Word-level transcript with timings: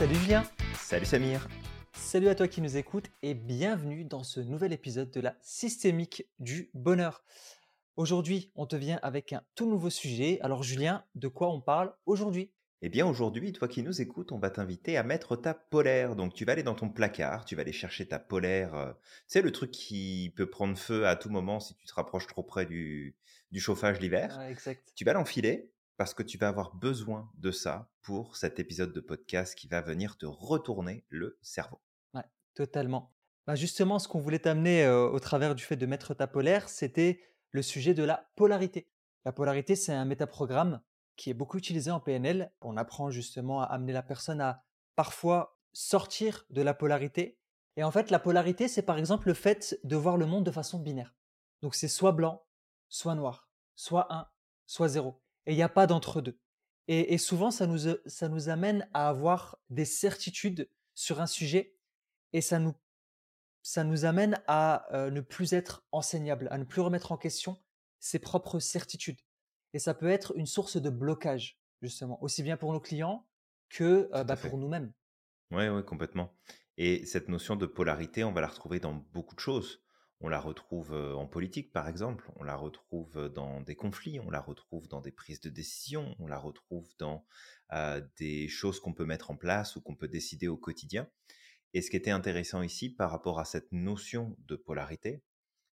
Salut 0.00 0.14
Julien 0.14 0.44
Salut 0.78 1.04
Samir 1.04 1.46
Salut 1.92 2.28
à 2.28 2.34
toi 2.34 2.48
qui 2.48 2.62
nous 2.62 2.78
écoutes 2.78 3.10
et 3.22 3.34
bienvenue 3.34 4.06
dans 4.06 4.22
ce 4.22 4.40
nouvel 4.40 4.72
épisode 4.72 5.10
de 5.10 5.20
la 5.20 5.36
systémique 5.42 6.24
du 6.38 6.70
bonheur. 6.72 7.22
Aujourd'hui, 7.96 8.50
on 8.54 8.64
te 8.64 8.76
vient 8.76 8.98
avec 9.02 9.34
un 9.34 9.42
tout 9.54 9.68
nouveau 9.68 9.90
sujet. 9.90 10.38
Alors 10.40 10.62
Julien, 10.62 11.04
de 11.16 11.28
quoi 11.28 11.52
on 11.52 11.60
parle 11.60 11.92
aujourd'hui? 12.06 12.50
Eh 12.80 12.88
bien 12.88 13.06
aujourd'hui, 13.06 13.52
toi 13.52 13.68
qui 13.68 13.82
nous 13.82 14.00
écoutes, 14.00 14.32
on 14.32 14.38
va 14.38 14.48
t'inviter 14.48 14.96
à 14.96 15.02
mettre 15.02 15.36
ta 15.36 15.52
polaire. 15.52 16.16
Donc 16.16 16.32
tu 16.32 16.46
vas 16.46 16.52
aller 16.52 16.62
dans 16.62 16.74
ton 16.74 16.88
placard, 16.88 17.44
tu 17.44 17.54
vas 17.54 17.60
aller 17.60 17.72
chercher 17.72 18.08
ta 18.08 18.18
polaire. 18.18 18.74
euh, 18.74 18.92
tu 18.94 19.24
sais, 19.26 19.42
le 19.42 19.52
truc 19.52 19.70
qui 19.70 20.32
peut 20.34 20.48
prendre 20.48 20.78
feu 20.78 21.06
à 21.06 21.14
tout 21.14 21.28
moment 21.28 21.60
si 21.60 21.74
tu 21.74 21.84
te 21.84 21.92
rapproches 21.92 22.26
trop 22.26 22.42
près 22.42 22.64
du, 22.64 23.16
du 23.52 23.60
chauffage 23.60 24.00
l'hiver. 24.00 24.40
Exact. 24.48 24.92
Tu 24.94 25.04
vas 25.04 25.12
l'enfiler 25.12 25.70
parce 26.00 26.14
que 26.14 26.22
tu 26.22 26.38
vas 26.38 26.48
avoir 26.48 26.74
besoin 26.74 27.30
de 27.36 27.50
ça 27.50 27.90
pour 28.00 28.34
cet 28.34 28.58
épisode 28.58 28.94
de 28.94 29.00
podcast 29.00 29.54
qui 29.54 29.68
va 29.68 29.82
venir 29.82 30.16
te 30.16 30.24
retourner 30.24 31.04
le 31.10 31.38
cerveau. 31.42 31.78
Ouais, 32.14 32.24
totalement. 32.54 33.12
Bah 33.46 33.54
justement, 33.54 33.98
ce 33.98 34.08
qu'on 34.08 34.18
voulait 34.18 34.38
t'amener 34.38 34.82
euh, 34.82 35.10
au 35.10 35.20
travers 35.20 35.54
du 35.54 35.62
fait 35.62 35.76
de 35.76 35.84
mettre 35.84 36.14
ta 36.14 36.26
polaire, 36.26 36.70
c'était 36.70 37.20
le 37.50 37.60
sujet 37.60 37.92
de 37.92 38.02
la 38.02 38.30
polarité. 38.34 38.90
La 39.26 39.32
polarité, 39.32 39.76
c'est 39.76 39.92
un 39.92 40.06
métaprogramme 40.06 40.80
qui 41.16 41.28
est 41.28 41.34
beaucoup 41.34 41.58
utilisé 41.58 41.90
en 41.90 42.00
PNL. 42.00 42.50
On 42.62 42.78
apprend 42.78 43.10
justement 43.10 43.60
à 43.60 43.66
amener 43.66 43.92
la 43.92 44.02
personne 44.02 44.40
à 44.40 44.64
parfois 44.96 45.60
sortir 45.74 46.46
de 46.48 46.62
la 46.62 46.72
polarité. 46.72 47.38
Et 47.76 47.84
en 47.84 47.90
fait, 47.90 48.10
la 48.10 48.18
polarité, 48.18 48.68
c'est 48.68 48.80
par 48.80 48.96
exemple 48.96 49.28
le 49.28 49.34
fait 49.34 49.78
de 49.84 49.96
voir 49.96 50.16
le 50.16 50.24
monde 50.24 50.46
de 50.46 50.50
façon 50.50 50.78
binaire. 50.78 51.14
Donc 51.60 51.74
c'est 51.74 51.88
soit 51.88 52.12
blanc, 52.12 52.46
soit 52.88 53.14
noir, 53.14 53.50
soit 53.76 54.10
1, 54.10 54.26
soit 54.64 54.88
0. 54.88 55.20
Et 55.50 55.54
il 55.54 55.56
n'y 55.56 55.64
a 55.64 55.68
pas 55.68 55.88
d'entre-deux. 55.88 56.38
Et, 56.86 57.12
et 57.12 57.18
souvent, 57.18 57.50
ça 57.50 57.66
nous, 57.66 57.92
ça 58.06 58.28
nous 58.28 58.48
amène 58.50 58.88
à 58.94 59.08
avoir 59.08 59.58
des 59.68 59.84
certitudes 59.84 60.70
sur 60.94 61.20
un 61.20 61.26
sujet 61.26 61.74
et 62.32 62.40
ça 62.40 62.60
nous, 62.60 62.72
ça 63.60 63.82
nous 63.82 64.04
amène 64.04 64.40
à 64.46 64.86
euh, 64.94 65.10
ne 65.10 65.20
plus 65.20 65.52
être 65.52 65.84
enseignable, 65.90 66.46
à 66.52 66.58
ne 66.58 66.62
plus 66.62 66.82
remettre 66.82 67.10
en 67.10 67.16
question 67.16 67.60
ses 67.98 68.20
propres 68.20 68.60
certitudes. 68.60 69.18
Et 69.72 69.80
ça 69.80 69.92
peut 69.92 70.08
être 70.08 70.34
une 70.36 70.46
source 70.46 70.76
de 70.76 70.88
blocage, 70.88 71.60
justement, 71.82 72.22
aussi 72.22 72.44
bien 72.44 72.56
pour 72.56 72.72
nos 72.72 72.80
clients 72.80 73.26
que 73.70 74.08
euh, 74.14 74.22
bah, 74.22 74.36
pour 74.36 74.56
nous-mêmes. 74.56 74.92
Oui, 75.50 75.66
oui, 75.66 75.84
complètement. 75.84 76.32
Et 76.76 77.04
cette 77.06 77.28
notion 77.28 77.56
de 77.56 77.66
polarité, 77.66 78.22
on 78.22 78.32
va 78.32 78.40
la 78.40 78.46
retrouver 78.46 78.78
dans 78.78 78.94
beaucoup 78.94 79.34
de 79.34 79.40
choses. 79.40 79.82
On 80.22 80.28
la 80.28 80.40
retrouve 80.40 80.92
euh, 80.92 81.14
en 81.14 81.26
politique, 81.26 81.72
par 81.72 81.88
exemple, 81.88 82.30
on 82.36 82.44
la 82.44 82.54
retrouve 82.54 83.16
euh, 83.16 83.28
dans 83.30 83.62
des 83.62 83.74
conflits, 83.74 84.20
on 84.20 84.30
la 84.30 84.40
retrouve 84.40 84.86
dans 84.86 85.00
des 85.00 85.12
prises 85.12 85.40
de 85.40 85.48
décision, 85.48 86.14
on 86.18 86.26
la 86.26 86.38
retrouve 86.38 86.86
dans 86.98 87.24
euh, 87.72 88.02
des 88.18 88.46
choses 88.46 88.80
qu'on 88.80 88.92
peut 88.92 89.06
mettre 89.06 89.30
en 89.30 89.36
place 89.36 89.76
ou 89.76 89.80
qu'on 89.80 89.94
peut 89.96 90.08
décider 90.08 90.46
au 90.46 90.58
quotidien. 90.58 91.08
Et 91.72 91.80
ce 91.80 91.90
qui 91.90 91.96
était 91.96 92.10
intéressant 92.10 92.60
ici 92.60 92.90
par 92.90 93.10
rapport 93.10 93.38
à 93.38 93.46
cette 93.46 93.72
notion 93.72 94.36
de 94.40 94.56
polarité, 94.56 95.22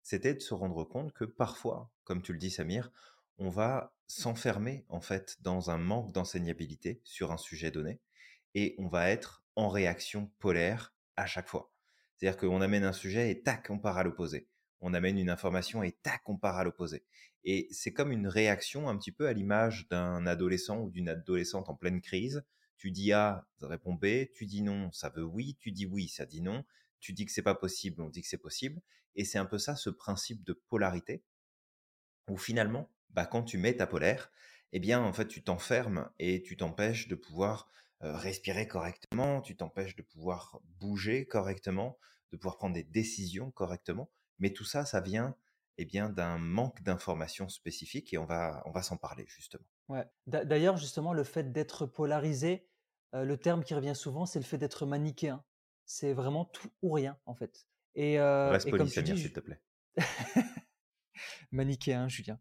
c'était 0.01 0.33
de 0.33 0.39
se 0.39 0.53
rendre 0.53 0.85
compte 0.85 1.11
que 1.11 1.25
parfois, 1.25 1.91
comme 2.05 2.21
tu 2.21 2.31
le 2.31 2.39
dis 2.39 2.51
Samir, 2.51 2.91
on 3.39 3.49
va 3.49 3.93
s'enfermer 4.07 4.85
en 4.87 5.01
fait 5.01 5.41
dans 5.41 5.71
un 5.71 5.77
manque 5.77 6.13
d'enseignabilité 6.13 7.01
sur 7.03 7.33
un 7.33 7.37
sujet 7.37 7.71
donné 7.71 7.99
et 8.55 8.75
on 8.77 8.87
va 8.87 9.09
être 9.09 9.43
en 9.55 9.67
réaction 9.67 10.31
polaire 10.39 10.95
à 11.17 11.25
chaque 11.25 11.49
fois. 11.49 11.73
C'est-à-dire 12.17 12.39
qu'on 12.39 12.61
amène 12.61 12.83
un 12.83 12.93
sujet 12.93 13.31
et 13.31 13.41
tac, 13.41 13.69
on 13.69 13.79
part 13.79 13.97
à 13.97 14.03
l'opposé. 14.03 14.47
On 14.79 14.93
amène 14.93 15.17
une 15.17 15.29
information 15.29 15.83
et 15.83 15.91
tac, 15.91 16.27
on 16.27 16.37
part 16.37 16.57
à 16.57 16.63
l'opposé. 16.63 17.03
Et 17.43 17.67
c'est 17.71 17.93
comme 17.93 18.11
une 18.11 18.27
réaction 18.27 18.89
un 18.89 18.97
petit 18.97 19.11
peu 19.11 19.27
à 19.27 19.33
l'image 19.33 19.87
d'un 19.89 20.25
adolescent 20.27 20.81
ou 20.81 20.89
d'une 20.89 21.09
adolescente 21.09 21.69
en 21.69 21.75
pleine 21.75 22.01
crise. 22.01 22.43
Tu 22.77 22.91
dis 22.91 23.13
A, 23.13 23.47
ça 23.59 23.67
répond 23.67 23.93
B, 23.93 24.31
tu 24.33 24.45
dis 24.45 24.61
non, 24.61 24.91
ça 24.91 25.09
veut 25.09 25.23
oui, 25.23 25.55
tu 25.59 25.71
dis 25.71 25.85
oui, 25.85 26.07
ça 26.07 26.25
dit 26.25 26.41
non, 26.41 26.63
tu 26.99 27.13
dis 27.13 27.25
que 27.25 27.31
c'est 27.31 27.41
pas 27.41 27.55
possible, 27.55 28.01
on 28.01 28.09
dit 28.09 28.21
que 28.21 28.27
c'est 28.27 28.37
possible. 28.37 28.81
Et 29.15 29.25
c'est 29.25 29.39
un 29.39 29.45
peu 29.45 29.57
ça, 29.57 29.75
ce 29.75 29.89
principe 29.89 30.43
de 30.43 30.53
polarité, 30.53 31.23
où 32.29 32.37
finalement, 32.37 32.91
bah, 33.09 33.25
quand 33.25 33.43
tu 33.43 33.57
mets 33.57 33.75
ta 33.75 33.87
polaire, 33.87 34.31
eh 34.73 34.79
bien, 34.79 35.01
en 35.01 35.13
fait, 35.13 35.27
tu 35.27 35.43
t'enfermes 35.43 36.09
et 36.19 36.43
tu 36.43 36.57
t'empêches 36.57 37.07
de 37.07 37.15
pouvoir 37.15 37.69
respirer 38.01 38.67
correctement, 38.67 39.41
tu 39.41 39.55
t'empêches 39.55 39.95
de 39.95 40.01
pouvoir 40.01 40.59
bouger 40.79 41.25
correctement, 41.25 41.97
de 42.31 42.37
pouvoir 42.37 42.57
prendre 42.57 42.73
des 42.75 42.83
décisions 42.83 43.51
correctement. 43.51 44.09
Mais 44.39 44.51
tout 44.51 44.65
ça, 44.65 44.85
ça 44.85 45.01
vient 45.01 45.35
eh 45.79 45.85
bien 45.85 46.09
d'un 46.09 46.37
manque 46.37 46.81
d'informations 46.81 47.49
spécifiques 47.49 48.13
et 48.13 48.17
on 48.17 48.25
va, 48.25 48.63
on 48.65 48.71
va 48.71 48.81
s'en 48.81 48.97
parler 48.97 49.25
justement. 49.27 49.65
Ouais. 49.89 50.05
D'a- 50.25 50.43
D'ailleurs, 50.43 50.77
justement, 50.77 51.13
le 51.13 51.23
fait 51.23 51.51
d'être 51.51 51.85
polarisé, 51.85 52.67
euh, 53.13 53.23
le 53.23 53.37
terme 53.37 53.63
qui 53.63 53.73
revient 53.73 53.95
souvent, 53.95 54.25
c'est 54.25 54.39
le 54.39 54.45
fait 54.45 54.57
d'être 54.57 54.85
manichéen. 54.85 55.43
C'est 55.85 56.13
vraiment 56.13 56.45
tout 56.45 56.69
ou 56.81 56.91
rien, 56.91 57.17
en 57.25 57.35
fait. 57.35 57.67
Et, 57.95 58.19
euh, 58.19 58.51
Reste 58.51 58.67
et 58.67 58.71
poli, 58.71 58.79
comme 58.79 58.89
tu 58.89 58.95
Samir, 58.95 59.15
dis, 59.15 59.21
s'il 59.21 59.33
te 59.33 59.39
plaît. 59.39 59.61
manichéen, 61.51 62.07
Julien. 62.07 62.39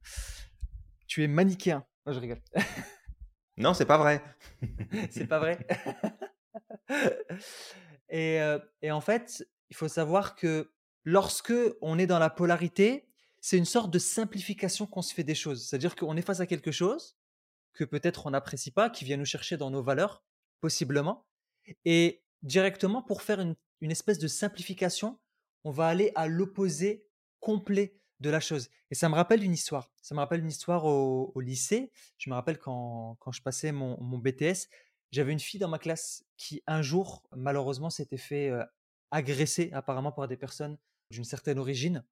Tu 1.06 1.22
es 1.22 1.28
manichéen. 1.28 1.87
Non, 2.06 2.12
je 2.12 2.19
rigole. 2.21 2.43
Non, 3.56 3.75
c'est 3.75 3.87
pas 3.87 3.99
vrai. 3.99 4.22
C'est 5.11 5.27
pas 5.27 5.39
vrai. 5.39 5.67
et, 8.11 8.41
euh, 8.41 8.59
et 8.83 8.91
en 8.91 9.00
fait, 9.00 9.47
il 9.71 9.77
faut 9.77 9.89
savoir 9.89 10.37
que 10.37 10.72
lorsque 11.05 11.55
on 11.81 11.99
est 11.99 12.06
dans 12.06 12.19
la 12.19 12.31
polarité, 12.31 13.09
c'est 13.41 13.56
une 13.56 13.65
sorte 13.65 13.91
de 13.91 13.99
simplification 13.99 14.87
qu'on 14.87 15.03
se 15.03 15.15
fait 15.15 15.25
des 15.25 15.34
choses. 15.34 15.66
C'est-à-dire 15.66 15.97
qu'on 15.97 16.16
est 16.16 16.22
face 16.22 16.41
à 16.41 16.47
quelque 16.47 16.72
chose 16.72 17.16
que 17.72 17.84
peut-être 17.84 18.27
on 18.27 18.31
n'apprécie 18.31 18.71
pas, 18.71 18.91
qui 18.91 19.05
vient 19.05 19.16
nous 19.16 19.25
chercher 19.25 19.56
dans 19.56 19.71
nos 19.71 19.83
valeurs, 19.83 20.25
possiblement. 20.61 21.27
Et 21.84 22.25
directement, 22.43 23.03
pour 23.03 23.22
faire 23.22 23.41
une, 23.41 23.55
une 23.81 23.91
espèce 23.91 24.19
de 24.19 24.28
simplification, 24.28 25.19
on 25.65 25.71
va 25.71 25.87
aller 25.87 26.11
à 26.15 26.27
l'opposé 26.27 27.06
complet 27.41 28.00
de 28.21 28.31
la 28.31 28.41
chose. 28.41 28.69
Et 28.91 28.94
ça 28.94 29.09
me 29.09 29.15
rappelle 29.15 29.43
une 29.43 29.53
histoire. 29.53 29.91
Ça 30.03 30.15
me 30.15 30.21
rappelle 30.21 30.41
une 30.41 30.49
histoire 30.49 30.84
au, 30.84 31.41
lycée. 31.41 31.91
Je 32.19 32.31
me 32.31 32.34
rappelle 32.34 32.59
quand, 32.59 33.16
quand 33.21 33.32
je 33.32 33.43
passais 33.43 33.72
mon, 33.72 34.19
BTS, 34.19 34.69
j'avais 35.12 35.32
une 35.32 35.41
fille 35.41 35.60
dans 35.60 35.69
ma 35.69 35.78
classe 35.78 36.25
qui, 36.37 36.62
un 36.66 36.82
jour, 36.82 37.22
malheureusement, 37.34 37.91
s'était 37.91 38.16
fait 38.16 38.50
agresser 39.10 39.71
apparemment 39.72 40.12
par 40.12 40.28
des 40.28 40.37
personnes 40.37 40.78
d'une 41.10 41.25
certaine 41.25 41.59
origine. 41.59 42.04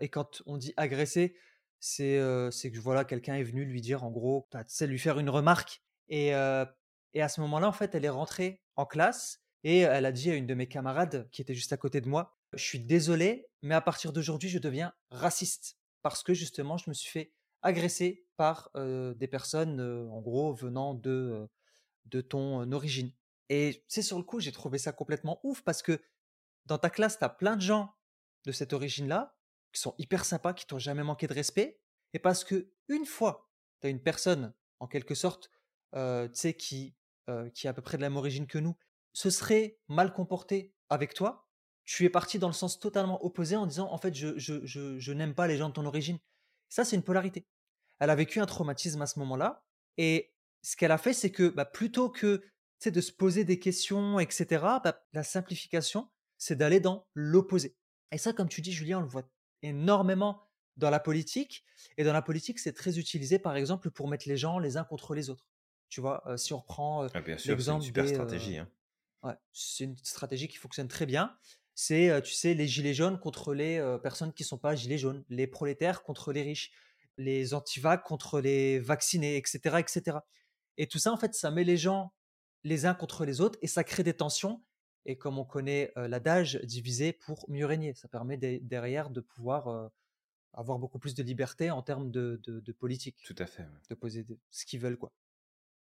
Et 0.00 0.08
quand 0.08 0.42
on 0.46 0.56
dit 0.56 0.74
agresser, 0.76 1.34
c'est 1.80 2.18
euh, 2.18 2.50
c'est 2.52 2.70
que 2.70 2.78
voilà, 2.78 3.04
quelqu'un 3.04 3.34
est 3.34 3.42
venu 3.42 3.64
lui 3.64 3.80
dire 3.80 4.04
en 4.04 4.10
gros, 4.10 4.46
bah, 4.52 4.62
tu 4.62 4.74
sais, 4.74 4.86
lui 4.86 4.98
faire 4.98 5.18
une 5.18 5.30
remarque. 5.30 5.82
Et, 6.08 6.28
et 6.28 7.22
à 7.22 7.28
ce 7.28 7.40
moment-là, 7.42 7.68
en 7.68 7.72
fait, 7.72 7.94
elle 7.94 8.04
est 8.04 8.10
rentrée 8.10 8.62
en 8.76 8.86
classe 8.86 9.40
et 9.64 9.80
elle 9.80 10.06
a 10.06 10.12
dit 10.12 10.30
à 10.30 10.34
une 10.34 10.46
de 10.46 10.54
mes 10.54 10.66
camarades 10.66 11.28
qui 11.30 11.42
était 11.42 11.54
juste 11.54 11.72
à 11.72 11.76
côté 11.76 12.00
de 12.00 12.08
moi, 12.08 12.36
je 12.52 12.62
suis 12.62 12.80
désolé, 12.80 13.48
mais 13.62 13.74
à 13.74 13.80
partir 13.80 14.12
d'aujourd'hui, 14.12 14.48
je 14.48 14.58
deviens 14.58 14.92
raciste 15.10 15.78
parce 16.02 16.22
que 16.22 16.34
justement, 16.34 16.76
je 16.76 16.90
me 16.90 16.94
suis 16.94 17.10
fait 17.10 17.32
agresser 17.62 18.26
par 18.36 18.70
des 18.74 19.28
personnes, 19.28 19.80
en 19.80 20.20
gros, 20.20 20.52
venant 20.52 20.94
de, 20.94 21.48
de 22.06 22.20
ton 22.20 22.70
origine. 22.72 23.12
Et 23.48 23.84
c'est 23.88 24.02
sur 24.02 24.18
le 24.18 24.24
coup, 24.24 24.40
j'ai 24.40 24.52
trouvé 24.52 24.78
ça 24.78 24.92
complètement 24.92 25.40
ouf 25.42 25.62
parce 25.62 25.82
que 25.82 26.00
dans 26.66 26.78
ta 26.78 26.90
classe, 26.90 27.18
tu 27.18 27.24
as 27.24 27.28
plein 27.28 27.56
de 27.56 27.62
gens 27.62 27.94
de 28.44 28.52
cette 28.52 28.72
origine-là 28.72 29.36
qui 29.72 29.80
sont 29.80 29.94
hyper 29.98 30.24
sympas, 30.24 30.54
qui 30.54 30.66
t'ont 30.66 30.78
jamais 30.78 31.02
manqué 31.04 31.26
de 31.26 31.34
respect. 31.34 31.80
Et 32.14 32.18
parce 32.18 32.44
que 32.44 32.72
une 32.88 33.06
fois, 33.06 33.50
tu 33.80 33.86
as 33.86 33.90
une 33.90 34.02
personne, 34.02 34.54
en 34.80 34.86
quelque 34.86 35.14
sorte, 35.14 35.50
qui, 36.58 36.94
qui 37.54 37.66
est 37.66 37.68
à 37.68 37.74
peu 37.74 37.82
près 37.82 37.96
de 37.96 38.02
la 38.02 38.10
même 38.10 38.16
origine 38.16 38.46
que 38.46 38.58
nous, 38.58 38.76
se 39.12 39.30
serait 39.30 39.78
mal 39.88 40.12
comporté 40.12 40.74
avec 40.88 41.14
toi, 41.14 41.46
tu 41.84 42.04
es 42.04 42.10
parti 42.10 42.38
dans 42.38 42.46
le 42.48 42.52
sens 42.52 42.78
totalement 42.78 43.24
opposé 43.24 43.56
en 43.56 43.66
disant, 43.66 43.90
en 43.90 43.98
fait, 43.98 44.14
je, 44.14 44.38
je, 44.38 44.64
je, 44.64 44.98
je 44.98 45.12
n'aime 45.12 45.34
pas 45.34 45.46
les 45.46 45.56
gens 45.56 45.68
de 45.68 45.74
ton 45.74 45.84
origine. 45.86 46.18
Ça, 46.68 46.84
c'est 46.84 46.96
une 46.96 47.02
polarité. 47.02 47.46
Elle 47.98 48.10
a 48.10 48.14
vécu 48.14 48.40
un 48.40 48.46
traumatisme 48.46 49.02
à 49.02 49.06
ce 49.06 49.18
moment-là. 49.18 49.64
Et 49.98 50.32
ce 50.62 50.76
qu'elle 50.76 50.92
a 50.92 50.98
fait, 50.98 51.12
c'est 51.12 51.30
que 51.30 51.48
bah, 51.48 51.64
plutôt 51.64 52.08
que 52.08 52.42
de 52.84 53.00
se 53.00 53.12
poser 53.12 53.44
des 53.44 53.58
questions, 53.60 54.18
etc., 54.18 54.46
bah, 54.82 55.04
la 55.12 55.22
simplification, 55.22 56.10
c'est 56.38 56.56
d'aller 56.56 56.80
dans 56.80 57.06
l'opposé. 57.14 57.76
Et 58.10 58.18
ça, 58.18 58.32
comme 58.32 58.48
tu 58.48 58.60
dis, 58.60 58.72
Julien, 58.72 58.98
on 58.98 59.02
le 59.02 59.08
voit 59.08 59.22
énormément 59.62 60.42
dans 60.76 60.90
la 60.90 61.00
politique. 61.00 61.64
Et 61.96 62.04
dans 62.04 62.12
la 62.12 62.22
politique, 62.22 62.58
c'est 62.58 62.72
très 62.72 62.98
utilisé, 62.98 63.38
par 63.38 63.56
exemple, 63.56 63.90
pour 63.90 64.08
mettre 64.08 64.28
les 64.28 64.36
gens 64.36 64.58
les 64.58 64.76
uns 64.76 64.84
contre 64.84 65.14
les 65.14 65.30
autres. 65.30 65.46
Tu 65.88 66.00
vois, 66.00 66.22
euh, 66.26 66.36
si 66.36 66.52
on 66.54 66.58
reprend 66.58 67.04
euh, 67.04 67.08
Ah, 67.14 67.20
bien 67.20 67.36
sûr, 67.36 67.42
c'est 67.44 67.48
une 67.50 67.56
l'exemple 67.56 67.84
super 67.84 68.04
des... 68.04 68.10
euh, 68.10 68.14
stratégie. 68.14 68.56
hein. 68.58 68.68
ouais, 69.22 69.34
c'est 69.52 69.84
une 69.84 69.96
stratégie 69.98 70.48
qui 70.48 70.56
fonctionne 70.56 70.88
très 70.88 71.06
bien. 71.06 71.36
C'est, 71.84 72.22
tu 72.22 72.32
sais, 72.32 72.54
les 72.54 72.68
gilets 72.68 72.94
jaunes 72.94 73.18
contre 73.18 73.54
les 73.54 73.78
euh, 73.78 73.98
personnes 73.98 74.32
qui 74.32 74.44
ne 74.44 74.46
sont 74.46 74.58
pas 74.58 74.76
gilets 74.76 74.98
jaunes, 74.98 75.24
les 75.28 75.48
prolétaires 75.48 76.04
contre 76.04 76.32
les 76.32 76.42
riches, 76.42 76.70
les 77.16 77.54
antivax 77.54 78.04
contre 78.06 78.40
les 78.40 78.78
vaccinés, 78.78 79.36
etc., 79.36 79.78
etc. 79.80 80.18
Et 80.76 80.86
tout 80.86 80.98
ça, 80.98 81.10
en 81.12 81.16
fait, 81.16 81.34
ça 81.34 81.50
met 81.50 81.64
les 81.64 81.76
gens 81.76 82.12
les 82.62 82.86
uns 82.86 82.94
contre 82.94 83.24
les 83.24 83.40
autres 83.40 83.58
et 83.62 83.66
ça 83.66 83.82
crée 83.82 84.04
des 84.04 84.14
tensions. 84.14 84.62
Et 85.06 85.18
comme 85.18 85.38
on 85.40 85.44
connaît 85.44 85.90
euh, 85.98 86.06
l'adage, 86.06 86.60
diviser 86.62 87.12
pour 87.12 87.44
mieux 87.50 87.66
régner. 87.66 87.94
Ça 87.94 88.06
permet 88.06 88.36
de- 88.36 88.60
derrière 88.62 89.10
de 89.10 89.20
pouvoir 89.20 89.66
euh, 89.66 89.88
avoir 90.52 90.78
beaucoup 90.78 91.00
plus 91.00 91.16
de 91.16 91.24
liberté 91.24 91.72
en 91.72 91.82
termes 91.82 92.12
de, 92.12 92.40
de, 92.44 92.60
de 92.60 92.72
politique, 92.72 93.16
Tout 93.24 93.34
à 93.38 93.46
fait. 93.46 93.64
ouais. 93.64 93.80
de 93.90 93.94
poser 93.96 94.24
ce 94.52 94.64
qu'ils 94.64 94.78
veulent, 94.78 94.98
quoi. 94.98 95.12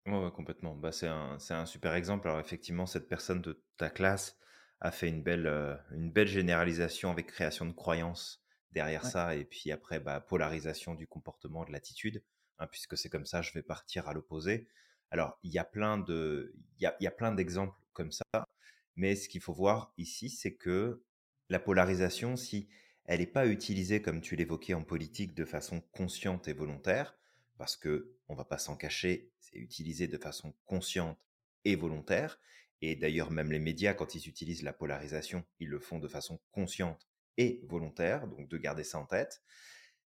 Ouais, 0.06 0.30
complètement. 0.30 0.76
Bah, 0.76 0.92
c'est 0.92 1.08
un, 1.08 1.40
c'est 1.40 1.54
un 1.54 1.66
super 1.66 1.94
exemple. 1.94 2.28
Alors 2.28 2.38
effectivement, 2.38 2.86
cette 2.86 3.08
personne 3.08 3.42
de 3.42 3.60
ta 3.76 3.90
classe 3.90 4.36
a 4.80 4.90
fait 4.90 5.08
une 5.08 5.22
belle, 5.22 5.46
euh, 5.46 5.76
une 5.92 6.10
belle 6.10 6.28
généralisation 6.28 7.10
avec 7.10 7.26
création 7.26 7.66
de 7.66 7.72
croyances 7.72 8.42
derrière 8.72 9.04
Ouais, 9.04 9.10
ça, 9.10 9.34
et 9.34 9.44
puis 9.44 9.72
après, 9.72 10.00
bah, 10.00 10.20
polarisation 10.20 10.94
du 10.94 11.06
comportement, 11.06 11.64
de 11.64 11.72
l'attitude, 11.72 12.22
hein, 12.58 12.66
puisque 12.66 12.96
c'est 12.96 13.08
comme 13.08 13.26
ça, 13.26 13.42
je 13.42 13.52
vais 13.52 13.62
partir 13.62 14.08
à 14.08 14.14
l'opposé. 14.14 14.69
Alors, 15.10 15.38
il 15.42 15.52
y 15.52 15.58
a 15.58 15.64
plein 15.64 15.98
de, 15.98 16.54
il 16.78 16.82
y 16.82 16.86
a, 16.86 16.96
y 17.00 17.06
a 17.06 17.10
plein 17.10 17.32
d'exemples 17.32 17.75
comme 17.92 18.12
ça, 18.12 18.25
mais 18.96 19.16
ce 19.16 19.28
qu'il 19.28 19.40
faut 19.40 19.54
voir 19.54 19.92
ici, 19.96 20.28
c'est 20.28 20.54
que 20.54 21.02
la 21.48 21.58
polarisation, 21.58 22.36
si 22.36 22.69
elle 23.04 23.20
n'est 23.20 23.26
pas 23.26 23.46
utilisée, 23.46 24.02
comme 24.02 24.20
tu 24.20 24.36
l'évoquais 24.36 24.74
en 24.74 24.84
politique, 24.84 25.34
de 25.34 25.46
façon 25.46 25.81
consciente 25.92 26.46
et 26.46 26.52
volontaire, 26.52 27.16
parce 27.56 27.76
que 27.76 28.14
on 28.28 28.34
va 28.34 28.44
pas 28.44 28.58
s'en 28.58 28.76
cacher, 28.76 29.32
c'est 29.40 29.56
utilisé 29.56 30.08
de 30.08 30.19
façon 30.19 30.54
consciente 30.66 31.19
et 31.64 31.74
volontaire. 31.74 32.38
Et 32.80 32.96
d'ailleurs, 32.96 33.30
même 33.30 33.50
les 33.50 33.58
médias, 33.58 33.94
quand 33.94 34.14
ils 34.14 34.28
utilisent 34.28 34.62
la 34.62 34.72
polarisation, 34.72 35.44
ils 35.58 35.69
le 35.69 35.80
font 35.80 35.98
de 35.98 36.08
façon 36.08 36.40
consciente 36.52 37.08
et 37.36 37.60
volontaire, 37.69 38.26
donc 38.28 38.48
de 38.48 38.56
garder 38.56 38.84
ça 38.84 38.98
en 38.98 39.06
tête. 39.06 39.42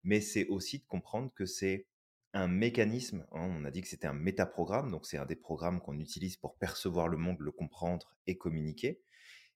Mais 0.03 0.21
c'est 0.21 0.47
aussi 0.47 0.79
de 0.79 0.85
comprendre 0.85 1.31
que 1.33 1.45
c'est 1.45 1.87
un 2.33 2.47
mécanisme, 2.47 3.25
hein, 3.31 3.49
on 3.49 3.65
a 3.65 3.71
dit 3.71 3.81
que 3.81 3.87
c'était 3.87 4.07
un 4.07 4.13
métaprogramme, 4.13 4.91
donc 4.91 5.05
c'est 5.05 5.17
un 5.17 5.25
des 5.25 5.35
programmes 5.35 5.81
qu'on 5.81 5.97
utilise 5.99 6.37
pour 6.37 6.57
percevoir 6.57 7.07
le 7.07 7.17
monde, 7.17 7.39
le 7.39 7.51
comprendre 7.51 8.15
et 8.27 8.37
communiquer. 8.37 9.01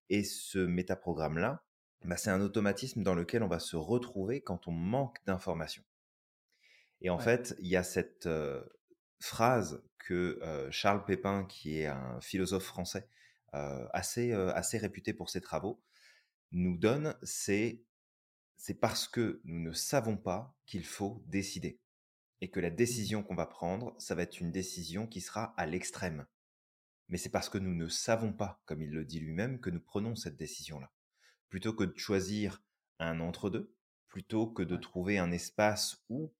Et 0.09 0.23
ce 0.23 0.59
métaprogramme-là, 0.59 1.63
bah, 2.03 2.17
c'est 2.17 2.31
un 2.31 2.41
automatisme 2.41 3.03
dans 3.03 3.13
lequel 3.13 3.43
on 3.43 3.47
va 3.47 3.59
se 3.59 3.75
retrouver 3.75 4.41
quand 4.41 4.67
on 4.67 4.71
manque 4.71 5.17
d'informations. 5.25 5.83
Et 7.01 7.09
en 7.09 7.17
ouais, 7.17 7.23
fait, 7.23 7.55
il 7.59 7.67
y 7.67 7.75
a 7.75 7.83
cette 7.83 8.25
euh, 8.25 8.63
phrase 9.23 9.83
que 9.99 10.39
euh, 10.41 10.69
Charles 10.71 11.05
Pépin, 11.05 11.45
qui 11.45 11.79
est 11.79 11.87
un 11.87 12.19
philosophe 12.21 12.65
français 12.65 13.07
euh, 13.53 13.87
assez, 13.93 14.31
euh, 14.31 14.53
assez 14.53 14.77
réputé 14.77 15.13
pour 15.13 15.29
ses 15.29 15.41
travaux, 15.41 15.81
nous 16.51 16.77
donne, 16.77 17.15
c'est 17.23 17.83
c'est 18.57 18.79
parce 18.79 19.07
que 19.07 19.41
nous 19.43 19.59
ne 19.59 19.71
savons 19.71 20.17
pas 20.17 20.55
qu'il 20.67 20.85
faut 20.85 21.23
décider. 21.25 21.79
Et 22.41 22.51
que 22.51 22.59
la 22.59 22.69
mmh, 22.69 22.75
décision 22.75 23.23
qu'on 23.23 23.33
va 23.33 23.47
prendre, 23.47 23.95
ça 23.97 24.13
va 24.13 24.21
être 24.21 24.39
une 24.39 24.51
décision 24.51 25.07
qui 25.07 25.19
sera 25.19 25.55
à 25.57 25.65
l'extrême. 25.65 26.27
Mais 27.07 27.17
c'est 27.17 27.31
parce 27.31 27.49
que 27.49 27.57
nous 27.57 27.73
ne 27.73 27.87
savons 27.87 28.33
pas, 28.33 28.61
comme 28.65 28.83
il 28.83 28.91
le 28.91 29.03
dit 29.03 29.19
lui-même, 29.19 29.59
que 29.59 29.71
nous 29.71 29.79
prenons 29.79 30.15
cette 30.15 30.37
décision-là. 30.37 30.91
Plutôt 31.49 31.73
que 31.73 31.85
de 31.85 31.97
choisir 31.97 32.63
un 32.99 33.19
entre-deux, 33.19 33.73
plutôt 34.07 34.45
que 34.45 34.61
de 34.61 34.75
trouver 34.75 35.17
un 35.17 35.31
espace 35.31 36.03
où 36.09 36.31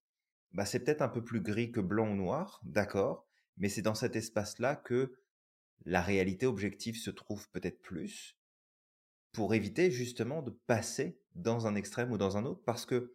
bah, 0.52 0.64
c'est 0.64 0.80
peut-être 0.80 1.02
un 1.02 1.08
peu 1.08 1.24
plus 1.24 1.40
gris 1.40 1.72
que 1.72 1.80
blanc 1.80 2.10
ou 2.10 2.14
noir, 2.14 2.60
d'accord, 2.64 3.26
mais 3.56 3.68
c'est 3.68 3.82
dans 3.82 3.94
cet 3.94 4.16
espace-là 4.16 4.76
que 4.76 5.14
la 5.84 6.00
réalité 6.00 6.46
objective 6.46 6.96
se 6.96 7.10
trouve 7.10 7.48
peut-être 7.50 7.80
plus 7.80 8.38
pour 9.32 9.54
éviter 9.54 9.90
justement 9.90 10.42
de 10.42 10.50
passer 10.50 11.18
dans 11.34 11.66
un 11.66 11.74
extrême 11.74 12.12
ou 12.12 12.18
dans 12.18 12.36
un 12.36 12.44
autre, 12.44 12.62
parce 12.64 12.86
que 12.86 13.14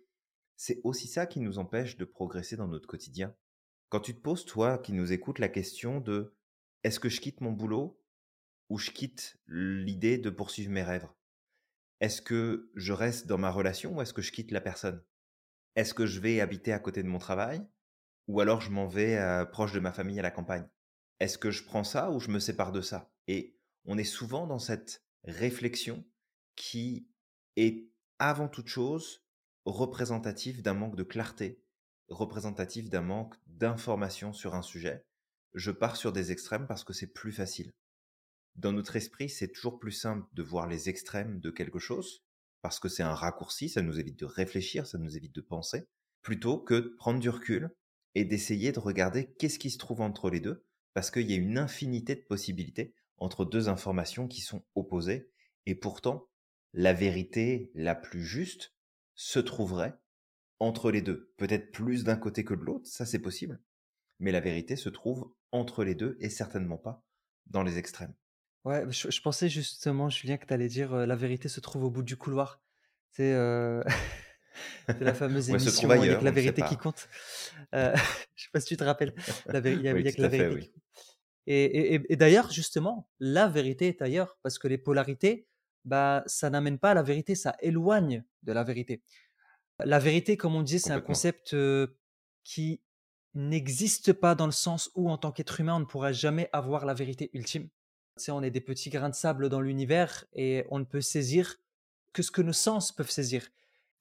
c'est 0.56 0.82
aussi 0.84 1.08
ça 1.08 1.28
qui 1.28 1.40
nous 1.40 1.60
empêche 1.60 1.98
de 1.98 2.06
progresser 2.06 2.58
dans 2.58 2.68
notre 2.68 2.88
quotidien. 2.88 3.36
Quand 3.90 4.00
tu 4.00 4.16
te 4.16 4.20
poses, 4.20 4.46
toi 4.46 4.80
qui 4.80 4.94
nous 4.94 5.14
écoutes, 5.14 5.40
la 5.40 5.50
question 5.50 6.02
de 6.02 6.34
est-ce 6.84 7.00
que 7.00 7.10
je 7.10 7.22
quitte 7.22 7.42
mon 7.42 7.52
boulot 7.52 8.02
ou 8.70 8.78
je 8.78 8.92
quitte 8.92 9.38
l'idée 9.48 10.18
de 10.18 10.32
poursuivre 10.32 10.72
mes 10.72 10.84
rêves? 10.84 11.08
Est-ce 12.00 12.22
que 12.22 12.72
je 12.76 12.94
reste 12.94 13.28
dans 13.28 13.38
ma 13.38 13.52
relation 13.52 13.96
ou 13.96 14.02
est-ce 14.02 14.14
que 14.14 14.22
je 14.22 14.32
quitte 14.32 14.52
la 14.52 14.62
personne? 14.62 15.04
Est-ce 15.78 15.94
que 15.94 16.08
je 16.08 16.20
vais 16.20 16.42
habiter 16.42 16.74
à 16.74 16.80
côté 16.80 17.04
de 17.04 17.08
mon 17.08 17.20
travail 17.20 17.62
ou 18.28 18.42
alors 18.42 18.62
je 18.62 18.72
m'en 18.72 18.88
vais 18.88 19.16
euh, 19.16 19.46
proche 19.46 19.74
de 19.74 19.80
ma 19.80 19.94
famille 19.94 20.18
à 20.18 20.24
la 20.24 20.32
campagne? 20.32 20.68
Est-ce 21.20 21.38
que 21.38 21.52
je 21.52 21.64
prends 21.64 21.84
ça 21.84 22.10
ou 22.10 22.20
je 22.20 22.32
me 22.32 22.40
sépare 22.40 22.72
de 22.72 22.82
ça? 22.82 23.12
Et 23.28 23.56
on 23.86 23.96
est 24.00 24.04
souvent 24.04 24.48
dans 24.48 24.58
cette 24.58 25.04
réflexion 25.24 26.04
qui 26.56 27.08
est 27.58 27.92
avant 28.18 28.48
toute 28.48 28.70
chose 28.70 29.24
représentative 29.66 30.64
d'un 30.64 30.74
manque 30.74 30.96
de 30.96 31.04
clarté, 31.04 31.64
représentative 32.10 32.90
d'un 32.90 33.02
manque 33.02 33.36
d'information 33.46 34.34
sur 34.34 34.56
un 34.56 34.64
sujet. 34.64 35.06
Je 35.54 35.70
pars 35.70 35.96
sur 35.96 36.12
des 36.12 36.32
extrêmes 36.32 36.66
parce 36.66 36.84
que 36.84 36.94
c'est 36.94 37.14
plus 37.14 37.32
facile. 37.32 37.72
Dans 38.56 38.72
notre 38.72 38.96
esprit, 38.96 39.30
c'est 39.30 39.50
toujours 39.50 39.78
plus 39.78 39.92
simple 39.92 40.26
de 40.34 40.42
voir 40.42 40.66
les 40.66 40.90
extrêmes 40.90 41.40
de 41.40 41.52
quelque 41.52 41.78
chose, 41.78 42.24
parce 42.62 42.80
que 42.80 42.90
c'est 42.90 43.04
un 43.04 43.14
raccourci, 43.14 43.70
ça 43.70 43.82
nous 43.82 44.00
évite 44.00 44.20
de 44.20 44.26
réfléchir, 44.26 44.88
ça 44.88 44.98
nous 44.98 45.16
évite 45.16 45.36
de 45.36 45.42
penser, 45.42 45.88
plutôt 46.22 46.60
que 46.60 46.74
de 46.74 46.96
prendre 46.98 47.20
du 47.20 47.30
recul 47.30 47.70
et 48.16 48.26
d'essayer 48.26 48.72
de 48.72 48.80
regarder 48.80 49.34
qu'est-ce 49.34 49.60
qui 49.60 49.70
se 49.70 49.78
trouve 49.78 50.02
entre 50.02 50.30
les 50.30 50.40
deux, 50.40 50.66
parce 50.94 51.12
qu'il 51.12 51.30
y 51.30 51.34
a 51.34 51.38
une 51.38 51.58
infinité 51.58 52.16
de 52.16 52.22
possibilités 52.22 52.94
entre 53.18 53.46
deux 53.46 53.70
informations 53.70 54.28
qui 54.28 54.42
sont 54.42 54.64
opposées, 54.76 55.30
et 55.66 55.76
pourtant, 55.76 56.30
la 56.74 56.94
vérité 56.94 57.72
la 57.74 57.96
plus 57.96 58.24
juste 58.24 58.74
se 59.16 59.40
trouverait 59.40 59.96
entre 60.60 60.92
les 60.92 61.02
deux. 61.02 61.34
Peut-être 61.38 61.72
plus 61.72 62.04
d'un 62.04 62.18
côté 62.18 62.44
que 62.44 62.54
de 62.54 62.62
l'autre, 62.62 62.88
ça 62.88 63.06
c'est 63.06 63.20
possible, 63.20 63.62
mais 64.20 64.32
la 64.32 64.40
vérité 64.40 64.76
se 64.76 64.90
trouve 64.90 65.32
entre 65.52 65.84
les 65.84 65.96
deux 65.96 66.18
et 66.20 66.30
certainement 66.30 66.78
pas 66.78 67.04
dans 67.48 67.64
les 67.64 67.78
extrêmes. 67.78 68.14
Ouais, 68.68 68.86
je 68.92 69.10
je 69.10 69.22
pensais 69.22 69.50
justement, 69.50 70.10
Julien, 70.10 70.38
que 70.38 70.46
tu 70.46 70.54
allais 70.54 70.68
dire, 70.68 70.94
heu: 70.96 71.06
«La 71.06 71.16
vérité 71.16 71.50
se 71.50 71.60
trouve 71.60 71.84
au 71.86 71.90
bout 71.90 72.04
du 72.04 72.18
couloir». 72.18 72.62
C'est, 73.18 73.34
la 75.00 75.14
fameuse 75.14 75.50
Ou 75.50 75.56
elle 75.56 75.60
se 75.62 75.70
trouve 75.70 75.92
émission 75.92 76.04
«Il 76.04 76.08
y 76.08 76.12
a 76.12 76.16
que 76.16 76.24
ailleurs, 76.24 76.24
la 76.24 76.32
ne 76.32 76.36
sait 76.36 76.42
vérité 76.42 76.64
qui 76.64 76.78
compte». 76.78 77.10
Heu, 77.74 77.94
je 78.36 78.44
sais 78.44 78.50
pas 78.54 78.60
si 78.60 78.68
tu 78.68 78.78
te 78.78 78.84
rappelles? 78.84 79.14
La 79.48 79.60
il 79.60 79.82
y 79.82 79.88
a 79.88 79.92
il 79.92 79.96
Oui, 79.96 80.04
y 80.04 80.08
a 80.08 80.12
que 80.12 80.22
la 80.22 80.30
fait, 80.30 80.38
vérité 80.38 80.60
qui 80.60 80.68
oui. 80.68 80.72
compte 80.72 80.84
et 81.48 81.64
et 81.66 81.96
et 81.96 82.02
et 82.10 82.16
d'ailleurs, 82.16 82.52
justement, 82.52 83.08
la 83.20 83.48
vérité 83.48 83.88
est 83.88 84.02
ailleurs 84.02 84.38
parce 84.44 84.60
que 84.60 84.68
les 84.68 84.78
polarités, 84.78 85.48
bah, 85.86 86.24
ça 86.28 86.50
n'amène 86.50 86.78
pas 86.80 86.92
à 86.92 86.94
la 86.94 87.04
vérité, 87.04 87.36
ça 87.36 87.56
éloigne 87.62 88.24
de 88.44 88.52
la 88.54 88.64
vérité. 88.64 89.02
La 89.84 90.00
vérité, 90.00 90.38
comme 90.38 90.56
on 90.56 90.62
disait, 90.64 90.80
c'est 90.80 90.92
un 90.94 91.02
concept, 91.02 91.56
qui 92.44 92.82
n'existe 93.34 94.14
pas 94.14 94.36
dans 94.36 94.46
le 94.48 94.52
sens 94.52 94.90
où, 94.96 95.10
en 95.10 95.18
tant 95.18 95.32
qu'être 95.32 95.60
humain, 95.62 95.76
on 95.76 95.80
ne 95.82 95.86
pourra 95.86 96.12
jamais 96.12 96.50
avoir 96.54 96.86
la 96.86 96.94
vérité 96.94 97.30
ultime. 97.34 97.70
On 98.30 98.44
est 98.44 98.52
des 98.52 98.62
petits 98.62 98.90
grains 98.90 99.10
de 99.10 99.16
sable 99.16 99.50
dans 99.50 99.62
l'univers 99.62 100.26
et 100.34 100.66
on 100.70 100.80
ne 100.80 100.86
peut 100.86 101.02
saisir 101.02 101.58
que 102.14 102.22
ce 102.22 102.32
que 102.32 102.42
nos 102.42 102.54
sens 102.54 102.92
peuvent 102.92 103.10
saisir. 103.10 103.48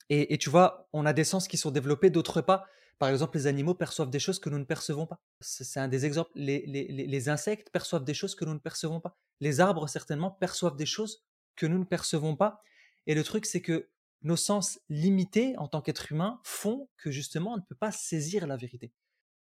Et 0.09 0.39
tu 0.39 0.51
vois, 0.51 0.89
on 0.93 1.05
a 1.05 1.13
des 1.13 1.25
sens 1.25 1.49
qui 1.49 1.57
sont 1.57 1.73
développés, 1.73 2.11
d'autres 2.11 2.41
pas. 2.41 2.67
Par 2.99 3.09
exemple, 3.09 3.37
les 3.37 3.47
animaux 3.47 3.75
perçoivent 3.75 4.11
des 4.11 4.21
choses 4.21 4.39
que 4.39 4.49
nous 4.49 4.59
ne 4.59 4.65
percevons 4.65 5.07
pas. 5.07 5.21
C'est 5.41 5.81
un 5.81 5.89
des 5.89 6.07
exemples. 6.07 6.31
Les 6.35 6.65
les 6.67 6.87
les 6.89 7.07
les 7.07 7.29
insectes 7.29 7.71
perçoivent 7.71 8.05
des 8.05 8.15
choses 8.15 8.35
que 8.35 8.45
nous 8.45 8.55
ne 8.55 8.59
percevons 8.59 9.01
pas. 9.01 9.19
Les 9.41 9.61
arbres, 9.61 9.89
certainement, 9.89 10.31
perçoivent 10.31 10.77
des 10.77 10.87
choses 10.87 11.25
que 11.57 11.67
nous 11.67 11.79
ne 11.79 11.85
percevons 11.85 12.37
pas. 12.37 12.63
Et 13.07 13.15
le 13.15 13.23
truc, 13.23 13.45
c'est 13.47 13.61
que 13.61 13.89
nos 14.23 14.37
sens 14.37 14.81
limités 14.89 15.57
en 15.59 15.69
tant 15.69 15.83
qu'être 15.83 16.11
humain 16.11 16.41
font 16.43 16.89
que 16.97 17.11
justement, 17.11 17.53
on 17.53 17.57
ne 17.57 17.63
peut 17.63 17.75
pas 17.75 17.93
saisir 17.93 18.47
la 18.47 18.57
vérité. 18.57 18.93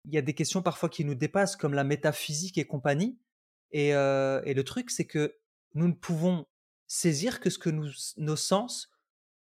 Il 0.05 0.15
y 0.15 0.19
a 0.19 0.23
des 0.23 0.35
questions 0.35 0.63
parfois 0.63 0.89
qui 0.89 1.05
nous 1.05 1.15
dépassent, 1.15 1.57
comme 1.57 1.75
la 1.75 1.85
métaphysique 1.85 2.57
et 2.59 2.67
compagnie. 2.67 3.19
Et, 3.73 3.93
le 3.93 4.63
truc, 4.63 4.91
c'est 4.91 5.07
que 5.07 5.39
nous 5.75 5.89
ne 5.89 5.95
pouvons 5.95 6.47
saisir 6.87 7.41
que 7.41 7.51
ce 7.51 7.59
que 7.59 7.71
nos 7.71 8.37
sens 8.37 8.91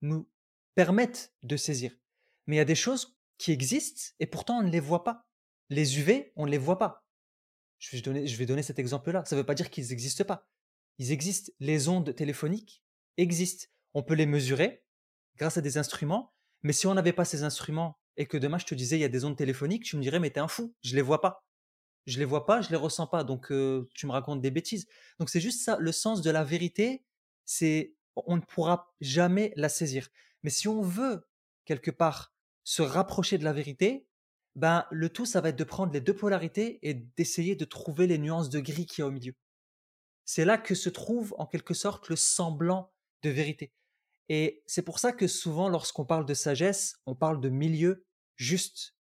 nous 0.03 0.29
permettent 0.75 1.35
de 1.43 1.57
saisir. 1.57 1.93
Mais 2.47 2.57
il 2.57 2.59
y 2.59 2.63
a 2.63 2.65
des 2.65 2.75
choses 2.75 3.17
qui 3.39 3.53
existent 3.53 4.15
et 4.21 4.27
pourtant 4.27 4.59
on 4.59 4.63
ne 4.63 4.71
les 4.71 4.81
voit 4.81 5.05
pas. 5.05 5.27
Les 5.69 5.99
UV, 5.99 6.33
on 6.37 6.47
ne 6.47 6.51
les 6.51 6.59
voit 6.59 6.79
pas. 6.79 7.07
Je 7.79 7.97
vais 7.97 8.03
donner 8.03 8.27
je 8.27 8.37
vais 8.37 8.47
donner 8.47 8.63
cet 8.63 8.79
exemple-là. 8.79 9.25
Ça 9.25 9.35
ne 9.35 9.41
veut 9.41 9.47
pas 9.47 9.55
dire 9.55 9.71
qu'ils 9.71 9.89
n'existent 9.89 10.25
pas. 10.25 10.49
Ils 10.99 11.13
existent. 11.13 11.53
Les 11.61 11.89
ondes 11.89 12.15
téléphoniques 12.15 12.85
existent. 13.17 13.67
On 13.95 14.03
peut 14.03 14.15
les 14.15 14.27
mesurer 14.27 14.85
grâce 15.37 15.57
à 15.57 15.61
des 15.61 15.79
instruments, 15.79 16.35
mais 16.63 16.73
si 16.73 16.87
on 16.87 16.95
n'avait 16.95 17.13
pas 17.13 17.25
ces 17.25 17.43
instruments 17.43 17.99
et 18.17 18.27
que 18.27 18.37
demain 18.37 18.59
je 18.59 18.67
te 18.67 18.75
disais: 18.75 18.97
«Il 18.97 19.01
y 19.01 19.05
a 19.05 19.09
des 19.09 19.25
ondes 19.25 19.37
téléphoniques», 19.37 19.85
tu 19.85 19.97
me 19.97 20.03
dirais: 20.03 20.21
«Mais 20.21 20.31
tu 20.31 20.37
es 20.37 20.41
un 20.41 20.49
fou, 20.49 20.75
je 20.83 20.95
les 20.95 21.03
vois 21.03 21.21
pas». 21.21 21.45
Je 22.11 22.19
les 22.19 22.25
vois 22.25 22.45
pas, 22.45 22.61
je 22.61 22.71
les 22.71 22.77
ressens 22.77 23.07
pas, 23.07 23.23
donc 23.23 23.47
tu 23.95 24.07
me 24.07 24.11
racontes 24.11 24.41
des 24.41 24.51
bêtises. 24.51 24.89
Donc 25.19 25.31
c'est 25.31 25.41
juste 25.41 25.63
ça, 25.63 25.77
le 25.79 25.93
sens 25.93 26.23
de 26.23 26.31
la 26.31 26.43
vérité, 26.43 27.05
c'est 27.45 27.95
on 28.17 28.37
ne 28.37 28.41
pourra 28.41 28.93
jamais 29.01 29.53
la 29.57 29.69
saisir. 29.69 30.09
Mais 30.43 30.51
si 30.51 30.67
on 30.67 30.83
veut, 30.83 31.29
quelque 31.65 31.93
part, 31.93 32.35
se 32.65 32.83
rapprocher 32.83 33.39
de 33.39 33.45
la 33.45 33.53
vérité, 33.53 34.09
ben, 34.57 34.87
le 34.91 35.09
tout, 35.09 35.25
ça 35.25 35.41
va 35.41 35.51
être 35.51 35.59
de 35.59 35.65
prendre 35.65 35.93
les 35.93 36.01
2 36.01 36.15
polarités 36.15 36.81
et 36.83 36.95
d'essayer 36.95 37.55
de 37.55 37.65
trouver 37.65 38.09
les 38.09 38.19
nuances 38.19 38.51
de 38.51 38.59
gris 38.59 38.87
qu'il 38.87 39.03
y 39.03 39.05
a 39.05 39.07
au 39.07 39.13
milieu. 39.13 39.35
C'est 40.25 40.45
là 40.45 40.59
que 40.59 40.75
se 40.75 40.89
trouve, 40.89 41.35
en 41.39 41.47
quelque 41.47 41.75
sorte, 41.75 42.09
le 42.09 42.17
semblant 42.17 42.93
de 43.23 43.31
vérité. 43.31 43.73
Et 44.29 44.63
c'est 44.67 44.83
pour 44.83 44.99
ça 44.99 45.13
que 45.13 45.29
souvent, 45.29 45.69
lorsqu'on 45.69 46.05
parle 46.05 46.27
de 46.27 46.35
sagesse, 46.35 47.01
on 47.07 47.15
parle 47.15 47.41
de 47.41 47.49
milieu 47.49 48.05
juste. 48.37 48.97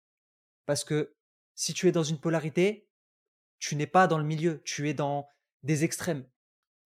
Parce 0.67 0.85
que 0.85 1.15
si 1.55 1.75
tu 1.75 1.89
es 1.89 1.93
dans 1.93 2.03
une 2.03 2.19
polarité, 2.19 2.84
tu 3.59 3.77
n'es 3.77 3.87
pas 3.87 4.07
dans 4.07 4.19
le 4.19 4.25
milieu, 4.25 4.63
tu 4.65 4.89
es 4.89 4.95
dans 4.95 5.29
des 5.63 5.85
extrêmes. 5.85 6.27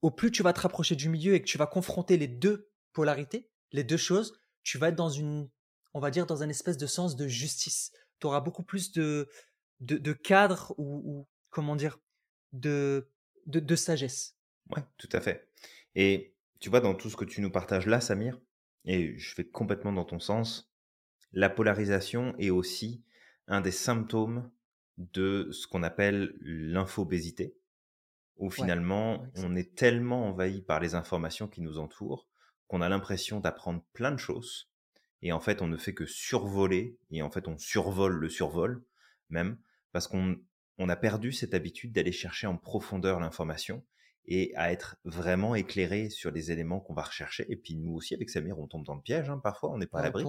Au 0.02 0.10
plus 0.10 0.30
tu 0.30 0.42
vas 0.42 0.52
te 0.52 0.60
rapprocher 0.60 0.94
du 0.94 1.08
milieu 1.08 1.34
et 1.34 1.40
que 1.40 1.46
tu 1.46 1.58
vas 1.58 1.66
confronter 1.66 2.16
les 2.16 2.28
2 2.28 2.70
polarités, 2.92 3.50
les 3.72 3.84
2 3.84 3.96
choses, 3.96 4.38
tu 4.62 4.78
vas 4.78 4.88
être 4.88 4.96
dans 4.96 5.10
une 5.10 5.48
on 5.94 6.00
va 6.00 6.10
dire 6.10 6.26
dans 6.26 6.42
un 6.42 6.48
espèce 6.48 6.76
de 6.76 6.86
sens 6.86 7.16
de 7.16 7.26
justice. 7.26 7.92
Tu 8.20 8.26
auras 8.26 8.40
beaucoup 8.40 8.62
plus 8.62 8.92
de 8.92 9.28
de 9.80 10.12
cadre 10.12 10.74
où 10.78 11.02
où 11.04 11.28
comment 11.50 11.76
dire, 11.76 11.98
de, 12.52 13.10
de, 13.46 13.60
de 13.60 13.76
sagesse. 13.76 14.36
Ouais, 14.70 14.82
tout 14.96 15.08
à 15.12 15.20
fait. 15.20 15.48
Et 15.94 16.34
tu 16.60 16.70
vois, 16.70 16.80
dans 16.80 16.94
tout 16.94 17.10
ce 17.10 17.16
que 17.16 17.24
tu 17.24 17.40
nous 17.40 17.50
partages 17.50 17.86
là, 17.86 18.00
Samir, 18.00 18.38
et 18.84 19.16
je 19.18 19.34
vais 19.36 19.44
complètement 19.44 19.92
dans 19.92 20.04
ton 20.04 20.18
sens, 20.18 20.72
la 21.32 21.50
polarisation 21.50 22.34
est 22.38 22.50
aussi 22.50 23.04
un 23.46 23.60
des 23.60 23.70
symptômes 23.70 24.50
de 24.98 25.48
ce 25.52 25.66
qu'on 25.66 25.82
appelle 25.82 26.34
l'infobésité, 26.40 27.56
où 28.36 28.50
finalement 28.50 29.26
on 29.36 29.56
est 29.56 29.74
tellement 29.74 30.28
envahi 30.28 30.60
par 30.60 30.80
les 30.80 30.94
informations 30.94 31.48
qui 31.48 31.60
nous 31.60 31.78
entourent 31.78 32.28
qu'on 32.66 32.82
a 32.82 32.88
l'impression 32.88 33.40
d'apprendre 33.40 33.82
plein 33.94 34.12
de 34.12 34.18
choses, 34.18 34.70
et 35.22 35.32
en 35.32 35.40
fait 35.40 35.62
on 35.62 35.68
ne 35.68 35.78
fait 35.78 35.94
que 35.94 36.04
survoler, 36.04 36.98
et 37.10 37.22
en 37.22 37.30
fait 37.30 37.48
on 37.48 37.56
survole 37.56 38.16
le 38.16 38.28
survol 38.28 38.84
même, 39.30 39.58
parce 39.92 40.06
qu'on 40.06 40.36
on 40.78 40.88
a 40.88 40.96
perdu 40.96 41.32
cette 41.32 41.54
habitude 41.54 41.92
d'aller 41.92 42.12
chercher 42.12 42.46
en 42.46 42.56
profondeur 42.56 43.20
l'information 43.20 43.84
et 44.26 44.52
à 44.56 44.70
être 44.70 44.96
vraiment 45.04 45.54
éclairé 45.54 46.10
sur 46.10 46.30
les 46.30 46.52
éléments 46.52 46.80
qu'on 46.80 46.94
va 46.94 47.02
rechercher. 47.02 47.46
Et 47.48 47.56
puis 47.56 47.74
nous 47.74 47.94
aussi, 47.94 48.14
avec 48.14 48.28
Samir, 48.28 48.58
on 48.58 48.66
tombe 48.66 48.84
dans 48.84 48.94
le 48.94 49.00
piège, 49.00 49.30
hein, 49.30 49.40
parfois, 49.42 49.70
on 49.70 49.78
n'est 49.78 49.86
pas 49.86 50.00
à 50.00 50.02
l'abri. 50.02 50.24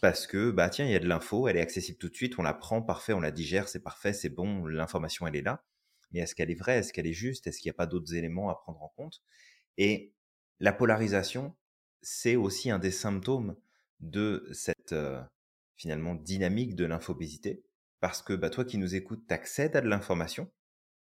Parce 0.00 0.26
que, 0.26 0.50
bah 0.50 0.68
tiens, 0.68 0.86
il 0.86 0.92
y 0.92 0.96
a 0.96 1.00
de 1.00 1.06
l'info, 1.06 1.46
elle 1.46 1.56
est 1.56 1.60
accessible 1.60 1.98
tout 1.98 2.08
de 2.08 2.14
suite, 2.14 2.38
on 2.38 2.42
la 2.42 2.54
prend, 2.54 2.82
parfait, 2.82 3.12
on 3.12 3.20
la 3.20 3.30
digère, 3.30 3.68
c'est 3.68 3.82
parfait, 3.82 4.12
c'est 4.12 4.28
bon, 4.28 4.66
l'information, 4.66 5.26
elle 5.26 5.36
est 5.36 5.42
là. 5.42 5.64
Mais 6.12 6.20
est-ce 6.20 6.34
qu'elle 6.34 6.50
est 6.50 6.56
vraie 6.56 6.78
Est-ce 6.78 6.92
qu'elle 6.92 7.06
est 7.06 7.12
juste 7.12 7.46
Est-ce 7.46 7.60
qu'il 7.60 7.68
n'y 7.68 7.74
a 7.74 7.78
pas 7.78 7.86
d'autres 7.86 8.14
éléments 8.14 8.50
à 8.50 8.54
prendre 8.56 8.82
en 8.82 8.88
compte? 8.88 9.22
Et 9.78 10.12
la 10.58 10.72
polarisation, 10.72 11.56
c'est 12.02 12.36
aussi 12.36 12.70
un 12.70 12.78
des 12.78 12.90
symptômes 12.90 13.56
de 14.00 14.48
cette, 14.52 14.92
euh, 14.92 15.22
finalement, 15.76 16.14
dynamique 16.14 16.74
de 16.74 16.84
l'infobésité. 16.84 17.62
Parce 18.00 18.22
que 18.22 18.32
bah, 18.32 18.50
toi 18.50 18.64
qui 18.64 18.78
nous 18.78 18.94
écoutes, 18.94 19.26
tu 19.28 19.34
accèdes 19.34 19.76
à 19.76 19.80
de 19.80 19.88
l'information, 19.88 20.50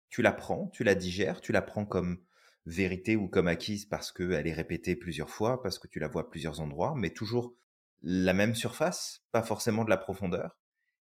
tu 0.08 0.22
la 0.22 0.32
prends, 0.32 0.68
tu 0.68 0.84
la 0.84 0.94
digères, 0.94 1.40
tu 1.40 1.52
la 1.52 1.62
prends 1.62 1.84
comme 1.84 2.22
vérité 2.64 3.16
ou 3.16 3.28
comme 3.28 3.48
acquise 3.48 3.84
parce 3.84 4.12
qu'elle 4.12 4.46
est 4.46 4.52
répétée 4.52 4.96
plusieurs 4.96 5.30
fois, 5.30 5.62
parce 5.62 5.78
que 5.78 5.88
tu 5.88 5.98
la 5.98 6.08
vois 6.08 6.22
à 6.22 6.30
plusieurs 6.30 6.60
endroits, 6.60 6.94
mais 6.96 7.10
toujours 7.10 7.54
la 8.02 8.32
même 8.32 8.54
surface, 8.54 9.24
pas 9.32 9.42
forcément 9.42 9.84
de 9.84 9.90
la 9.90 9.96
profondeur. 9.96 10.58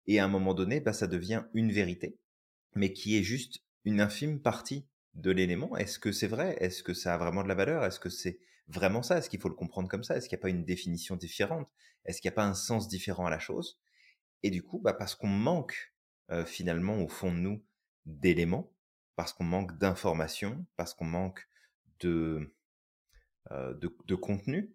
Et 0.06 0.18
à 0.18 0.24
un 0.24 0.28
moment 0.28 0.54
donné, 0.54 0.80
bah, 0.80 0.92
ça 0.92 1.06
devient 1.06 1.44
une 1.52 1.70
vérité, 1.70 2.18
mais 2.74 2.92
qui 2.92 3.18
est 3.18 3.22
juste 3.22 3.60
une 3.84 4.00
infime 4.00 4.40
partie 4.40 4.86
de 5.14 5.30
l'élément. 5.30 5.76
Est-ce 5.76 5.98
que 5.98 6.12
c'est 6.12 6.26
vrai? 6.26 6.56
Est-ce 6.60 6.82
que 6.82 6.94
ça 6.94 7.14
a 7.14 7.18
vraiment 7.18 7.42
de 7.42 7.48
la 7.48 7.54
valeur? 7.54 7.84
Est-ce 7.84 8.00
que 8.00 8.08
c'est 8.08 8.38
vraiment 8.68 9.02
ça? 9.02 9.18
Est-ce 9.18 9.28
qu'il 9.28 9.40
faut 9.40 9.48
le 9.48 9.54
comprendre 9.54 9.88
comme 9.88 10.04
ça? 10.04 10.16
Est-ce 10.16 10.28
qu'il 10.28 10.36
n'y 10.36 10.40
a 10.40 10.42
pas 10.42 10.50
une 10.50 10.64
définition 10.64 11.16
différente? 11.16 11.68
Est-ce 12.04 12.20
qu'il 12.20 12.28
n'y 12.28 12.34
a 12.34 12.36
pas 12.36 12.46
un 12.46 12.54
sens 12.54 12.88
différent 12.88 13.26
à 13.26 13.30
la 13.30 13.38
chose? 13.38 13.80
Et 14.42 14.50
du 14.50 14.62
coup, 14.62 14.78
bah, 14.78 14.92
parce 14.94 15.14
qu'on 15.14 15.28
manque 15.28 15.92
finalement 16.44 17.02
au 17.02 17.08
fond 17.08 17.32
de 17.32 17.38
nous 17.38 17.64
d'éléments, 18.04 18.70
parce 19.16 19.32
qu'on 19.32 19.44
manque 19.44 19.78
d'informations, 19.78 20.66
parce 20.76 20.94
qu'on 20.94 21.06
manque 21.06 21.48
de, 22.00 22.54
de, 23.50 24.14
contenu, 24.14 24.74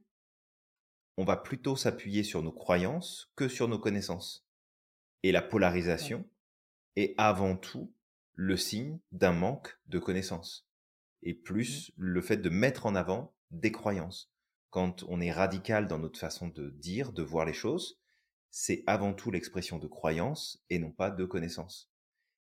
on 1.18 1.26
va 1.26 1.38
plutôt 1.38 1.76
s'appuyer 1.76 2.24
sur 2.24 2.42
nos 2.42 2.52
croyances 2.52 3.32
que 3.36 3.48
sur 3.48 3.68
nos 3.68 3.80
connaissances. 3.80 4.46
Et 5.22 5.32
la 5.32 5.42
polarisation 5.42 6.28
est 6.96 7.14
avant 7.18 7.56
tout 7.56 7.94
le 8.36 8.58
signe 8.58 9.00
d'un 9.12 9.34
manque 9.34 9.80
de 9.88 10.00
connaissances. 10.00 10.68
Et 11.22 11.34
plus 11.34 11.90
mmh. 11.90 12.04
le 12.04 12.22
fait 12.22 12.38
de 12.38 12.50
mettre 12.50 12.86
en 12.86 12.96
avant 12.96 13.34
des 13.52 13.72
croyances. 13.72 14.32
Quand 14.70 15.04
on 15.08 15.22
est 15.22 15.32
radical 15.32 15.88
dans 15.88 16.00
notre 16.00 16.20
façon 16.20 16.48
de 16.48 16.72
dire, 16.72 17.14
de 17.14 17.22
voir 17.22 17.46
les 17.46 17.54
choses, 17.54 18.00
c'est 18.50 18.84
avant 18.88 19.14
tout 19.14 19.32
l'expression 19.32 19.78
de 19.78 19.88
croyances 19.88 20.64
et 20.70 20.80
non 20.80 20.92
pas 20.92 21.12
de 21.12 21.26
connaissances. 21.26 21.92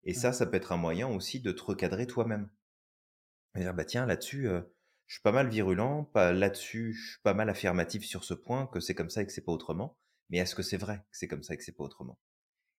Et 0.04 0.14
ça, 0.14 0.32
ça 0.32 0.46
peut 0.46 0.58
être 0.58 0.72
un 0.72 0.78
moyen 0.78 1.08
aussi 1.08 1.40
de 1.40 1.52
te 1.52 1.64
recadrer 1.64 2.08
toi-même. 2.08 2.50
dire, 3.56 3.74
bah 3.74 3.86
tiens, 3.86 4.06
là-dessus, 4.06 4.48
euh, 4.48 4.62
je 5.08 5.16
suis 5.16 5.24
pas 5.24 5.32
mal 5.32 5.48
virulent, 5.48 6.04
pas 6.14 6.32
là-dessus, 6.34 6.94
je 6.94 7.12
suis 7.12 7.22
pas 7.24 7.34
mal 7.34 7.50
affirmatif 7.50 8.06
sur 8.06 8.24
ce 8.24 8.34
point, 8.34 8.68
que 8.68 8.80
c'est 8.80 8.96
comme 8.96 9.10
ça 9.10 9.22
et 9.22 9.26
que 9.26 9.32
c'est 9.32 9.42
pas 9.42 9.54
autrement. 9.54 9.98
Mais 10.30 10.38
est-ce 10.38 10.54
que 10.54 10.64
c'est 10.64 10.78
vrai 10.78 10.98
que 10.98 11.18
c'est 11.18 11.28
comme 11.28 11.44
ça 11.44 11.54
et 11.54 11.58
que 11.58 11.64
c'est 11.64 11.76
pas 11.76 11.86
autrement? 11.86 12.20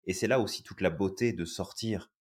Et 0.05 0.13
c'est 0.13 0.27
là 0.27 0.39
aussi 0.39 0.63
toute 0.63 0.81
la 0.81 0.91
beauté 0.91 1.33
de 1.33 1.45
sortir 1.45 2.13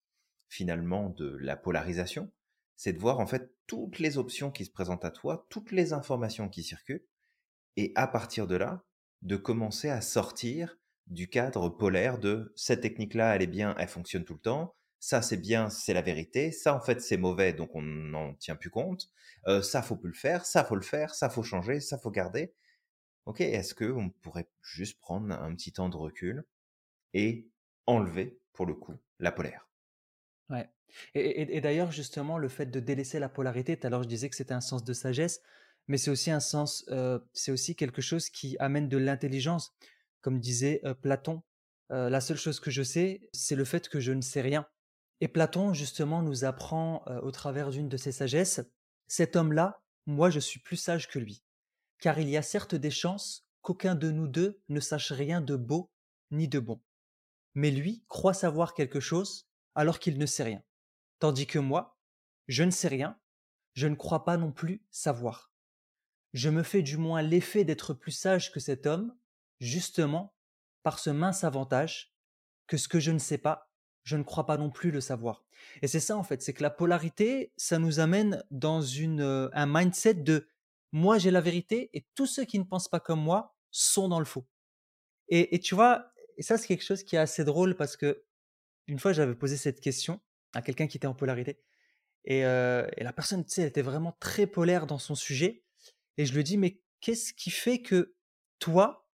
finalement 0.49 1.09
de 1.09 1.37
la 1.41 1.57
polarisation, 1.57 2.31
c'est 2.77 2.93
de 2.93 2.99
voir 2.99 3.19
en 3.19 3.27
fait 3.27 3.53
toutes 3.67 3.99
les 3.99 4.17
options 4.17 4.51
qui 4.51 4.63
se 4.63 4.71
présentent 4.71 5.05
à 5.05 5.11
toi, 5.11 5.45
toutes 5.49 5.71
les 5.71 5.91
informations 5.91 6.47
qui 6.47 6.63
circulent, 6.63 7.05
et 7.75 7.91
à 7.95 8.07
partir 8.07 8.47
de 8.47 8.55
là, 8.55 8.85
de 9.23 9.35
commencer 9.35 9.89
à 9.89 10.01
sortir 10.01 10.77
du 11.07 11.29
cadre 11.29 11.69
polaire 11.69 12.17
de 12.17 12.53
cette 12.55 12.81
technique-là, 12.81 13.35
elle 13.35 13.41
est 13.41 13.47
bien, 13.47 13.75
elle 13.77 13.87
fonctionne 13.87 14.25
tout 14.25 14.33
le 14.33 14.39
temps, 14.39 14.75
ça 14.99 15.21
c'est 15.21 15.37
bien, 15.37 15.69
c'est 15.69 15.93
la 15.93 16.01
vérité, 16.01 16.51
ça 16.51 16.75
en 16.75 16.81
fait 16.81 17.01
c'est 17.01 17.17
mauvais, 17.17 17.53
donc 17.53 17.75
on 17.75 17.81
n'en 17.81 18.33
tient 18.35 18.55
plus 18.55 18.69
compte, 18.69 19.09
euh, 19.47 19.61
ça 19.61 19.81
faut 19.81 19.95
plus 19.95 20.09
le 20.09 20.15
faire, 20.15 20.45
ça 20.45 20.63
faut 20.63 20.75
le 20.75 20.81
faire, 20.81 21.13
ça 21.13 21.29
faut 21.29 21.43
changer, 21.43 21.79
ça 21.79 21.97
faut 21.97 22.11
garder. 22.11 22.53
Ok, 23.25 23.41
est-ce 23.41 23.73
que 23.73 23.85
on 23.85 24.09
pourrait 24.09 24.49
juste 24.61 24.99
prendre 24.99 25.33
un 25.33 25.53
petit 25.53 25.73
temps 25.73 25.89
de 25.89 25.97
recul 25.97 26.45
et 27.13 27.49
enlever 27.85 28.39
pour 28.53 28.65
le 28.65 28.73
coup 28.73 28.95
la 29.19 29.31
polaire? 29.31 29.69
Ouais. 30.49 30.69
Et, 31.13 31.59
d'ailleurs 31.59 31.91
justement 31.91 32.37
le 32.37 32.47
fait 32.47 32.67
de 32.67 32.79
délaisser 32.79 33.19
la 33.19 33.29
polarité, 33.29 33.77
tout 33.77 33.87
à 33.87 33.89
l'heure 33.89 34.03
je 34.03 34.07
disais 34.07 34.29
que 34.29 34.35
c'était 34.35 34.53
un 34.53 34.61
sens 34.61 34.83
de 34.83 34.93
sagesse, 34.93 35.41
mais 35.87 35.97
c'est 35.97 36.11
aussi 36.11 36.31
un 36.31 36.39
sens, 36.39 36.85
euh, 36.89 37.19
c'est 37.33 37.51
aussi 37.51 37.75
quelque 37.75 38.01
chose 38.01 38.29
qui 38.29 38.55
amène 38.59 38.89
de 38.89 38.97
l'intelligence, 38.97 39.75
comme 40.21 40.39
disait 40.39 40.81
euh, 40.85 40.93
Platon. 40.93 41.43
la 41.89 42.21
seule 42.21 42.37
chose 42.37 42.59
que 42.59 42.71
je 42.71 42.83
sais, 42.83 43.29
c'est 43.33 43.55
le 43.55 43.65
fait 43.65 43.89
que 43.89 43.99
je 43.99 44.13
ne 44.13 44.21
sais 44.21 44.41
rien. 44.41 44.67
Et 45.19 45.27
Platon, 45.27 45.73
justement, 45.73 46.21
nous 46.21 46.45
apprend 46.45 47.03
euh, 47.07 47.19
au 47.21 47.31
travers 47.31 47.71
d'une 47.71 47.89
de 47.89 47.97
ses 47.97 48.11
sagesses, 48.11 48.61
cet 49.07 49.35
homme-là, 49.35 49.81
moi 50.05 50.29
je 50.29 50.39
suis 50.39 50.59
plus 50.59 50.77
sage 50.77 51.07
que 51.07 51.19
lui, 51.19 51.43
car 51.99 52.19
il 52.19 52.29
y 52.29 52.37
a 52.37 52.41
certes 52.41 52.75
des 52.75 52.91
chances 52.91 53.47
qu'aucun 53.61 53.95
de 53.95 54.11
nous 54.11 54.27
deux 54.27 54.61
ne 54.69 54.79
sache 54.79 55.11
rien 55.11 55.41
de 55.41 55.55
beau 55.55 55.91
ni 56.31 56.47
de 56.47 56.59
bon. 56.59 56.81
Mais 57.55 57.71
lui 57.71 58.05
croit 58.07 58.33
savoir 58.33 58.73
quelque 58.73 58.99
chose 58.99 59.49
alors 59.75 59.99
qu'il 59.99 60.17
ne 60.17 60.25
sait 60.25 60.43
rien. 60.43 60.63
Tandis 61.19 61.47
que 61.47 61.59
moi, 61.59 61.97
je 62.47 62.63
ne 62.63 62.71
sais 62.71 62.87
rien, 62.87 63.19
je 63.73 63.87
ne 63.87 63.95
crois 63.95 64.23
pas 64.23 64.37
non 64.37 64.51
plus 64.51 64.85
savoir. 64.91 65.51
Je 66.33 66.49
me 66.49 66.63
fais 66.63 66.81
du 66.81 66.97
moins 66.97 67.21
l'effet 67.21 67.63
d'être 67.63 67.93
plus 67.93 68.11
sage 68.11 68.51
que 68.51 68.59
cet 68.59 68.85
homme, 68.85 69.15
justement 69.59 70.35
par 70.83 70.99
ce 70.99 71.09
mince 71.09 71.43
avantage 71.43 72.13
que 72.67 72.77
ce 72.77 72.87
que 72.87 72.99
je 72.99 73.11
ne 73.11 73.19
sais 73.19 73.37
pas 73.37 73.66
je 74.07 74.15
ne 74.15 74.23
crois 74.23 74.45
pas 74.45 74.55
non 74.55 74.69
plus 74.69 74.89
le 74.89 75.01
savoir. 75.01 75.43
Et 75.81 75.87
c'est 75.87 75.99
ça 75.99 76.15
en 76.15 76.23
fait, 76.23 76.41
c'est 76.41 76.53
que 76.53 76.63
la 76.63 76.69
polarité, 76.69 77.51
ça 77.57 77.77
nous 77.77 77.99
amène 77.99 78.41
dans 78.51 78.81
une, 78.81 79.19
euh, 79.19 79.49
un 79.51 79.65
mindset 79.65 80.13
de 80.13 80.47
moi 80.93 81.17
j'ai 81.17 81.29
la 81.29 81.41
vérité 81.41 81.89
et 81.93 82.07
tous 82.15 82.25
ceux 82.25 82.45
qui 82.45 82.57
ne 82.57 82.63
pensent 82.63 82.87
pas 82.87 83.01
comme 83.01 83.19
moi 83.19 83.57
sont 83.69 84.07
dans 84.07 84.19
le 84.19 84.25
faux. 84.25 84.47
Et, 85.27 85.59
tu 85.59 85.75
vois, 85.75 86.13
et 86.37 86.41
ça 86.41 86.57
c'est 86.57 86.67
quelque 86.67 86.85
chose 86.85 87.03
qui 87.03 87.17
est 87.17 87.19
assez 87.19 87.43
drôle 87.43 87.75
parce 87.75 87.97
que 87.97 88.23
une 88.87 88.97
fois 88.97 89.11
j'avais 89.11 89.35
posé 89.35 89.57
cette 89.57 89.81
question 89.81 90.21
à 90.53 90.61
quelqu'un 90.61 90.87
qui 90.87 90.95
était 90.95 91.07
en 91.07 91.13
polarité 91.13 91.59
et, 92.23 92.45
euh, 92.45 92.87
et 92.95 93.03
la 93.03 93.11
personne, 93.11 93.43
tu 93.43 93.51
sais, 93.51 93.63
elle 93.63 93.67
était 93.67 93.81
vraiment 93.81 94.15
très 94.21 94.47
polaire 94.47 94.87
dans 94.87 94.99
son 94.99 95.15
sujet 95.15 95.65
et 96.15 96.25
je 96.25 96.33
lui 96.33 96.45
dis 96.45 96.55
mais 96.55 96.79
qu'est-ce 97.01 97.33
qui 97.33 97.49
fait 97.49 97.81
que 97.81 98.15
toi, 98.59 99.09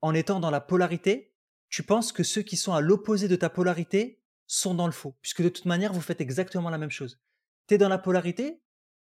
en 0.00 0.14
étant 0.14 0.40
dans 0.40 0.50
la 0.50 0.62
polarité, 0.62 1.34
tu 1.68 1.82
penses 1.82 2.12
que 2.12 2.22
ceux 2.22 2.42
qui 2.42 2.56
sont 2.56 2.72
à 2.72 2.80
l'opposé 2.80 3.28
de 3.28 3.36
ta 3.36 3.50
polarité 3.50 4.17
sont 4.48 4.74
dans 4.74 4.86
le 4.86 4.92
faux, 4.92 5.14
puisque 5.20 5.42
de 5.42 5.48
toute 5.48 5.66
manière, 5.66 5.92
vous 5.92 6.00
faites 6.00 6.20
exactement 6.20 6.70
la 6.70 6.78
même 6.78 6.90
chose. 6.90 7.20
Tu 7.68 7.74
es 7.74 7.78
dans 7.78 7.88
la 7.88 7.98
polarité, 7.98 8.60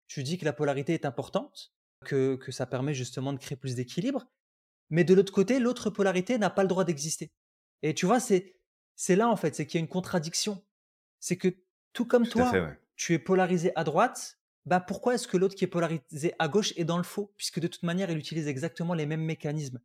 tu 0.06 0.22
dis 0.22 0.38
que 0.38 0.44
la 0.44 0.52
polarité 0.52 0.94
est 0.94 1.04
importante, 1.04 1.74
que, 2.06 2.36
que 2.36 2.52
ça 2.52 2.66
permet 2.66 2.94
justement 2.94 3.32
de 3.32 3.38
créer 3.38 3.56
plus 3.56 3.74
d'équilibre, 3.74 4.26
mais 4.90 5.04
de 5.04 5.12
l'autre 5.12 5.32
côté, 5.32 5.58
l'autre 5.58 5.90
polarité 5.90 6.38
n'a 6.38 6.50
pas 6.50 6.62
le 6.62 6.68
droit 6.68 6.84
d'exister. 6.84 7.32
Et 7.82 7.94
tu 7.94 8.06
vois, 8.06 8.20
c'est, 8.20 8.56
c'est 8.94 9.16
là 9.16 9.28
en 9.28 9.36
fait, 9.36 9.54
c'est 9.54 9.66
qu'il 9.66 9.78
y 9.78 9.82
a 9.82 9.84
une 9.84 9.88
contradiction. 9.88 10.64
C'est 11.18 11.36
que 11.36 11.48
tout 11.92 12.06
comme 12.06 12.28
toi, 12.28 12.52
tu 12.96 13.12
es 13.14 13.18
polarisé 13.18 13.72
à 13.76 13.82
droite, 13.82 14.38
bah 14.66 14.80
pourquoi 14.80 15.14
est-ce 15.14 15.26
que 15.26 15.36
l'autre 15.36 15.56
qui 15.56 15.64
est 15.64 15.68
polarisé 15.68 16.34
à 16.38 16.48
gauche 16.48 16.72
est 16.76 16.84
dans 16.84 16.96
le 16.96 17.02
faux 17.02 17.34
Puisque 17.36 17.60
de 17.60 17.66
toute 17.66 17.82
manière, 17.82 18.10
il 18.10 18.18
utilise 18.18 18.46
exactement 18.46 18.94
les 18.94 19.06
mêmes 19.06 19.24
mécanismes? 19.24 19.80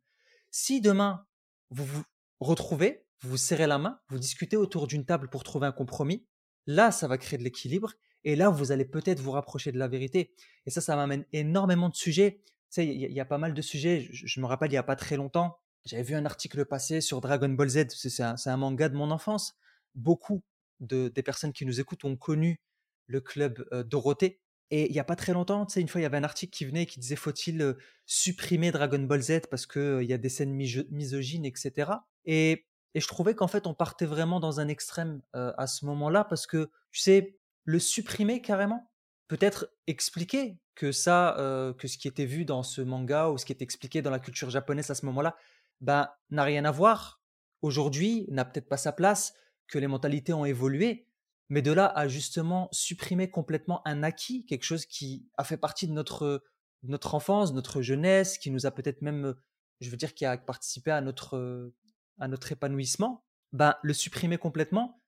Si 0.50 0.80
demain, 0.80 1.26
vous 1.70 1.84
vous 1.84 2.04
retrouvez, 2.40 3.04
vous 3.22 3.30
vous 3.30 3.36
serrez 3.36 3.66
la 3.66 3.78
main, 3.78 4.00
vous 4.08 4.18
discutez 4.18 4.56
autour 4.56 4.86
d'une 4.86 5.04
table 5.04 5.28
pour 5.28 5.44
trouver 5.44 5.66
un 5.66 5.72
compromis, 5.72 6.26
là, 6.66 6.90
ça 6.90 7.08
va 7.08 7.18
créer 7.18 7.38
de 7.38 7.44
l'équilibre, 7.44 7.94
et 8.24 8.36
là, 8.36 8.50
vous 8.50 8.72
allez 8.72 8.84
peut-être 8.84 9.20
vous 9.20 9.30
rapprocher 9.30 9.72
de 9.72 9.78
la 9.78 9.88
vérité. 9.88 10.34
Et 10.66 10.70
ça, 10.70 10.80
ça 10.80 10.96
m'amène 10.96 11.24
énormément 11.32 11.88
de 11.88 11.94
sujets. 11.94 12.42
Tu 12.44 12.52
sais, 12.68 12.86
il 12.86 13.12
y, 13.12 13.20
a 13.20 13.24
pas 13.24 13.38
mal 13.38 13.54
de 13.54 13.62
sujets. 13.62 14.08
Je, 14.10 14.40
me 14.40 14.46
rappelle, 14.46 14.68
il 14.68 14.74
n'y 14.74 14.78
a 14.78 14.82
pas 14.82 14.96
très 14.96 15.16
longtemps, 15.16 15.58
j'avais 15.86 16.02
vu 16.02 16.14
un 16.14 16.26
article 16.26 16.64
passé 16.66 17.00
sur 17.00 17.20
Dragon 17.20 17.48
Ball 17.48 17.68
Z. 17.68 17.88
C'est 17.88 18.22
un, 18.22 18.56
manga 18.56 18.88
de 18.88 18.96
mon 18.96 19.10
enfance. 19.10 19.54
Beaucoup 19.94 20.42
de, 20.80 21.08
des 21.08 21.22
personnes 21.22 21.52
qui 21.52 21.64
nous 21.64 21.80
écoutent 21.80 22.04
ont 22.04 22.16
connu 22.16 22.60
le 23.06 23.20
club 23.20 23.66
euh, 23.72 23.82
Dorothée. 23.82 24.40
Et 24.70 24.86
il 24.86 24.92
n'y 24.92 25.00
a 25.00 25.04
pas 25.04 25.16
très 25.16 25.32
longtemps, 25.32 25.66
tu 25.66 25.74
sais, 25.74 25.80
une 25.80 25.88
fois, 25.88 26.00
il 26.00 26.04
y 26.04 26.06
avait 26.06 26.18
un 26.18 26.22
article 26.22 26.56
qui 26.56 26.64
venait 26.64 26.86
qui 26.86 27.00
disait 27.00 27.16
faut-il 27.16 27.60
euh, 27.60 27.74
supprimer 28.06 28.70
Dragon 28.70 29.00
Ball 29.00 29.20
Z 29.20 29.40
parce 29.50 29.66
qu'il 29.66 29.82
euh, 29.82 30.04
y 30.04 30.12
a 30.12 30.18
des 30.18 30.28
scènes 30.28 30.52
misogynes, 30.52 31.44
etc. 31.44 31.90
Et 32.24 32.66
Et 32.94 33.00
je 33.00 33.06
trouvais 33.06 33.34
qu'en 33.34 33.46
fait, 33.46 33.66
on 33.66 33.74
partait 33.74 34.06
vraiment 34.06 34.40
dans 34.40 34.60
un 34.60 34.68
extrême 34.68 35.20
euh, 35.36 35.52
à 35.56 35.66
ce 35.66 35.84
moment-là 35.86 36.24
parce 36.24 36.46
que, 36.46 36.70
tu 36.90 37.00
sais, 37.00 37.38
le 37.64 37.78
supprimer 37.78 38.42
carrément, 38.42 38.90
peut-être 39.28 39.72
expliquer 39.86 40.58
que 40.74 40.92
ça, 40.92 41.38
euh, 41.38 41.72
que 41.72 41.86
ce 41.86 41.98
qui 41.98 42.08
était 42.08 42.24
vu 42.24 42.44
dans 42.44 42.62
ce 42.62 42.80
manga 42.80 43.28
ou 43.28 43.38
ce 43.38 43.44
qui 43.44 43.52
était 43.52 43.62
expliqué 43.64 44.02
dans 44.02 44.10
la 44.10 44.18
culture 44.18 44.50
japonaise 44.50 44.90
à 44.90 44.94
ce 44.94 45.06
moment-là, 45.06 45.36
ben, 45.80 46.10
n'a 46.30 46.42
rien 46.42 46.64
à 46.64 46.70
voir. 46.70 47.20
Aujourd'hui, 47.62 48.26
n'a 48.28 48.44
peut-être 48.44 48.68
pas 48.68 48.76
sa 48.76 48.92
place, 48.92 49.34
que 49.68 49.78
les 49.78 49.86
mentalités 49.86 50.32
ont 50.32 50.44
évolué, 50.44 51.06
mais 51.48 51.62
de 51.62 51.70
là 51.70 51.86
à 51.86 52.08
justement 52.08 52.68
supprimer 52.72 53.30
complètement 53.30 53.86
un 53.86 54.02
acquis, 54.02 54.44
quelque 54.46 54.64
chose 54.64 54.84
qui 54.84 55.28
a 55.36 55.44
fait 55.44 55.56
partie 55.56 55.86
de 55.86 55.92
notre, 55.92 56.42
notre 56.82 57.14
enfance, 57.14 57.52
notre 57.52 57.82
jeunesse, 57.82 58.36
qui 58.36 58.50
nous 58.50 58.66
a 58.66 58.72
peut-être 58.72 59.02
même, 59.02 59.34
je 59.80 59.90
veux 59.90 59.96
dire, 59.96 60.14
qui 60.14 60.24
a 60.24 60.36
participé 60.38 60.90
à 60.90 61.00
notre, 61.00 61.72
à 62.20 62.28
notre 62.28 62.52
épanouissement, 62.52 63.24
ben, 63.52 63.74
le 63.82 63.92
supprimer 63.92 64.38
complètement, 64.38 65.02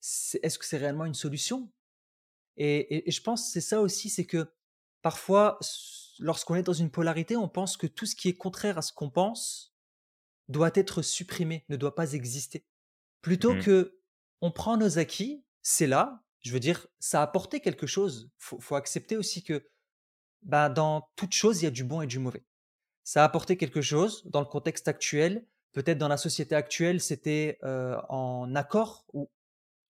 est-ce 0.00 0.58
que 0.58 0.64
c'est 0.64 0.76
réellement 0.76 1.04
une 1.04 1.14
solution? 1.14 1.72
Et, 2.56 3.04
je 3.10 3.20
pense 3.20 3.46
que 3.46 3.52
c'est 3.52 3.60
ça 3.60 3.80
aussi, 3.80 4.10
c'est 4.10 4.26
que 4.26 4.52
parfois, 5.02 5.58
lorsqu'on 6.18 6.54
est 6.54 6.62
dans 6.62 6.72
une 6.72 6.90
polarité, 6.90 7.36
on 7.36 7.48
pense 7.48 7.76
que 7.76 7.86
tout 7.86 8.06
ce 8.06 8.14
qui 8.14 8.28
est 8.28 8.36
contraire 8.36 8.78
à 8.78 8.82
ce 8.82 8.92
qu'on 8.92 9.10
pense 9.10 9.74
doit 10.48 10.70
être 10.74 11.02
supprimé, 11.02 11.64
ne 11.68 11.76
doit 11.76 11.94
pas 11.94 12.12
exister. 12.12 12.64
Plutôt 13.20 13.54
mmh. 13.54 13.62
que 13.62 14.00
on 14.40 14.50
prend 14.50 14.76
nos 14.76 14.98
acquis, 14.98 15.44
c'est 15.62 15.86
là, 15.86 16.24
je 16.40 16.52
veux 16.52 16.60
dire, 16.60 16.86
ça 16.98 17.20
a 17.20 17.24
apporté 17.24 17.60
quelque 17.60 17.86
chose. 17.86 18.30
Il 18.52 18.60
faut, 18.60 18.74
accepter 18.76 19.16
aussi 19.16 19.42
que 19.42 19.68
bah, 20.42 20.68
dans 20.68 21.10
toute 21.16 21.32
chose, 21.32 21.60
il 21.60 21.64
y 21.64 21.68
a 21.68 21.72
du 21.72 21.84
bon 21.84 22.00
et 22.00 22.06
du 22.06 22.18
mauvais. 22.18 22.44
Ça 23.04 23.22
a 23.22 23.24
apporté 23.24 23.56
quelque 23.56 23.80
chose 23.80 24.22
dans 24.26 24.40
le 24.40 24.46
contexte 24.46 24.88
actuel. 24.88 25.46
Peut-être 25.78 25.98
dans 25.98 26.08
la 26.08 26.16
société 26.16 26.56
actuelle, 26.56 27.00
c'était 27.00 27.60
en 27.62 28.52
accord, 28.56 29.06
ou 29.12 29.30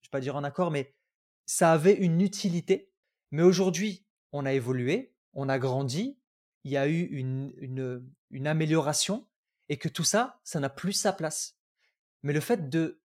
je 0.01 0.05
ne 0.05 0.07
vais 0.07 0.11
pas 0.11 0.19
dire 0.19 0.35
en 0.35 0.43
accord, 0.43 0.69
mais 0.69 0.93
ça 1.47 1.71
avait 1.71 1.95
une 1.95 2.21
utilité. 2.21 2.91
Mais 3.31 3.41
aujourd'hui, 3.41 4.05
on 4.31 4.45
a 4.45 4.53
évolué, 4.53 5.15
on 5.33 5.49
a 5.49 5.57
grandi, 5.57 6.19
il 6.63 6.69
y 6.73 6.77
a 6.77 6.87
eu 6.87 7.05
une, 7.05 7.55
une, 8.29 8.45
amélioration, 8.45 9.27
et 9.67 9.77
que 9.77 9.89
tout 9.89 10.03
ça, 10.03 10.39
ça 10.43 10.59
n'a 10.59 10.69
plus 10.69 10.93
sa 10.93 11.11
place. 11.11 11.57
Mais 12.21 12.33
le 12.33 12.39
fait 12.39 12.69
de 12.69 13.01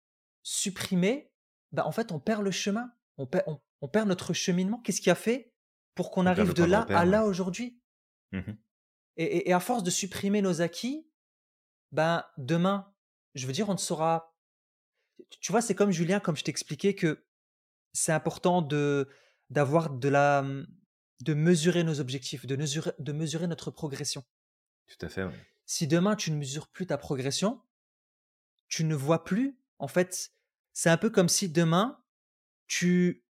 supprimer, 0.44 1.32
bah, 1.72 1.84
en 1.84 1.90
fait, 1.90 2.12
on 2.12 2.20
perd 2.20 2.44
le 2.44 2.52
chemin, 2.52 2.92
on 3.16 3.26
perd, 3.26 3.58
on, 3.80 3.88
perd 3.88 4.06
notre 4.06 4.32
cheminement. 4.34 4.78
Qu'est-ce 4.82 5.00
qui 5.00 5.10
a 5.10 5.16
fait 5.16 5.52
pour 5.96 6.12
qu'on 6.12 6.26
arrive 6.26 6.54
de 6.54 6.62
là 6.62 6.82
à 6.90 7.04
là 7.04 7.24
aujourd'hui? 7.24 7.80
Mmh 8.30 8.52
et, 9.18 9.52
à 9.52 9.58
force 9.58 9.82
de 9.82 9.90
supprimer 9.90 10.42
nos 10.42 10.60
acquis, 10.62 11.07
ben 11.92 12.24
demain, 12.36 12.92
je 13.34 13.46
veux 13.46 13.52
dire, 13.52 13.68
on 13.68 13.72
ne 13.72 13.78
saura. 13.78 14.34
Tu 15.40 15.52
vois, 15.52 15.60
c'est 15.60 15.74
comme 15.74 15.90
Julien, 15.90 16.20
comme 16.20 16.36
je 16.36 16.44
t'expliquais 16.44 16.94
que 16.94 17.24
c'est 17.92 18.12
important 18.12 18.62
de 18.62 19.08
d'avoir 19.50 19.90
de 19.90 20.08
la 20.08 20.44
de 21.20 21.34
mesurer 21.34 21.84
nos 21.84 22.00
objectifs, 22.00 22.46
de 22.46 22.56
mesurer, 22.56 22.92
de 22.98 23.12
mesurer 23.12 23.46
notre 23.46 23.70
progression. 23.70 24.24
Tout 24.86 25.04
à 25.06 25.08
fait. 25.08 25.26
Si 25.66 25.86
demain 25.86 26.16
tu 26.16 26.30
ne 26.30 26.36
mesures 26.36 26.68
plus 26.68 26.86
ta 26.86 26.96
progression, 26.96 27.60
tu 28.68 28.84
ne 28.84 28.94
vois 28.94 29.24
plus. 29.24 29.58
En 29.78 29.88
fait, 29.88 30.30
c'est 30.72 30.90
un 30.90 30.96
peu 30.96 31.10
comme 31.10 31.28
si 31.28 31.48
demain 31.48 32.02
tu 32.66 33.24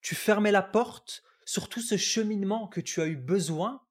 tu 0.00 0.14
fermais 0.14 0.50
la 0.50 0.62
porte 0.62 1.22
sur 1.44 1.68
tout 1.68 1.80
ce 1.80 1.96
cheminement 1.96 2.66
que 2.66 2.80
tu 2.80 3.00
as 3.00 3.06
eu 3.06 3.16
besoin 3.16 3.86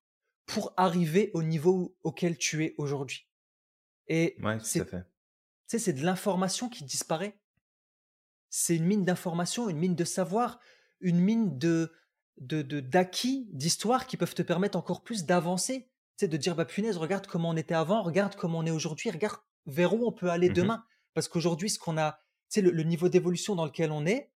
pour 0.45 0.73
arriver 0.75 1.31
au 1.33 1.43
niveau 1.43 1.97
auquel 2.03 2.37
tu 2.37 2.65
es 2.65 2.75
aujourd'hui. 2.77 3.30
Et 4.07 4.37
c'est 4.61 4.85
c'est 5.79 5.93
de 5.93 6.03
l'information 6.03 6.67
qui 6.67 6.83
disparaît. 6.83 7.39
C'est 8.49 8.75
une 8.75 8.85
mine 8.85 9.05
d'information, 9.05 9.69
une 9.69 9.77
mine 9.77 9.95
de 9.95 10.03
savoir, 10.03 10.59
une 10.99 11.19
mine 11.19 11.57
de 11.57 11.93
d'acquis, 12.37 13.47
d'histoire 13.51 14.07
qui 14.07 14.17
peuvent 14.17 14.33
te 14.33 14.41
permettre 14.41 14.77
encore 14.77 15.03
plus 15.03 15.25
d'avancer. 15.25 15.89
Tu 16.17 16.27
de 16.27 16.37
dire, 16.37 16.55
bah 16.55 16.65
punaise, 16.65 16.97
regarde 16.97 17.27
comment 17.27 17.49
on 17.49 17.57
était 17.57 17.73
avant, 17.73 18.01
regarde 18.01 18.35
comment 18.35 18.59
on 18.59 18.65
est 18.65 18.71
aujourd'hui, 18.71 19.09
regarde 19.09 19.37
vers 19.65 19.93
où 19.93 20.05
on 20.05 20.11
peut 20.11 20.29
aller 20.29 20.49
mmh 20.49 20.53
demain. 20.53 20.83
Parce 21.13 21.27
qu'aujourd'hui, 21.27 21.69
ce 21.69 21.79
qu'on 21.79 21.97
a, 21.97 22.19
tu 22.49 22.61
le, 22.61 22.71
le 22.71 22.83
niveau 22.83 23.09
d'évolution 23.09 23.55
dans 23.55 23.65
lequel 23.65 23.91
on 23.91 24.05
est, 24.05 24.31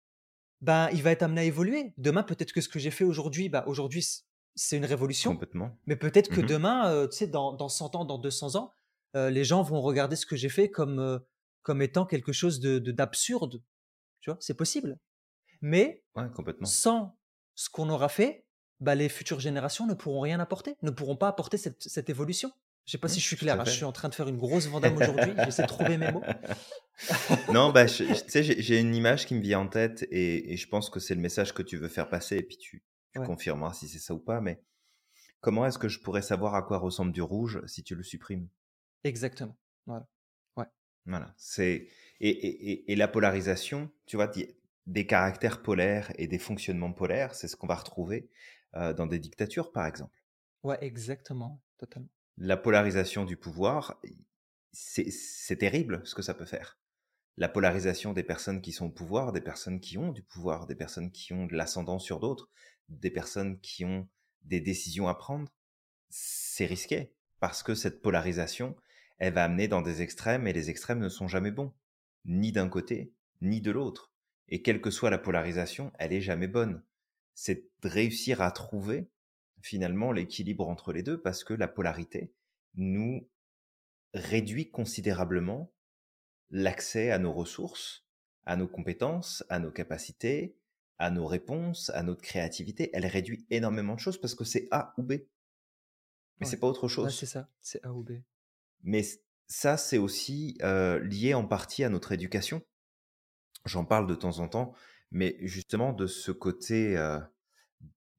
ben, 0.62 0.90
il 0.94 1.04
va 1.04 1.12
être 1.12 1.24
amené 1.24 1.42
à 1.42 1.44
évoluer. 1.44 1.94
Demain, 1.98 2.24
peut-être 2.24 2.54
que 2.54 2.62
ce 2.62 2.70
que 2.70 2.80
j'ai 2.80 2.92
fait 2.92 3.04
aujourd'hui, 3.04 3.50
bah, 3.50 3.64
aujourd'hui, 3.68 4.06
c'est 4.56 4.78
une 4.78 4.86
révolution. 4.86 5.34
Complètement. 5.34 5.78
Mais 5.86 5.96
peut-être 5.96 6.30
que 6.30 6.42
mmh 6.42 6.46
demain, 6.46 6.90
euh, 6.90 7.08
tu 7.08 7.18
sais, 7.18 7.28
dans, 7.28 7.54
dans, 7.54 7.70
100 7.70 7.96
ans, 7.96 8.06
dans 8.06 8.18
200 8.18 8.56
ans, 8.56 8.72
euh, 9.16 9.30
les 9.30 9.44
gens 9.44 9.62
vont 9.62 9.82
regarder 9.82 10.16
ce 10.16 10.26
que 10.26 10.36
j'ai 10.36 10.50
fait 10.50 10.70
comme, 10.70 11.00
euh, 11.00 11.20
comme 11.62 11.82
étant 11.82 12.06
quelque 12.06 12.32
chose 12.32 12.60
de 12.60 12.80
d'absurde. 12.80 13.62
Tu 14.22 14.30
vois, 14.30 14.38
c'est 14.42 14.56
possible. 14.56 15.00
Mais 15.62 16.04
complètement. 16.34 16.68
sans 16.68 17.18
ce 17.56 17.70
qu'on 17.70 17.90
aura 17.90 18.10
fait, 18.10 18.46
bah, 18.80 18.96
les 18.96 19.10
futures 19.10 19.40
générations 19.40 19.88
ne 19.88 19.94
pourront 19.94 20.20
rien 20.20 20.40
apporter, 20.40 20.76
ne 20.82 20.92
pourront 20.92 21.16
pas 21.16 21.28
apporter 21.28 21.58
cette, 21.58 21.82
cette 21.82 22.10
évolution. 22.10 22.52
Je 22.86 22.92
sais 22.92 22.98
pas 23.00 23.08
si 23.08 23.20
je 23.20 23.26
suis 23.26 23.36
clair. 23.36 23.60
Hein, 23.60 23.64
je 23.66 23.72
suis 23.72 23.86
en 23.86 23.92
train 23.92 24.10
de 24.10 24.16
faire 24.16 24.28
une 24.28 24.38
grosse 24.38 24.68
vandame 24.68 24.96
aujourd'hui. 24.98 25.34
J'essaie 25.46 25.64
de 25.64 25.68
trouver 25.68 25.98
mes 25.98 26.12
mots. 26.12 26.22
non, 27.52 27.72
bah, 27.72 27.86
tu 27.86 28.06
sais, 28.28 28.44
j'ai 28.44 28.80
une 28.80 28.94
image 28.94 29.26
qui 29.26 29.34
me 29.34 29.42
vient 29.42 29.60
en 29.60 29.68
tête 29.68 30.06
et, 30.12 30.54
et 30.54 30.58
je 30.58 30.68
pense 30.68 30.90
que 30.90 31.00
c'est 31.00 31.16
le 31.16 31.22
message 31.22 31.54
que 31.54 31.64
tu 31.64 31.78
veux 31.78 31.88
faire 31.88 32.10
passer. 32.10 32.38
Et 32.38 32.44
puis 32.44 32.58
tu, 32.58 32.84
tu 33.14 33.22
confirmeras 33.22 33.74
si 33.74 33.88
c'est 33.88 34.00
ça 34.00 34.14
ou 34.14 34.20
pas, 34.20 34.42
mais 34.42 34.62
comment 35.40 35.66
est-ce 35.66 35.80
que 35.80 35.88
je 35.88 36.00
pourrais 36.00 36.22
savoir 36.22 36.54
à 36.54 36.62
quoi 36.62 36.78
ressemble 36.78 37.12
du 37.12 37.22
rouge 37.22 37.62
si 37.66 37.82
tu 37.82 37.96
le 37.96 38.04
supprimes? 38.04 38.50
Exactement. 39.06 39.56
Voilà. 39.86 40.08
Ouais. 40.58 40.66
Voilà. 41.06 41.34
C'est 41.38 41.88
et, 42.20 42.30
et, 42.30 42.92
et, 42.92 42.96
la 42.96 43.08
polarisation, 43.08 43.92
tu 44.08 44.16
vois, 44.16 44.32
des 44.88 45.06
caractères 45.06 45.62
polaires 45.62 46.12
et 46.18 46.28
des 46.28 46.40
fonctionnements 46.40 46.92
polaires, 46.92 47.36
c'est 47.36 47.48
ce 47.48 47.56
qu'on 47.56 47.68
va 47.68 47.76
retrouver 47.76 48.30
euh, 48.76 48.94
dans 48.94 49.06
des 49.06 49.20
dictatures, 49.20 49.72
par 49.72 49.86
exemple. 49.86 50.18
Ouais, 50.64 50.78
exactement, 50.82 51.62
totalement. 51.78 52.10
La 52.38 52.58
polarisation 52.58 53.26
du 53.26 53.38
pouvoir, 53.38 54.02
c'est 54.72 55.58
terrible 55.58 56.02
ce 56.04 56.16
que 56.16 56.24
ça 56.24 56.34
peut 56.34 56.46
faire. 56.46 56.80
La 57.38 57.48
polarisation 57.48 58.12
des 58.12 58.24
personnes 58.24 58.62
qui 58.62 58.72
sont 58.72 58.88
au 58.88 58.92
pouvoir, 58.92 59.34
des 59.34 59.42
personnes 59.42 59.80
qui 59.80 59.98
ont 60.00 60.12
du 60.12 60.24
pouvoir, 60.24 60.66
des 60.66 60.76
personnes 60.76 61.12
qui 61.12 61.34
ont 61.34 61.46
de 61.46 61.56
l'ascendant 61.56 62.00
sur 62.00 62.20
d'autres, 62.20 62.50
des 62.90 63.12
personnes 63.12 63.60
qui 63.60 63.86
ont 63.86 64.08
des 64.42 64.62
décisions 64.62 65.08
à 65.08 65.16
prendre, 65.16 65.48
c'est 66.10 66.66
risqué 66.66 67.14
parce 67.40 67.62
que 67.62 67.76
cette 67.76 68.02
polarisation, 68.02 68.76
elle 69.18 69.34
va 69.34 69.44
amener 69.44 69.68
dans 69.68 69.82
des 69.82 70.02
extrêmes 70.02 70.48
et 70.48 70.54
les 70.54 70.70
extrêmes 70.70 71.00
ne 71.00 71.10
sont 71.10 71.28
jamais 71.28 71.52
bons, 71.52 71.74
ni 72.26 72.52
d'un 72.52 72.70
côté, 72.70 73.14
ni 73.42 73.62
de 73.62 73.72
l'autre. 73.72 74.12
Et 74.48 74.62
quelle 74.62 74.82
que 74.82 74.92
soit 74.92 75.10
la 75.10 75.18
polarisation, 75.18 75.92
elle 75.98 76.14
est 76.14 76.22
jamais 76.22 76.48
bonne. 76.48 76.84
C'est 77.34 77.66
de 77.82 77.90
réussir 77.90 78.42
à 78.42 78.52
trouver 78.52 79.10
finalement 79.62 80.12
l'équilibre 80.12 80.68
entre 80.68 80.94
les 80.94 81.04
deux 81.04 81.20
parce 81.22 81.44
que 81.44 81.54
la 81.54 81.68
polarité 81.68 82.32
nous 82.76 83.28
réduit 84.14 84.70
considérablement 84.70 85.74
l'accès 86.52 87.12
à 87.12 87.20
nos 87.20 87.34
ressources, 87.34 88.06
à 88.46 88.56
nos 88.56 88.68
compétences, 88.68 89.44
à 89.50 89.60
nos 89.60 89.72
capacités, 89.72 90.56
à 90.98 91.10
nos 91.10 91.26
réponses, 91.26 91.90
à 91.90 92.04
notre 92.04 92.22
créativité, 92.22 92.90
elle 92.94 93.06
réduit 93.06 93.46
énormément 93.50 93.96
de 93.96 94.00
choses 94.00 94.20
parce 94.20 94.36
que 94.36 94.46
c'est 94.46 94.68
A 94.72 94.94
ou 94.98 95.04
B. 95.04 95.14
Mais 96.40 96.46
c'est 96.46 96.60
pas 96.60 96.68
autre 96.68 96.88
chose. 96.88 97.18
c'est 97.18 97.26
ça, 97.26 97.50
c'est 97.60 97.84
A 97.84 97.94
ou 97.94 98.04
B. 98.04 98.12
Mais 98.86 99.04
ça, 99.48 99.76
c'est 99.76 99.98
aussi 99.98 100.58
lié 100.62 101.34
en 101.34 101.46
partie 101.46 101.84
à 101.84 101.90
notre 101.90 102.14
éducation. 102.14 102.62
J'en 103.66 103.84
parle 103.84 104.08
de 104.08 104.16
temps 104.16 104.40
en 104.40 104.48
temps, 104.48 104.74
mais 105.12 105.38
justement 105.42 105.92
de 105.92 106.08
ce 106.08 106.32
côté 106.32 106.96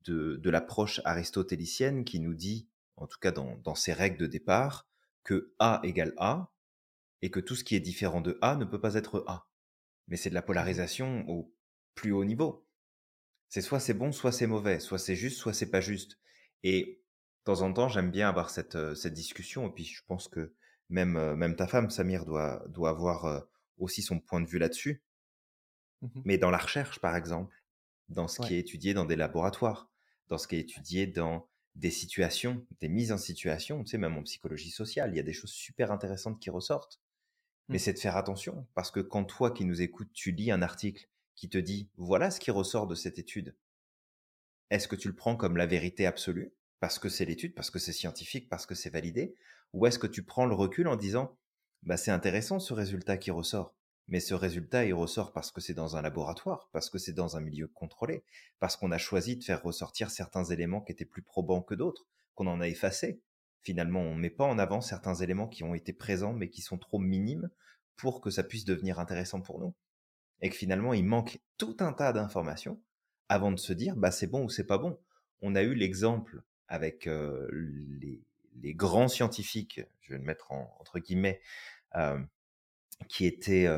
de, 0.05 0.37
de 0.37 0.51
l'approche 0.51 1.01
aristotélicienne 1.05 2.05
qui 2.05 2.21
nous 2.21 2.35
dit, 2.35 2.69
en 2.97 3.07
tout 3.07 3.19
cas 3.19 3.31
dans, 3.31 3.57
dans 3.59 3.75
ses 3.75 3.93
règles 3.93 4.19
de 4.19 4.27
départ, 4.27 4.89
que 5.25 5.55
A 5.59 5.81
égale 5.83 6.15
A, 6.19 6.53
et 7.23 7.31
que 7.31 7.41
tout 7.41 7.57
ce 7.57 7.65
qui 7.65 7.75
est 7.75 7.81
différent 7.81 8.21
de 8.21 8.39
A 8.43 8.57
ne 8.57 8.65
peut 8.65 8.81
pas 8.81 8.95
être 8.95 9.25
A. 9.27 9.49
Mais 10.09 10.17
c'est 10.17 10.31
de 10.31 10.35
la 10.35 10.43
mmh 10.43 10.47
polarisation 10.47 11.29
au 11.29 11.53
plus 11.95 12.13
haut 12.13 12.25
niveau. 12.25 12.67
C'est 13.49 13.63
soit 13.63 13.81
c'est 13.81 13.95
bon, 13.95 14.13
soit 14.13 14.33
c'est 14.33 14.47
mauvais, 14.47 14.81
soit 14.81 14.99
c'est 14.99 15.17
juste, 15.17 15.39
soit 15.39 15.53
c'est 15.53 15.71
pas 15.71 15.81
juste. 15.81 16.19
Et 16.63 17.03
temps 17.47 17.63
en 17.63 17.73
temps, 17.73 17.89
j'aime 17.89 18.11
bien 18.11 18.29
avoir 18.29 18.51
cette, 18.51 18.75
euh, 18.75 18.95
cette 18.95 19.15
discussion. 19.15 19.69
Et 19.69 19.71
puis, 19.71 19.85
je 19.85 20.03
pense 20.07 20.29
que 20.29 20.53
même, 20.91 21.17
euh, 21.17 21.37
même 21.37 21.57
ta 21.57 21.67
femme, 21.67 21.91
Samir, 21.91 22.27
doit, 22.27 22.63
doit 22.69 22.91
avoir 22.91 23.25
euh, 23.25 23.41
aussi 23.79 24.03
son 24.03 24.21
point 24.21 24.41
de 24.41 24.47
vue 24.47 24.59
là-dessus. 24.59 25.03
Mmh 26.03 26.21
Mais 26.25 26.39
dans 26.39 26.51
la 26.51 26.59
recherche, 26.59 26.99
par 27.01 27.17
exemple, 27.17 27.65
dans 28.09 28.29
ce 28.29 28.41
qui 28.41 28.55
est 28.55 28.59
étudié 28.59 28.95
dans 28.95 29.05
des 29.05 29.17
laboratoires, 29.17 29.91
dans 30.29 30.39
ce 30.39 30.47
qui 30.49 30.57
est 30.57 30.61
étudié 30.61 31.07
dans 31.07 31.49
des 31.75 31.91
situations, 31.91 32.67
des 32.81 32.89
mises 32.89 33.13
en 33.13 33.19
situation, 33.19 33.83
tu 33.85 33.91
sais, 33.91 33.99
même 33.99 34.17
en 34.17 34.23
psychologie 34.23 34.71
sociale, 34.71 35.13
il 35.13 35.17
y 35.17 35.21
a 35.21 35.25
des 35.25 35.33
choses 35.33 35.51
super 35.51 35.93
intéressantes 35.93 36.41
qui 36.41 36.51
ressortent. 36.51 37.01
Mais 37.69 37.77
mmh. 37.77 37.79
c'est 37.79 37.93
de 37.95 37.99
faire 37.99 38.17
attention, 38.17 38.67
parce 38.75 38.91
que 38.91 39.01
quand 39.01 39.25
toi 39.25 39.51
qui 39.51 39.65
nous 39.65 39.83
écoutes, 39.83 40.13
tu 40.13 40.31
lis 40.31 40.51
un 40.51 40.63
article 40.63 41.09
qui 41.35 41.49
te 41.49 41.59
dit 41.59 41.91
voilà 41.97 42.31
ce 42.31 42.41
qui 42.41 42.51
ressort 42.51 42.87
de 42.87 42.95
cette 42.95 43.19
étude. 43.19 43.57
Est-ce 44.71 44.89
que 44.89 44.97
tu 44.97 45.09
le 45.09 45.15
prends 45.15 45.37
comme 45.37 45.57
la 45.57 45.67
vérité 45.67 46.07
absolue? 46.07 46.53
Parce 46.81 46.99
que 46.99 47.09
c'est 47.09 47.25
l'étude, 47.25 47.55
parce 47.55 47.71
que 47.71 47.79
c'est 47.79 47.93
scientifique, 47.93 48.49
parce 48.49 48.67
que 48.67 48.75
c'est 48.75 48.91
validé, 48.91 49.35
ou 49.73 49.87
est-ce 49.87 49.99
que 49.99 50.07
tu 50.07 50.23
prends 50.23 50.47
le 50.47 50.55
recul 50.55 50.89
en 50.89 50.97
disant 50.97 51.37
bah 51.83 51.97
c'est 51.97 52.11
intéressant 52.11 52.59
ce 52.59 52.75
résultat 52.75 53.17
qui 53.17 53.31
ressort, 53.31 53.75
Mais 54.09 54.21
ce 54.21 54.35
résultat, 54.35 54.85
il 54.85 54.95
ressort 54.95 55.33
parce 55.33 55.51
que 55.51 55.61
c'est 55.61 55.75
dans 55.75 55.97
un 55.97 56.03
laboratoire, 56.03 56.69
parce 56.73 56.91
que 56.91 56.99
c'est 56.99 57.13
dans 57.13 57.37
un 57.37 57.41
milieu 57.41 57.67
contrôlé, 57.67 58.25
parce 58.61 58.77
qu'on 58.77 58.93
a 58.93 58.99
choisi 58.99 59.37
de 59.37 59.45
faire 59.45 59.63
ressortir 59.63 60.11
certains 60.11 60.45
éléments 60.45 60.81
qui 60.81 60.93
étaient 60.93 61.05
plus 61.05 61.23
probants 61.23 61.63
que 61.63 61.75
d'autres, 61.75 62.07
qu'on 62.35 62.47
en 62.47 62.61
a 62.61 62.69
effacés. 62.69 63.21
Finalement, 63.63 64.01
on 64.01 64.15
ne 64.15 64.21
met 64.21 64.31
pas 64.31 64.45
en 64.45 64.59
avant 64.59 64.81
certains 64.81 65.15
éléments 65.15 65.49
qui 65.49 65.65
ont 65.65 65.75
été 65.75 65.93
présents 65.93 66.33
mais 66.33 66.51
qui 66.51 66.63
sont 66.63 66.79
trop 66.79 66.99
minimes 67.01 67.51
pour 67.97 68.21
que 68.21 68.31
ça 68.31 68.45
puisse 68.45 68.65
devenir 68.65 69.01
intéressant 69.01 69.41
pour 69.41 69.59
nous. 69.59 69.75
Et 70.41 70.51
que 70.51 70.57
finalement, 70.57 70.93
il 70.93 71.05
manque 71.05 71.41
tout 71.59 71.77
un 71.81 71.93
tas 71.93 72.13
d'informations 72.13 72.81
avant 73.29 73.51
de 73.51 73.59
se 73.59 73.73
dire, 73.73 73.97
bah 73.97 74.13
c'est 74.13 74.29
bon 74.29 74.45
ou 74.45 74.49
c'est 74.49 74.67
pas 74.67 74.79
bon. 74.79 75.01
On 75.41 75.57
a 75.57 75.63
eu 75.63 75.75
l'exemple 75.75 76.43
avec 76.69 77.09
les, 77.53 78.75
grands 78.75 79.09
scientifiques, 79.09 79.81
je 80.03 80.13
vais 80.13 80.19
le 80.19 80.25
mettre 80.25 80.53
entre 80.53 80.99
guillemets, 80.99 81.41
qui 83.09 83.27
étaient 83.27 83.69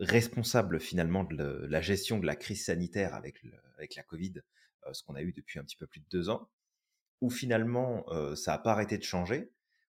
responsables 0.00 0.80
finalement 0.80 1.24
de 1.24 1.66
la 1.68 1.80
gestion 1.80 2.18
de 2.18 2.26
la 2.26 2.36
crise 2.36 2.64
sanitaire 2.64 3.14
avec, 3.14 3.42
avec 3.76 3.94
la 3.96 4.02
Covid, 4.02 4.34
ce 4.92 5.02
qu'on 5.02 5.14
a 5.14 5.22
eu 5.22 5.32
depuis 5.32 5.58
un 5.58 5.64
petit 5.64 5.76
peu 5.76 5.86
plus 5.86 6.00
de 6.00 6.06
deux 6.10 6.28
ans, 6.30 6.48
où 7.20 7.30
finalement 7.30 8.06
ça 8.36 8.52
n'a 8.52 8.58
pas 8.58 8.72
arrêté 8.72 8.98
de 8.98 9.02
changer, 9.02 9.50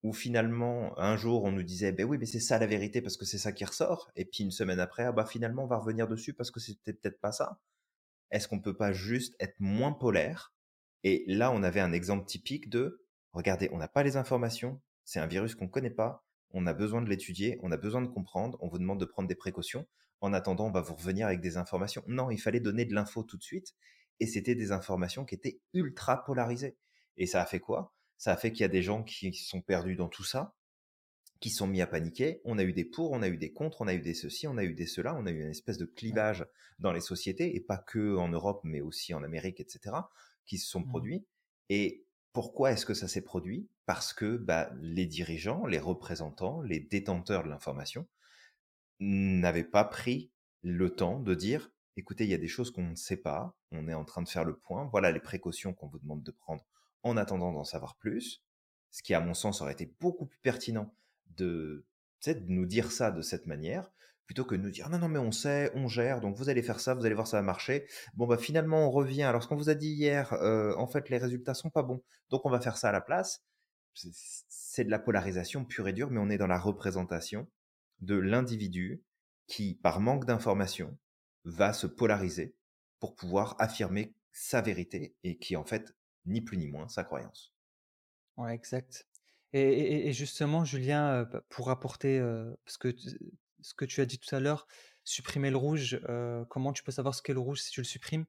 où 0.02 0.12
finalement 0.12 0.98
un 0.98 1.16
jour 1.16 1.44
on 1.44 1.52
nous 1.52 1.62
disait 1.62 1.92
ben 1.92 2.06
oui 2.06 2.16
mais 2.18 2.26
c'est 2.26 2.40
ça 2.40 2.58
la 2.58 2.66
vérité 2.66 3.02
parce 3.02 3.18
que 3.18 3.26
c'est 3.26 3.38
ça 3.38 3.52
qui 3.52 3.64
ressort, 3.64 4.10
et 4.16 4.24
puis 4.24 4.44
une 4.44 4.50
semaine 4.50 4.80
après 4.80 5.04
ah 5.04 5.12
bah 5.12 5.26
finalement 5.26 5.64
on 5.64 5.66
va 5.66 5.76
revenir 5.76 6.08
dessus 6.08 6.32
parce 6.32 6.50
que 6.50 6.60
c'était 6.60 6.94
peut-être 6.94 7.20
pas 7.20 7.32
ça. 7.32 7.60
Est-ce 8.30 8.48
qu'on 8.48 8.60
peut 8.60 8.76
pas 8.76 8.92
juste 8.92 9.34
être 9.40 9.58
moins 9.58 9.92
polaire 9.92 10.54
Et 11.04 11.24
là 11.26 11.50
on 11.52 11.62
avait 11.62 11.80
un 11.80 11.92
exemple 11.92 12.26
typique 12.26 12.68
de 12.68 13.04
regardez 13.32 13.68
on 13.72 13.78
n'a 13.78 13.88
pas 13.88 14.02
les 14.02 14.16
informations, 14.16 14.80
c'est 15.04 15.20
un 15.20 15.26
virus 15.26 15.54
qu'on 15.54 15.64
ne 15.64 15.70
connaît 15.70 15.90
pas, 15.90 16.24
on 16.52 16.66
a 16.66 16.74
besoin 16.74 17.02
de 17.02 17.08
l'étudier, 17.08 17.58
on 17.62 17.70
a 17.70 17.76
besoin 17.76 18.02
de 18.02 18.08
comprendre, 18.08 18.58
on 18.60 18.68
vous 18.68 18.78
demande 18.78 19.00
de 19.00 19.04
prendre 19.04 19.28
des 19.28 19.34
précautions. 19.34 19.86
En 20.20 20.32
attendant, 20.32 20.66
on 20.66 20.72
va 20.72 20.80
vous 20.80 20.94
revenir 20.94 21.26
avec 21.26 21.40
des 21.40 21.56
informations. 21.56 22.02
Non, 22.06 22.30
il 22.30 22.38
fallait 22.38 22.60
donner 22.60 22.84
de 22.84 22.94
l'info 22.94 23.22
tout 23.22 23.36
de 23.36 23.42
suite, 23.42 23.74
et 24.18 24.26
c'était 24.26 24.54
des 24.54 24.72
informations 24.72 25.24
qui 25.24 25.34
étaient 25.34 25.60
ultra 25.72 26.24
polarisées. 26.24 26.76
Et 27.16 27.26
ça 27.26 27.40
a 27.40 27.46
fait 27.46 27.60
quoi? 27.60 27.94
Ça 28.18 28.32
a 28.32 28.36
fait 28.36 28.52
qu'il 28.52 28.62
y 28.62 28.64
a 28.64 28.68
des 28.68 28.82
gens 28.82 29.02
qui 29.02 29.32
sont 29.32 29.62
perdus 29.62 29.96
dans 29.96 30.08
tout 30.08 30.24
ça, 30.24 30.54
qui 31.40 31.48
sont 31.48 31.66
mis 31.66 31.80
à 31.80 31.86
paniquer. 31.86 32.40
On 32.44 32.58
a 32.58 32.64
eu 32.64 32.74
des 32.74 32.84
pour, 32.84 33.12
on 33.12 33.22
a 33.22 33.28
eu 33.28 33.38
des 33.38 33.52
contre, 33.52 33.80
on 33.80 33.88
a 33.88 33.94
eu 33.94 34.00
des 34.00 34.12
ceci, 34.12 34.46
on 34.46 34.58
a 34.58 34.64
eu 34.64 34.74
des 34.74 34.86
cela, 34.86 35.14
on 35.14 35.24
a 35.24 35.30
eu 35.30 35.40
une 35.40 35.50
espèce 35.50 35.78
de 35.78 35.86
clivage 35.86 36.46
dans 36.78 36.92
les 36.92 37.00
sociétés, 37.00 37.56
et 37.56 37.60
pas 37.60 37.78
que 37.78 38.16
en 38.16 38.28
Europe, 38.28 38.60
mais 38.64 38.82
aussi 38.82 39.14
en 39.14 39.22
Amérique, 39.22 39.60
etc., 39.60 39.96
qui 40.46 40.58
se 40.58 40.68
sont 40.68 40.80
mmh. 40.80 40.88
produits. 40.88 41.26
Et 41.68 42.04
pourquoi 42.32 42.72
est-ce 42.72 42.86
que 42.86 42.94
ça 42.94 43.08
s'est 43.08 43.22
produit? 43.22 43.68
Parce 43.86 44.12
que 44.12 44.36
bah, 44.36 44.70
les 44.80 45.06
dirigeants, 45.06 45.66
les 45.66 45.78
représentants, 45.78 46.60
les 46.62 46.80
détenteurs 46.80 47.44
de 47.44 47.48
l'information 47.48 48.06
n'avaient 49.00 49.64
pas 49.64 49.84
pris 49.84 50.30
le 50.62 50.90
temps 50.90 51.20
de 51.20 51.34
dire, 51.34 51.70
écoutez, 51.96 52.24
il 52.24 52.30
y 52.30 52.34
a 52.34 52.38
des 52.38 52.48
choses 52.48 52.70
qu'on 52.70 52.88
ne 52.90 52.94
sait 52.94 53.16
pas, 53.16 53.56
on 53.72 53.88
est 53.88 53.94
en 53.94 54.04
train 54.04 54.22
de 54.22 54.28
faire 54.28 54.44
le 54.44 54.56
point, 54.56 54.88
voilà 54.92 55.10
les 55.10 55.20
précautions 55.20 55.72
qu'on 55.72 55.88
vous 55.88 55.98
demande 55.98 56.22
de 56.22 56.30
prendre 56.30 56.64
en 57.02 57.16
attendant 57.16 57.52
d'en 57.52 57.64
savoir 57.64 57.96
plus, 57.96 58.44
ce 58.90 59.02
qui 59.02 59.14
à 59.14 59.20
mon 59.20 59.34
sens 59.34 59.62
aurait 59.62 59.72
été 59.72 59.94
beaucoup 60.00 60.26
plus 60.26 60.40
pertinent 60.40 60.94
de, 61.36 61.86
de 62.26 62.34
nous 62.48 62.66
dire 62.66 62.92
ça 62.92 63.10
de 63.10 63.22
cette 63.22 63.46
manière, 63.46 63.90
plutôt 64.30 64.44
que 64.44 64.54
de 64.54 64.60
nous 64.60 64.70
dire 64.70 64.88
non, 64.90 65.00
non, 65.00 65.08
mais 65.08 65.18
on 65.18 65.32
sait, 65.32 65.72
on 65.74 65.88
gère, 65.88 66.20
donc 66.20 66.36
vous 66.36 66.48
allez 66.48 66.62
faire 66.62 66.78
ça, 66.78 66.94
vous 66.94 67.04
allez 67.04 67.16
voir, 67.16 67.26
ça 67.26 67.38
va 67.38 67.42
marcher. 67.42 67.88
Bon, 68.14 68.28
bah 68.28 68.38
finalement, 68.38 68.86
on 68.86 68.90
revient. 68.92 69.24
Alors, 69.24 69.42
ce 69.42 69.48
qu'on 69.48 69.56
vous 69.56 69.70
a 69.70 69.74
dit 69.74 69.88
hier, 69.88 70.32
euh, 70.34 70.72
en 70.76 70.86
fait, 70.86 71.08
les 71.08 71.18
résultats 71.18 71.52
sont 71.52 71.68
pas 71.68 71.82
bons, 71.82 72.00
donc 72.28 72.46
on 72.46 72.48
va 72.48 72.60
faire 72.60 72.76
ça 72.76 72.90
à 72.90 72.92
la 72.92 73.00
place. 73.00 73.44
C'est 73.92 74.84
de 74.84 74.90
la 74.90 75.00
polarisation 75.00 75.64
pure 75.64 75.88
et 75.88 75.92
dure, 75.92 76.12
mais 76.12 76.20
on 76.20 76.30
est 76.30 76.38
dans 76.38 76.46
la 76.46 76.60
représentation 76.60 77.48
de 78.02 78.14
l'individu 78.14 79.02
qui, 79.48 79.74
par 79.74 79.98
manque 79.98 80.26
d'information, 80.26 80.96
va 81.42 81.72
se 81.72 81.88
polariser 81.88 82.54
pour 83.00 83.16
pouvoir 83.16 83.56
affirmer 83.58 84.14
sa 84.30 84.60
vérité 84.60 85.16
et 85.24 85.38
qui, 85.38 85.56
en 85.56 85.64
fait, 85.64 85.96
ni 86.24 86.40
plus 86.40 86.56
ni 86.56 86.68
moins, 86.68 86.86
sa 86.86 87.02
croyance. 87.02 87.52
Ouais, 88.36 88.54
exact. 88.54 89.08
Et, 89.52 90.12
justement, 90.12 90.64
Julien, 90.64 91.24
euh, 91.24 91.40
pour 91.48 91.70
apporter, 91.70 92.20
euh, 92.20 92.54
parce 92.64 92.78
que 92.78 92.94
ce 93.62 93.74
que 93.74 93.84
tu 93.84 94.00
as 94.00 94.06
dit 94.06 94.18
tout 94.18 94.34
à 94.34 94.40
l'heure, 94.40 94.66
supprimer 95.04 95.50
le 95.50 95.56
rouge, 95.56 96.00
euh, 96.08 96.44
comment 96.48 96.72
tu 96.72 96.82
peux 96.82 96.92
savoir 96.92 97.14
ce 97.14 97.22
qu'est 97.22 97.32
le 97.32 97.40
rouge 97.40 97.60
si 97.60 97.70
tu 97.70 97.80
le 97.80 97.86
supprimes? 97.86 98.26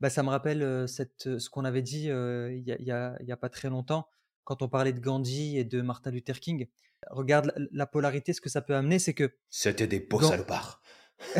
Bah, 0.00 0.10
Ça 0.10 0.22
me 0.22 0.28
rappelle 0.28 0.62
euh, 0.62 0.86
cette, 0.86 1.38
ce 1.38 1.50
qu'on 1.50 1.64
avait 1.64 1.82
dit 1.82 2.04
il 2.04 2.62
n'y 2.64 2.92
a, 2.92 3.36
pas 3.40 3.48
très 3.48 3.68
longtemps, 3.68 4.08
quand 4.44 4.62
on 4.62 4.68
parlait 4.68 4.92
de 4.92 5.00
Gandhi 5.00 5.58
et 5.58 5.64
de 5.64 5.80
Martin 5.80 6.10
Luther 6.10 6.40
King. 6.40 6.66
Regarde 7.10 7.52
la, 7.72 7.86
polarité, 7.86 8.32
ce 8.32 8.40
que 8.40 8.50
ça 8.50 8.60
peut 8.60 8.74
amener, 8.74 8.98
c'est 8.98 9.14
que... 9.14 9.34
C'était 9.48 9.86
des 9.86 10.00
beaux 10.00 10.20
salopards. 10.20 10.82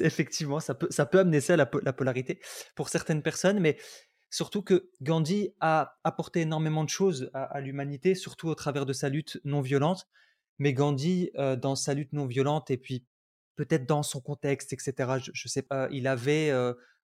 Effectivement, 0.00 0.60
ça 0.60 0.74
peut, 0.74 0.88
ça 0.90 1.06
peut 1.06 1.20
amener 1.20 1.40
ça, 1.40 1.56
la, 1.56 1.70
la 1.82 1.92
polarité, 1.92 2.40
pour 2.74 2.88
certaines 2.88 3.22
personnes, 3.22 3.58
mais 3.58 3.78
surtout 4.30 4.62
que 4.62 4.90
Gandhi 5.00 5.54
a 5.60 5.98
apporté 6.04 6.40
énormément 6.40 6.84
de 6.84 6.88
choses 6.88 7.30
à 7.34 7.60
l'humanité, 7.60 8.14
surtout 8.14 8.48
au 8.48 8.54
travers 8.54 8.86
de 8.86 8.92
sa 8.92 9.08
lutte 9.08 9.40
non 9.44 9.60
violente. 9.60 10.06
Mais 10.60 10.72
Gandhi, 10.72 11.30
dans 11.58 11.74
sa 11.74 11.94
lutte 11.94 12.12
non 12.12 12.26
violente 12.26 12.70
et 12.70 12.76
puis 12.76 13.04
peut-être 13.56 13.86
dans 13.86 14.02
son 14.02 14.20
contexte, 14.20 14.72
etc., 14.72 14.94
je 15.20 15.30
ne 15.30 15.48
sais 15.48 15.62
pas, 15.62 15.88
il 15.90 16.06
avait 16.06 16.52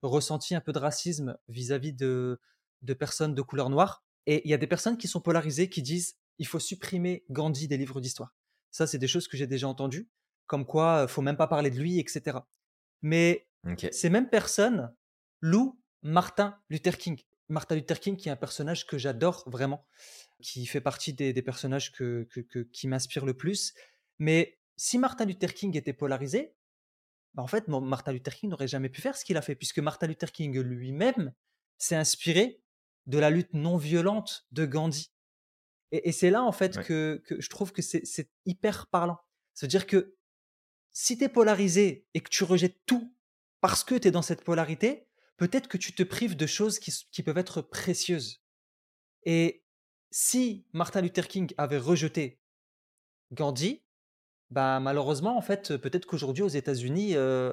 ressenti 0.02 0.54
un 0.54 0.60
peu 0.60 0.72
de 0.72 0.78
racisme 0.78 1.36
vis-à-vis 1.48 1.94
de, 1.94 2.38
de 2.82 2.94
personnes 2.94 3.34
de 3.34 3.42
couleur 3.42 3.70
noire. 3.70 4.04
Et 4.26 4.46
il 4.46 4.50
y 4.50 4.54
a 4.54 4.58
des 4.58 4.66
personnes 4.66 4.98
qui 4.98 5.08
sont 5.08 5.20
polarisées 5.20 5.68
qui 5.68 5.82
disent 5.82 6.16
il 6.38 6.46
faut 6.46 6.58
supprimer 6.58 7.24
Gandhi 7.30 7.66
des 7.66 7.78
livres 7.78 8.00
d'histoire. 8.00 8.34
Ça, 8.70 8.86
c'est 8.86 8.98
des 8.98 9.08
choses 9.08 9.26
que 9.26 9.38
j'ai 9.38 9.46
déjà 9.46 9.66
entendues, 9.68 10.08
comme 10.46 10.66
quoi 10.66 11.06
il 11.08 11.08
faut 11.08 11.22
même 11.22 11.38
pas 11.38 11.46
parler 11.46 11.70
de 11.70 11.78
lui, 11.78 11.98
etc. 11.98 12.38
Mais 13.00 13.48
ces 13.90 14.10
mêmes 14.10 14.28
personnes 14.28 14.94
louent 15.40 15.80
Martin 16.02 16.58
Luther 16.68 16.98
King. 16.98 17.18
Martin 17.48 17.76
Luther 17.76 18.00
King, 18.00 18.16
qui 18.16 18.28
est 18.28 18.32
un 18.32 18.36
personnage 18.36 18.86
que 18.86 18.98
j'adore 18.98 19.44
vraiment 19.46 19.86
qui 20.42 20.66
fait 20.66 20.80
partie 20.80 21.12
des, 21.12 21.42
personnages 21.42 21.92
que, 21.92 22.28
qui 22.72 22.88
m'inspirent 22.88 23.24
le 23.24 23.34
plus. 23.34 23.74
Mais 24.18 24.58
si 24.76 24.98
Martin 24.98 25.24
Luther 25.24 25.54
King 25.54 25.76
était 25.76 25.92
polarisé, 25.92 26.54
bah, 27.34 27.42
en 27.42 27.46
fait, 27.46 27.68
Martin 27.68 28.12
Luther 28.12 28.34
King 28.34 28.50
n'aurait 28.50 28.68
jamais 28.68 28.88
pu 28.88 29.00
faire 29.00 29.16
ce 29.16 29.24
qu'il 29.24 29.36
a 29.36 29.42
fait, 29.42 29.54
puisque 29.54 29.78
Martin 29.78 30.06
Luther 30.06 30.32
King 30.32 30.58
lui-même 30.58 31.32
s'est 31.78 31.96
inspiré 31.96 32.62
de 33.06 33.18
la 33.18 33.30
lutte 33.30 33.52
non 33.54 33.76
violente 33.76 34.46
de 34.52 34.66
Gandhi. 34.66 35.12
Et, 35.92 36.12
c'est 36.12 36.30
là, 36.30 36.42
en 36.42 36.52
fait, 36.52 36.82
que, 36.82 37.22
je 37.28 37.48
trouve 37.48 37.72
que 37.72 37.82
c'est 37.82 38.30
hyper 38.44 38.88
parlant. 38.88 39.20
C'est-à-dire 39.54 39.86
que 39.86 40.16
si 40.92 41.16
tu 41.16 41.24
es 41.24 41.28
polarisé 41.28 42.06
et 42.14 42.20
que 42.20 42.28
tu 42.28 42.42
rejettes 42.42 42.80
tout 42.86 43.14
parce 43.60 43.84
que 43.84 43.94
tu 43.94 44.08
es 44.08 44.10
dans 44.10 44.22
cette 44.22 44.42
polarité, 44.42 45.05
peut-être 45.36 45.68
que 45.68 45.76
tu 45.76 45.94
te 45.94 46.02
prives 46.02 46.36
de 46.36 46.46
choses 46.46 46.78
qui, 46.78 46.92
qui 47.10 47.22
peuvent 47.22 47.38
être 47.38 47.62
précieuses. 47.62 48.42
Et 49.24 49.64
si 50.10 50.66
Martin 50.72 51.02
Luther 51.02 51.28
King 51.28 51.52
avait 51.58 51.78
rejeté 51.78 52.40
Gandhi, 53.32 53.82
bah 54.50 54.78
malheureusement, 54.80 55.36
en 55.36 55.42
fait, 55.42 55.76
peut-être 55.76 56.06
qu'aujourd'hui 56.06 56.42
aux 56.42 56.48
États-Unis, 56.48 57.16
euh, 57.16 57.52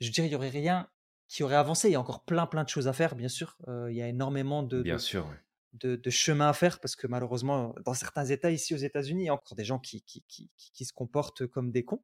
je 0.00 0.10
dirais, 0.10 0.26
il 0.26 0.32
y 0.32 0.36
aurait 0.36 0.48
rien 0.48 0.90
qui 1.28 1.42
aurait 1.42 1.56
avancé. 1.56 1.88
Il 1.88 1.92
y 1.92 1.94
a 1.94 2.00
encore 2.00 2.24
plein, 2.24 2.46
plein 2.46 2.64
de 2.64 2.68
choses 2.68 2.88
à 2.88 2.92
faire, 2.92 3.14
bien 3.14 3.28
sûr. 3.28 3.56
Euh, 3.68 3.90
il 3.90 3.96
y 3.96 4.02
a 4.02 4.08
énormément 4.08 4.62
de, 4.62 4.82
bien 4.82 4.98
sûr, 4.98 5.32
de, 5.74 5.96
de, 5.96 6.10
chemin 6.10 6.48
à 6.48 6.52
faire 6.52 6.80
parce 6.80 6.96
que 6.96 7.06
malheureusement, 7.06 7.74
dans 7.84 7.94
certains 7.94 8.24
États 8.24 8.50
ici 8.50 8.74
aux 8.74 8.78
États-Unis, 8.78 9.24
il 9.24 9.26
y 9.26 9.30
a 9.30 9.34
encore 9.34 9.56
des 9.56 9.64
gens 9.64 9.78
qui, 9.78 10.02
qui, 10.02 10.24
qui, 10.26 10.50
qui 10.56 10.84
se 10.84 10.92
comportent 10.92 11.46
comme 11.46 11.70
des 11.70 11.84
cons. 11.84 12.02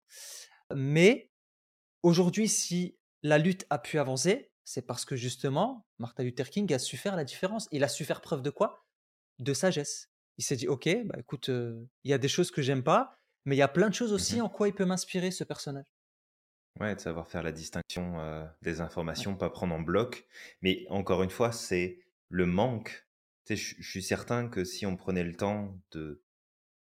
Mais 0.74 1.30
aujourd'hui, 2.02 2.48
si 2.48 2.96
la 3.22 3.38
lutte 3.38 3.66
a 3.70 3.78
pu 3.78 3.98
avancer, 3.98 4.51
c'est 4.64 4.82
parce 4.82 5.04
que 5.04 5.16
justement, 5.16 5.86
Martin 5.98 6.22
Luther 6.22 6.48
King 6.50 6.72
a 6.72 6.78
su 6.78 6.96
faire 6.96 7.16
la 7.16 7.24
différence. 7.24 7.68
Il 7.72 7.84
a 7.84 7.88
su 7.88 8.04
faire 8.04 8.20
preuve 8.20 8.42
de 8.42 8.50
quoi? 8.50 8.86
De 9.38 9.54
sagesse. 9.54 10.10
Il 10.38 10.44
s'est 10.44 10.56
dit, 10.56 10.68
ok, 10.68 10.88
bah 11.04 11.16
écoute, 11.18 11.48
il 11.48 12.10
y 12.10 12.12
a 12.12 12.18
des 12.18 12.28
choses 12.28 12.50
que 12.50 12.62
j'aime 12.62 12.82
pas, 12.82 13.18
mais 13.44 13.54
il 13.56 13.58
y 13.58 13.62
a 13.62 13.68
plein 13.68 13.88
de 13.88 13.94
choses 13.94 14.12
aussi 14.12 14.38
mmh 14.38 14.42
en 14.42 14.48
quoi 14.48 14.68
il 14.68 14.74
peut 14.74 14.84
m'inspirer 14.84 15.30
ce 15.30 15.44
personnage. 15.44 15.84
Ouais, 16.80 16.94
de 16.94 17.00
savoir 17.00 17.28
faire 17.28 17.42
la 17.42 17.52
distinction 17.52 18.48
des 18.62 18.80
informations, 18.80 19.36
pas 19.36 19.50
prendre 19.50 19.74
en 19.74 19.80
bloc. 19.80 20.26
Mais 20.62 20.86
encore 20.88 21.22
une 21.22 21.30
fois, 21.30 21.52
c'est 21.52 21.98
le 22.28 22.46
manque. 22.46 23.06
Je 23.48 23.54
suis 23.82 24.02
certain 24.02 24.48
que 24.48 24.64
si 24.64 24.86
on 24.86 24.96
prenait 24.96 25.24
le 25.24 25.34
temps 25.34 25.78
de 25.90 26.22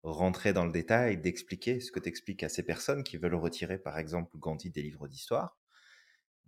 rentrer 0.03 0.53
dans 0.53 0.65
le 0.65 0.71
détail, 0.71 1.17
d'expliquer 1.17 1.79
ce 1.79 1.91
que 1.91 1.99
tu 1.99 2.07
expliques 2.07 2.43
à 2.43 2.49
ces 2.49 2.63
personnes 2.63 3.03
qui 3.03 3.17
veulent 3.17 3.35
retirer, 3.35 3.79
par 3.79 3.97
exemple, 3.97 4.37
Gandhi 4.37 4.69
des 4.69 4.83
livres 4.83 5.07
d'histoire, 5.07 5.58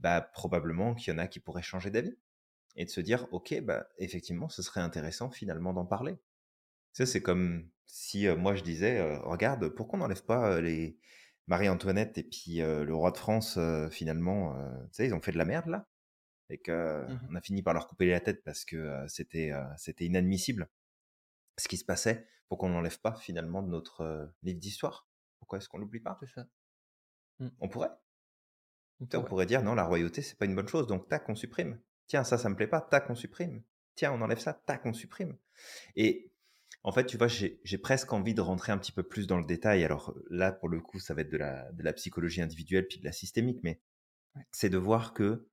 bah, 0.02 0.22
probablement 0.22 0.94
qu'il 0.94 1.14
y 1.14 1.16
en 1.16 1.20
a 1.20 1.28
qui 1.28 1.40
pourraient 1.40 1.62
changer 1.62 1.90
d'avis 1.90 2.18
et 2.76 2.86
de 2.86 2.90
se 2.90 3.00
dire, 3.02 3.28
ok, 3.32 3.62
bah, 3.62 3.88
effectivement, 3.98 4.50
ce 4.50 4.62
serait 4.62 4.82
intéressant 4.82 5.32
finalement 5.32 5.74
d'en 5.74 5.86
parler. 5.86 6.18
Ça, 6.94 7.06
c'est 7.06 7.22
comme 7.22 7.70
si 7.86 8.28
moi 8.28 8.56
je 8.56 8.64
disais, 8.64 9.02
regarde, 9.20 9.70
pourquoi 9.70 9.98
on 9.98 10.02
n'enlève 10.02 10.26
pas 10.26 10.60
les 10.60 10.98
Marie-Antoinette 11.48 12.18
et 12.18 12.24
puis 12.24 12.58
le 12.58 12.94
roi 12.94 13.12
de 13.12 13.18
France, 13.18 13.58
finalement, 13.90 14.56
tu 14.86 14.90
sais, 14.92 15.08
ils 15.08 15.14
ont 15.14 15.22
fait 15.22 15.32
de 15.32 15.38
la 15.38 15.46
merde 15.46 15.68
là, 15.68 15.88
et 16.50 16.58
qu'on 16.58 16.72
mmh 16.72 17.36
a 17.36 17.42
fini 17.42 17.64
par 17.64 17.74
leur 17.74 17.88
couper 17.88 18.10
la 18.10 18.20
tête 18.20 18.44
parce 18.44 18.66
que 18.66 19.06
c'était 19.08 19.52
c'était 19.78 20.06
inadmissible 20.06 20.70
ce 21.58 21.68
qui 21.68 21.78
se 21.78 21.86
passait, 21.86 22.28
pour 22.50 22.58
qu'on 22.58 22.70
n'enlève 22.70 23.00
pas 23.00 23.16
finalement 23.16 23.62
de 23.64 23.70
notre 23.70 24.34
livre 24.44 24.60
d'histoire, 24.60 25.08
pour 25.40 25.48
Pourquoi 25.48 25.58
est-ce 25.60 25.70
qu'on 25.70 25.78
l'oublie 25.78 26.00
pas 26.00 26.18
ça? 26.34 26.48
Mmh. 27.40 27.50
On 27.60 27.70
pourrait. 27.70 27.92
On 29.02 29.06
pourrait. 29.08 29.26
pourrait 29.26 29.46
dire 29.46 29.64
non, 29.64 29.74
la 29.76 29.84
royauté, 29.84 30.22
c'est 30.22 30.38
pas 30.38 30.46
une 30.46 30.56
bonne 30.56 30.68
chose, 30.68 30.88
donc 30.88 31.08
tac, 31.10 31.28
on 31.30 31.36
supprime. 31.36 31.80
Tiens, 32.08 32.24
ça, 32.24 32.38
ça 32.38 32.50
me 32.50 32.56
plaît 32.56 32.68
pas, 32.68 32.82
tac, 32.82 33.10
on 33.10 33.16
supprime. 33.16 33.64
Tiens, 33.96 34.12
on 34.14 34.22
enlève 34.22 34.40
ça, 34.40 34.54
tac, 34.54 34.86
on 34.86 34.94
supprime. 34.94 35.38
Et 35.96 36.32
en 36.84 36.92
fait, 36.92 37.06
tu 37.06 37.18
vois, 37.18 37.28
j'ai 37.28 37.60
j'ai 37.64 37.78
presque 37.78 38.14
envie 38.14 38.34
de 38.34 38.42
rentrer 38.42 38.72
un 38.72 38.78
petit 38.78 38.92
peu 38.92 39.04
plus 39.04 39.28
dans 39.28 39.38
le 39.38 39.46
détail. 39.46 39.84
Alors 39.84 40.16
là, 40.30 40.52
pour 40.52 40.70
le 40.70 40.80
coup, 40.82 41.00
ça 41.00 41.14
va 41.14 41.22
être 41.22 41.32
de 41.32 41.38
la, 41.38 41.72
de 41.72 41.84
la 41.84 41.94
psychologie 41.94 42.42
individuelle 42.42 42.88
puis 42.88 43.00
de 43.00 43.06
la 43.06 43.12
systémique, 43.12 43.60
mais 43.64 43.82
Ouais. 44.36 44.44
c'est 44.52 44.70
de 44.70 44.78
voir 44.78 45.14
que 45.14 45.50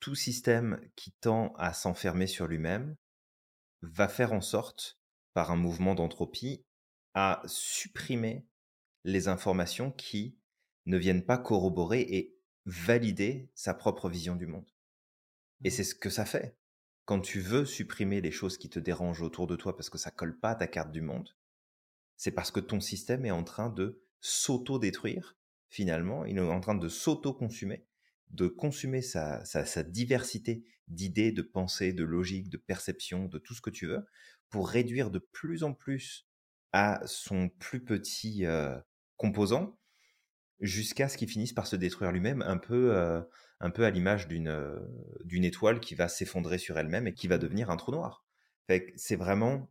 tout 0.00 0.14
système 0.14 0.80
qui 0.96 1.12
tend 1.12 1.54
à 1.56 1.72
s'enfermer 1.72 2.26
sur 2.26 2.46
lui-même 2.46 2.96
va 3.82 4.08
faire 4.08 4.32
en 4.34 4.40
sorte, 4.42 4.98
par 5.34 5.50
un 5.50 5.56
mouvement 5.56 5.94
d'entropie, 5.94 6.64
à 7.14 7.42
supprimer 7.46 8.46
les 9.04 9.28
informations 9.28 9.90
qui 9.92 10.36
ne 10.84 10.98
viennent 10.98 11.24
pas 11.24 11.38
corroborer 11.38 12.00
et 12.02 12.35
valider 12.66 13.48
sa 13.54 13.74
propre 13.74 14.08
vision 14.08 14.36
du 14.36 14.46
monde. 14.46 14.70
Et 15.64 15.68
Mmh. 15.68 15.70
c'est 15.70 15.84
ce 15.84 15.94
que 15.94 16.10
ça 16.10 16.24
fait. 16.26 16.56
Quand 17.04 17.20
tu 17.20 17.40
veux 17.40 17.64
supprimer 17.64 18.20
les 18.20 18.32
choses 18.32 18.58
qui 18.58 18.68
te 18.68 18.80
dérangent 18.80 19.22
autour 19.22 19.46
de 19.46 19.56
toi 19.56 19.76
parce 19.76 19.88
que 19.88 19.98
ça 19.98 20.10
colle 20.10 20.38
pas 20.38 20.50
à 20.50 20.54
ta 20.56 20.66
carte 20.66 20.90
du 20.90 21.00
monde, 21.00 21.36
c'est 22.16 22.32
parce 22.32 22.50
que 22.50 22.60
ton 22.60 22.80
système 22.80 23.24
est 23.24 23.30
en 23.30 23.44
train 23.44 23.70
de 23.70 24.02
s'auto-détruire, 24.20 25.36
finalement. 25.68 26.24
Il 26.24 26.38
est 26.38 26.40
en 26.40 26.60
train 26.60 26.74
de 26.74 26.88
s'auto-consumer, 26.88 27.86
de 28.30 28.48
consumer 28.48 29.02
sa, 29.02 29.44
sa, 29.44 29.64
sa 29.64 29.82
diversité 29.84 30.64
d'idées, 30.88 31.32
de 31.32 31.42
pensées, 31.42 31.92
de 31.92 32.04
logique, 32.04 32.48
de 32.48 32.56
perception, 32.56 33.26
de 33.26 33.38
tout 33.38 33.54
ce 33.54 33.60
que 33.60 33.70
tu 33.70 33.86
veux, 33.86 34.04
pour 34.50 34.68
réduire 34.68 35.10
de 35.10 35.18
plus 35.18 35.62
en 35.62 35.74
plus 35.74 36.26
à 36.72 37.00
son 37.06 37.48
plus 37.48 37.84
petit 37.84 38.44
euh, 38.44 38.78
composant, 39.16 39.78
jusqu'à 40.60 41.08
ce 41.08 41.16
qu'il 41.16 41.28
finisse 41.28 41.52
par 41.52 41.66
se 41.66 41.76
détruire 41.76 42.12
lui-même, 42.12 42.42
un 42.42 42.56
peu, 42.56 42.96
euh, 42.96 43.20
un 43.60 43.70
peu 43.70 43.84
à 43.84 43.90
l'image 43.90 44.28
d'une 44.28 44.48
euh, 44.48 44.78
d'une 45.24 45.44
étoile 45.44 45.80
qui 45.80 45.94
va 45.94 46.08
s'effondrer 46.08 46.58
sur 46.58 46.78
elle-même 46.78 47.06
et 47.06 47.14
qui 47.14 47.28
va 47.28 47.38
devenir 47.38 47.70
un 47.70 47.76
trou 47.76 47.92
noir. 47.92 48.24
C'est 48.96 49.16
vraiment 49.16 49.70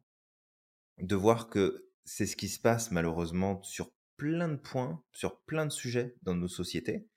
de 0.99 1.15
voir 1.15 1.49
que 1.49 1.89
c'est 2.05 2.25
ce 2.25 2.37
qui 2.37 2.47
se 2.47 2.59
passe 2.59 2.91
malheureusement 2.91 3.61
sur 3.63 3.91
plein 4.15 4.47
de 4.47 4.55
points, 4.55 5.03
sur 5.11 5.41
plein 5.41 5.65
de 5.65 5.71
sujets 5.71 6.15
dans 6.21 6.35
nos 6.35 6.47
sociétés. 6.47 7.09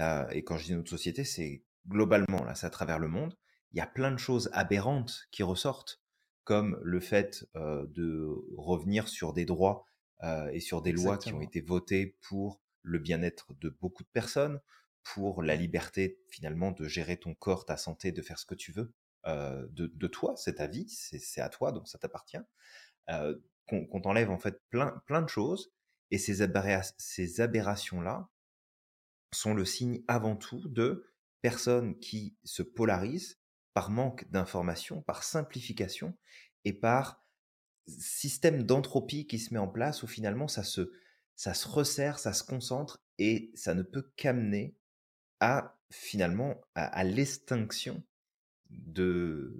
Euh, 0.00 0.26
et 0.30 0.42
quand 0.42 0.56
je 0.56 0.64
dis 0.64 0.74
notre 0.74 0.90
société, 0.90 1.22
c'est 1.22 1.62
globalement, 1.86 2.42
là, 2.44 2.56
c'est 2.56 2.66
à 2.66 2.70
travers 2.70 2.98
le 2.98 3.06
monde. 3.06 3.36
Il 3.72 3.78
y 3.78 3.80
a 3.80 3.86
plein 3.86 4.10
de 4.10 4.18
choses 4.18 4.50
aberrantes 4.52 5.28
qui 5.30 5.44
ressortent, 5.44 6.02
comme 6.42 6.80
le 6.82 7.00
fait 7.00 7.46
de 7.54 8.28
revenir 8.56 9.08
sur 9.08 9.32
des 9.32 9.44
droits 9.44 9.84
et 10.52 10.60
sur 10.60 10.80
des 10.80 10.92
lois 10.92 11.18
qui 11.18 11.32
ont 11.32 11.40
été 11.40 11.60
votées 11.60 12.16
pour 12.28 12.63
le 12.84 13.00
bien-être 13.00 13.54
de 13.54 13.68
beaucoup 13.68 14.04
de 14.04 14.08
personnes, 14.08 14.60
pour 15.02 15.42
la 15.42 15.56
liberté 15.56 16.18
finalement 16.28 16.70
de 16.70 16.88
gérer 16.88 17.18
ton 17.18 17.34
corps, 17.34 17.66
ta 17.66 17.76
santé, 17.76 18.10
de 18.10 18.22
faire 18.22 18.38
ce 18.38 18.46
que 18.46 18.54
tu 18.54 18.72
veux 18.72 18.94
euh, 19.26 19.66
de, 19.70 19.86
de 19.86 20.06
toi, 20.06 20.34
c'est 20.36 20.54
ta 20.54 20.66
vie, 20.66 20.88
c'est 20.88 21.40
à 21.40 21.48
toi, 21.48 21.72
donc 21.72 21.88
ça 21.88 21.98
t'appartient. 21.98 22.38
Euh, 23.10 23.36
qu'on 23.66 24.00
t'enlève 24.00 24.30
en 24.30 24.38
fait 24.38 24.62
plein, 24.68 25.02
plein 25.06 25.22
de 25.22 25.28
choses, 25.28 25.72
et 26.10 26.18
ces, 26.18 26.46
ces 26.98 27.40
aberrations-là 27.40 28.28
sont 29.32 29.54
le 29.54 29.64
signe 29.64 30.02
avant 30.06 30.36
tout 30.36 30.68
de 30.68 31.06
personnes 31.40 31.98
qui 31.98 32.36
se 32.44 32.62
polarisent 32.62 33.40
par 33.72 33.90
manque 33.90 34.30
d'information, 34.30 35.02
par 35.02 35.24
simplification 35.24 36.16
et 36.64 36.74
par 36.74 37.24
système 37.88 38.62
d'entropie 38.62 39.26
qui 39.26 39.38
se 39.38 39.52
met 39.52 39.60
en 39.60 39.68
place 39.68 40.02
où 40.02 40.06
finalement 40.06 40.48
ça 40.48 40.62
se, 40.62 40.92
ça 41.36 41.54
se 41.54 41.68
resserre, 41.68 42.18
ça 42.18 42.32
se 42.32 42.44
concentre 42.44 43.02
et 43.18 43.50
ça 43.54 43.74
ne 43.74 43.82
peut 43.82 44.10
qu'amener 44.16 44.76
à 45.40 45.76
finalement 45.90 46.60
à, 46.74 47.04
l'extinction 47.04 48.02
de, 48.70 49.54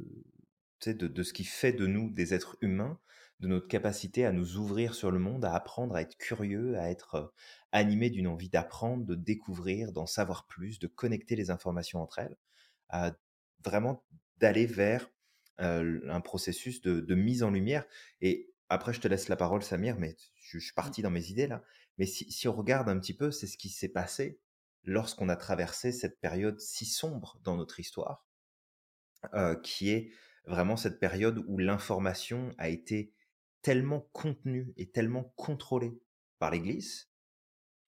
de, 0.86 1.22
ce 1.22 1.32
qui 1.32 1.44
fait 1.44 1.72
de 1.72 1.86
nous 1.86 2.10
des 2.10 2.34
êtres 2.34 2.56
humains, 2.60 2.98
de 3.40 3.48
notre 3.48 3.68
capacité 3.68 4.24
à 4.24 4.32
nous 4.32 4.56
ouvrir 4.56 4.94
sur 4.94 5.10
le 5.10 5.18
monde, 5.18 5.44
à 5.44 5.54
apprendre, 5.54 5.94
à 5.94 6.02
être 6.02 6.16
curieux, 6.16 6.76
à 6.76 6.90
être 6.90 7.14
euh, 7.14 7.26
animé 7.72 8.10
d'une 8.10 8.26
envie 8.26 8.48
d'apprendre, 8.48 9.04
de 9.04 9.14
découvrir, 9.14 9.92
d'en 9.92 10.06
savoir 10.06 10.46
plus, 10.46 10.78
de 10.78 10.86
connecter 10.86 11.36
les 11.36 11.50
informations 11.50 12.00
entre 12.00 12.18
elles, 12.20 12.36
vraiment 13.64 14.04
d'aller 14.38 14.66
vers 14.66 15.08
euh, 15.60 16.00
un 16.08 16.20
processus 16.20 16.80
de, 16.82 17.00
de 17.00 17.14
mise 17.14 17.42
en 17.42 17.50
lumière. 17.50 17.84
Et 18.20 18.52
après, 18.68 18.92
je 18.92 19.00
te 19.00 19.08
laisse 19.08 19.28
la 19.28 19.36
parole, 19.36 19.62
Samir, 19.62 19.98
mais 19.98 20.16
je, 20.44 20.58
je 20.58 20.64
suis 20.64 20.74
Mmh. 20.76 20.76
parti 20.76 21.02
dans 21.02 21.10
mes 21.10 21.30
idées 21.30 21.46
là. 21.46 21.62
Mais 21.98 22.06
si, 22.06 22.30
si 22.30 22.48
on 22.48 22.52
regarde 22.54 22.88
un 22.88 22.98
petit 22.98 23.16
peu, 23.16 23.30
c'est 23.30 23.46
ce 23.46 23.56
qui 23.56 23.68
s'est 23.68 23.88
passé 23.88 24.40
lorsqu'on 24.84 25.28
a 25.28 25.36
traversé 25.36 25.92
cette 25.92 26.20
période 26.20 26.60
si 26.60 26.86
sombre 26.86 27.38
dans 27.42 27.56
notre 27.56 27.80
histoire, 27.80 28.26
euh, 29.34 29.54
qui 29.56 29.90
est 29.90 30.10
vraiment 30.46 30.76
cette 30.76 31.00
période 31.00 31.42
où 31.46 31.58
l'information 31.58 32.54
a 32.58 32.68
été 32.68 33.14
tellement 33.62 34.00
contenue 34.12 34.72
et 34.76 34.90
tellement 34.90 35.32
contrôlée 35.36 35.98
par 36.38 36.50
l'Église 36.50 37.10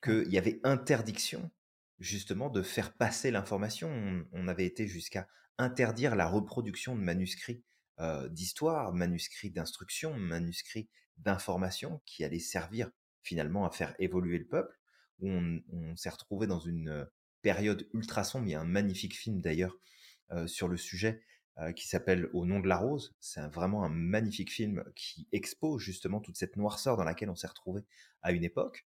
qu'il 0.03 0.33
y 0.33 0.39
avait 0.39 0.61
interdiction 0.65 1.51
justement 1.99 2.49
de 2.51 2.63
faire 2.63 2.95
passer 2.95 3.31
l'information. 3.31 3.91
On, 3.91 4.27
on 4.33 4.49
avait 4.49 4.67
été 4.67 4.87
jusqu'à 4.87 5.29
interdire 5.59 6.17
la 6.17 6.27
reproduction 6.27 6.97
de 6.97 7.01
manuscrits 7.03 7.63
euh, 8.01 8.29
d'histoire, 8.29 8.93
manuscrits 8.93 9.51
d'instruction, 9.51 10.15
manuscrits 10.17 10.89
d'information 11.19 12.03
qui 12.05 12.25
allaient 12.25 12.39
servir 12.39 12.91
finalement 13.23 13.65
à 13.65 13.71
faire 13.71 13.95
évoluer 13.99 14.39
le 14.39 14.47
peuple. 14.47 14.79
Où 15.21 15.31
on, 15.31 15.97
s'est 15.97 16.11
retrouvé 16.11 16.47
dans 16.47 16.61
une 16.61 17.09
période 17.41 17.89
ultra 17.95 18.23
sombre. 18.23 18.47
Il 18.47 18.51
y 18.51 18.55
a 18.55 18.61
un 18.61 18.67
magnifique 18.67 19.17
film 19.17 19.41
d'ailleurs 19.41 19.79
euh, 20.33 20.47
sur 20.47 20.69
le 20.69 20.77
sujet 20.77 21.23
euh, 21.59 21.73
qui 21.73 21.89
s'appelle 21.89 22.29
Au 22.35 22.45
nom 22.45 22.61
de 22.61 22.69
la 22.69 22.77
rose. 22.77 23.17
C'est 23.19 23.41
vraiment 23.49 23.83
un 23.83 23.89
magnifique 23.89 24.53
film 24.53 24.85
qui 24.95 25.27
expose 25.33 25.81
justement 25.81 26.21
toute 26.21 26.37
cette 26.37 26.57
noirceur 26.57 26.99
dans 26.99 27.05
laquelle 27.05 27.31
on 27.31 27.35
s'est 27.35 27.47
retrouvé 27.47 27.83
à 28.21 28.33
une 28.33 28.45
époque. 28.45 28.87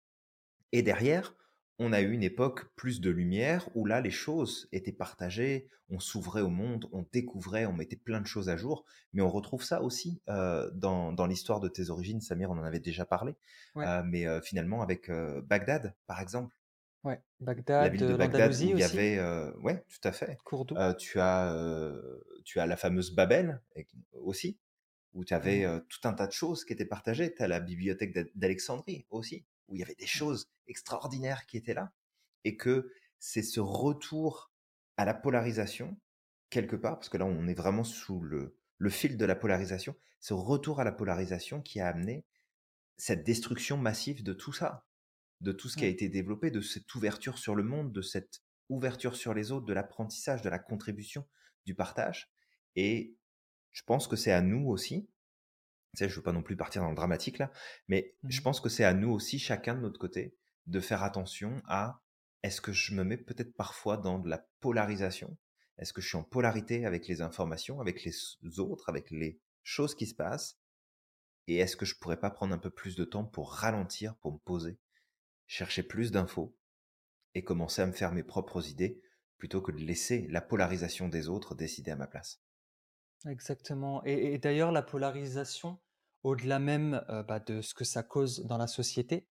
Et 0.72 0.82
derrière, 0.82 1.36
on 1.79 1.91
a 1.91 2.01
eu 2.01 2.12
une 2.12 2.23
époque 2.23 2.73
plus 2.75 3.01
de 3.01 3.09
lumière 3.09 3.67
où 3.75 3.86
là, 3.86 3.99
les 4.01 4.12
choses 4.12 4.67
étaient 4.71 4.91
partagées, 4.91 5.67
on 5.89 5.99
s'ouvrait 5.99 6.41
au 6.41 6.49
monde, 6.49 6.88
on 6.91 7.05
découvrait, 7.12 7.65
on 7.65 7.73
mettait 7.73 7.95
plein 7.95 8.21
de 8.21 8.27
choses 8.27 8.49
à 8.49 8.57
jour. 8.57 8.86
Mais 9.12 9.21
on 9.21 9.29
retrouve 9.29 9.63
ça 9.63 9.81
aussi 9.81 10.21
euh, 10.29 10.69
dans, 10.73 11.12
dans 11.13 11.25
l'histoire 11.25 11.59
de 11.59 11.67
tes 11.67 11.89
origines, 11.89 12.21
Samir, 12.21 12.51
on 12.51 12.57
en 12.57 12.63
avait 12.63 12.79
déjà 12.79 13.05
parlé. 13.05 13.36
Ouais. 13.75 13.86
Euh, 13.88 14.03
mais 14.05 14.27
euh, 14.27 14.41
finalement, 14.41 14.81
avec 14.81 15.09
Bagdad, 15.09 15.95
par 16.07 16.19
exemple, 16.19 16.55
Ouais. 17.03 17.21
la 17.41 17.47
Bagdad, 17.47 17.91
ville 17.91 18.07
de 18.07 18.15
Bagdad 18.15 18.51
où 18.51 18.55
il 18.62 18.69
y 18.69 18.73
aussi, 18.75 18.83
avait, 18.83 19.19
ouais, 19.62 19.83
tout 19.89 20.07
à 20.07 20.13
fait. 20.13 20.38
Tu 20.97 21.19
as, 21.19 21.93
tu 22.45 22.59
as 22.62 22.65
la 22.65 22.77
fameuse 22.77 23.13
Babel 23.13 23.62
aussi, 24.13 24.57
où 25.13 25.25
tu 25.25 25.33
avais 25.33 25.65
euh, 25.65 25.79
tout 25.89 26.07
un 26.07 26.13
tas 26.13 26.27
de 26.27 26.31
choses 26.31 26.63
qui 26.63 26.71
étaient 26.73 26.86
partagées. 26.86 27.33
Tu 27.33 27.43
as 27.43 27.47
la 27.47 27.59
bibliothèque 27.59 28.13
d'A- 28.13 28.29
d'Alexandrie 28.36 29.05
aussi, 29.09 29.45
où 29.67 29.76
il 29.76 29.80
y 29.80 29.84
avait 29.84 29.95
des 29.95 30.08
choses 30.08 30.49
extraordinaires 30.67 31.45
qui 31.45 31.58
étaient 31.58 31.73
là. 31.73 31.91
Et 32.43 32.58
que 32.58 32.91
c'est 33.19 33.43
ce 33.43 33.60
retour 33.60 34.52
à 34.97 35.06
la 35.06 35.13
polarisation, 35.13 35.97
quelque 36.49 36.76
part, 36.76 36.97
parce 36.97 37.10
que 37.10 37.17
là, 37.17 37.26
on 37.26 37.47
est 37.47 37.54
vraiment 37.54 37.84
sous 37.84 38.21
le, 38.21 38.58
le 38.78 38.89
fil 38.89 39.17
de 39.17 39.26
la 39.26 39.36
polarisation, 39.36 39.95
ce 40.19 40.34
retour 40.34 40.80
à 40.80 40.84
la 40.84 40.91
polarisation 40.91 41.62
qui 41.62 41.80
a 41.80 41.88
amené 41.88 42.26
cette 42.97 43.23
destruction 43.23 43.78
massive 43.78 44.23
de 44.23 44.34
tout 44.34 44.54
ça, 44.54 44.86
de 45.41 45.52
tout 45.52 45.69
ce 45.69 45.78
qui 45.78 45.86
a 45.86 45.89
été 45.89 46.10
développé, 46.10 46.52
de 46.52 46.62
cette 46.62 46.93
ouverture 46.95 47.38
sur 47.38 47.56
le 47.56 47.63
monde, 47.63 47.91
de 47.91 48.02
cette 48.02 48.41
ouverture 48.69 49.15
sur 49.15 49.34
les 49.34 49.52
autres, 49.52 49.65
de 49.65 49.73
l'apprentissage, 49.73 50.41
de 50.41 50.49
la 50.49 50.60
contribution, 50.60 51.28
du 51.65 51.76
partage. 51.76 52.32
Et 52.76 53.15
je 53.71 53.84
pense 53.84 54.08
que 54.08 54.15
c'est 54.15 54.32
à 54.32 54.41
nous 54.41 54.67
aussi, 54.69 55.10
sais, 55.99 56.10
je 56.10 56.15
veux 56.15 56.21
pas 56.23 56.32
non 56.32 56.43
plus 56.43 56.56
partir 56.58 56.82
dans 56.82 56.89
le 56.89 56.95
dramatique 56.95 57.38
là, 57.38 57.51
mais 57.88 58.15
je 58.27 58.41
Mhm. 58.41 58.41
pense 58.41 58.60
que 58.62 58.69
c'est 58.69 58.84
à 58.84 58.93
nous 58.93 59.10
aussi, 59.12 59.39
chacun 59.39 59.75
de 59.75 59.82
notre 59.82 59.99
côté, 59.99 60.36
de 60.67 60.79
faire 60.79 61.03
attention 61.03 61.62
à 61.67 62.01
est-ce 62.43 62.62
que 62.62 62.73
je 62.73 62.93
me 62.93 63.03
mets 63.03 63.17
peut-être 63.17 63.56
parfois 63.56 63.97
dans 63.97 64.19
de 64.19 64.29
la 64.29 64.47
polarisation? 64.60 65.38
Est-ce 65.77 65.93
que 65.93 66.01
je 66.01 66.08
suis 66.10 66.17
en 66.17 66.23
polarité 66.23 66.86
avec 66.86 67.08
les 67.08 67.21
informations, 67.21 67.79
avec 67.82 68.03
les 68.03 68.13
autres, 68.60 68.89
avec 68.89 69.12
les 69.12 69.39
choses 69.63 69.95
qui 69.95 70.06
se 70.08 70.15
passent? 70.15 70.60
Et 71.47 71.56
est-ce 71.58 71.77
que 71.77 71.86
je 71.86 71.95
pourrais 71.97 72.19
pas 72.19 72.32
prendre 72.32 72.53
un 72.53 72.58
peu 72.60 72.69
plus 72.69 72.97
de 72.97 73.06
temps 73.06 73.23
pour 73.25 73.53
ralentir, 73.53 74.17
pour 74.17 74.34
me 74.34 74.39
poser, 74.39 74.77
chercher 75.47 75.84
plus 75.84 76.12
d'infos 76.12 76.58
et 77.36 77.43
commencer 77.45 77.82
à 77.84 77.88
me 77.88 77.93
faire 77.93 78.13
mes 78.13 78.23
propres 78.23 78.69
idées 78.69 79.01
plutôt 79.39 79.62
que 79.62 79.73
de 79.73 79.79
laisser 79.79 80.27
la 80.29 80.41
polarisation 80.41 81.10
des 81.10 81.29
autres 81.29 81.56
décider 81.56 81.91
à 81.91 81.97
ma 81.97 82.08
place? 82.08 82.42
Exactement. 83.27 84.03
Et, 84.05 84.33
et 84.33 84.38
d'ailleurs, 84.38 84.71
la 84.71 84.81
polarisation, 84.81 85.79
au-delà 86.23 86.59
même 86.59 87.03
euh, 87.09 87.23
bah, 87.23 87.39
de 87.39 87.62
ce 87.62 87.73
que 87.73 87.86
ça 87.86 88.03
cause 88.03 88.45
dans 88.45 88.57
la 88.57 88.67
société, 88.67 89.27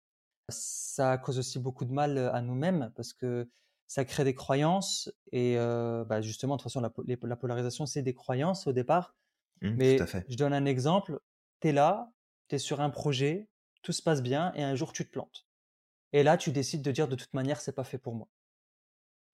ça 0.49 1.19
cause 1.19 1.39
aussi 1.39 1.59
beaucoup 1.59 1.85
de 1.85 1.93
mal 1.93 2.17
euh, 2.19 2.33
à 2.33 2.41
nous-mêmes 2.43 2.93
parce 2.97 3.13
que 3.13 3.51
ça 3.87 4.05
crée 4.07 4.25
des 4.25 4.35
croyances 4.35 5.13
et 5.33 5.59
euh, 5.59 6.05
bah, 6.05 6.23
justement, 6.23 6.57
de 6.57 6.63
toute 6.63 6.71
façon, 6.71 6.81
la, 6.81 6.89
po- 6.91 7.03
les- 7.07 7.19
la 7.23 7.37
polarisation, 7.37 7.85
c'est 7.87 8.03
des 8.03 8.15
croyances 8.15 8.67
au 8.67 8.73
départ. 8.73 9.15
Tout 9.85 10.03
à 10.03 10.07
Mais 10.07 10.07
fait. 10.07 10.29
je 10.29 10.37
donne 10.37 10.55
un 10.55 10.67
exemple, 10.67 11.21
tu 11.61 11.69
es 11.69 11.73
là, 11.73 12.13
tu 12.49 12.57
es 12.57 12.59
sur 12.59 12.81
un 12.81 12.91
projet, 12.91 13.51
tout 13.83 13.93
se 13.93 14.03
passe 14.03 14.23
bien 14.23 14.53
et 14.55 14.63
un 14.65 14.77
jour 14.77 14.93
tu 14.93 15.07
te 15.07 15.13
plantes. 15.13 15.47
Et 16.13 16.23
là, 16.25 16.37
tu 16.39 16.53
décides 16.53 16.83
de 16.83 16.93
dire 16.93 17.09
de 17.09 17.17
toute 17.17 17.35
manière, 17.35 17.61
c'est 17.61 17.73
pas 17.75 17.85
fait 17.85 17.99
pour 17.99 18.15
moi, 18.15 18.29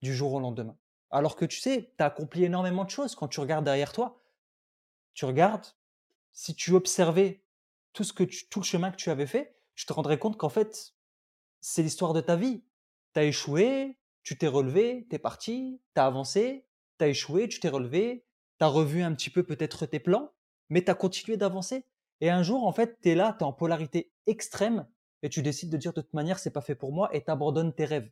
du 0.01 0.13
jour 0.13 0.33
au 0.33 0.39
lendemain. 0.39 0.77
Alors 1.11 1.35
que 1.35 1.45
tu 1.45 1.59
sais, 1.59 1.93
tu 1.97 2.03
as 2.03 2.07
accompli 2.07 2.43
énormément 2.43 2.83
de 2.85 2.89
choses 2.89 3.15
quand 3.15 3.27
tu 3.27 3.39
regardes 3.39 3.65
derrière 3.65 3.91
toi. 3.93 4.18
Tu 5.13 5.25
regardes, 5.25 5.65
si 6.31 6.55
tu 6.55 6.73
observais 6.73 7.43
tout, 7.93 8.03
ce 8.03 8.13
que 8.13 8.23
tout 8.23 8.59
le 8.59 8.65
chemin 8.65 8.91
que 8.91 8.97
tu 8.97 9.09
avais 9.09 9.27
fait, 9.27 9.55
tu 9.75 9.85
te 9.85 9.93
rendrais 9.93 10.19
compte 10.19 10.37
qu'en 10.37 10.49
fait, 10.49 10.93
c'est 11.61 11.81
l'histoire 11.81 12.13
de 12.13 12.21
ta 12.21 12.35
vie. 12.35 12.63
Tu 13.13 13.19
as 13.19 13.23
échoué, 13.23 13.97
tu 14.23 14.37
t'es 14.37 14.47
relevé, 14.47 15.07
tu 15.09 15.15
es 15.15 15.19
parti, 15.19 15.81
tu 15.95 16.01
as 16.01 16.05
avancé, 16.05 16.65
tu 16.97 17.05
as 17.05 17.07
échoué, 17.07 17.47
tu 17.47 17.59
t'es 17.59 17.69
relevé, 17.69 18.25
tu 18.59 18.65
as 18.65 18.67
revu 18.67 19.01
un 19.01 19.13
petit 19.13 19.29
peu 19.29 19.43
peut-être 19.43 19.85
tes 19.85 19.99
plans, 19.99 20.31
mais 20.69 20.83
tu 20.83 20.91
as 20.91 20.95
continué 20.95 21.37
d'avancer. 21.37 21.85
Et 22.21 22.29
un 22.29 22.43
jour, 22.43 22.65
en 22.65 22.71
fait, 22.71 22.99
tu 23.01 23.09
es 23.09 23.15
là, 23.15 23.35
tu 23.37 23.43
es 23.43 23.47
en 23.47 23.53
polarité 23.53 24.11
extrême 24.27 24.85
et 25.21 25.29
tu 25.29 25.41
décides 25.41 25.69
de 25.69 25.77
dire 25.77 25.93
de 25.93 26.01
toute 26.01 26.13
manière, 26.13 26.39
c'est 26.39 26.51
pas 26.51 26.61
fait 26.61 26.75
pour 26.75 26.91
moi 26.91 27.09
et 27.15 27.23
tu 27.23 27.31
abandonnes 27.31 27.73
tes 27.73 27.85
rêves. 27.85 28.09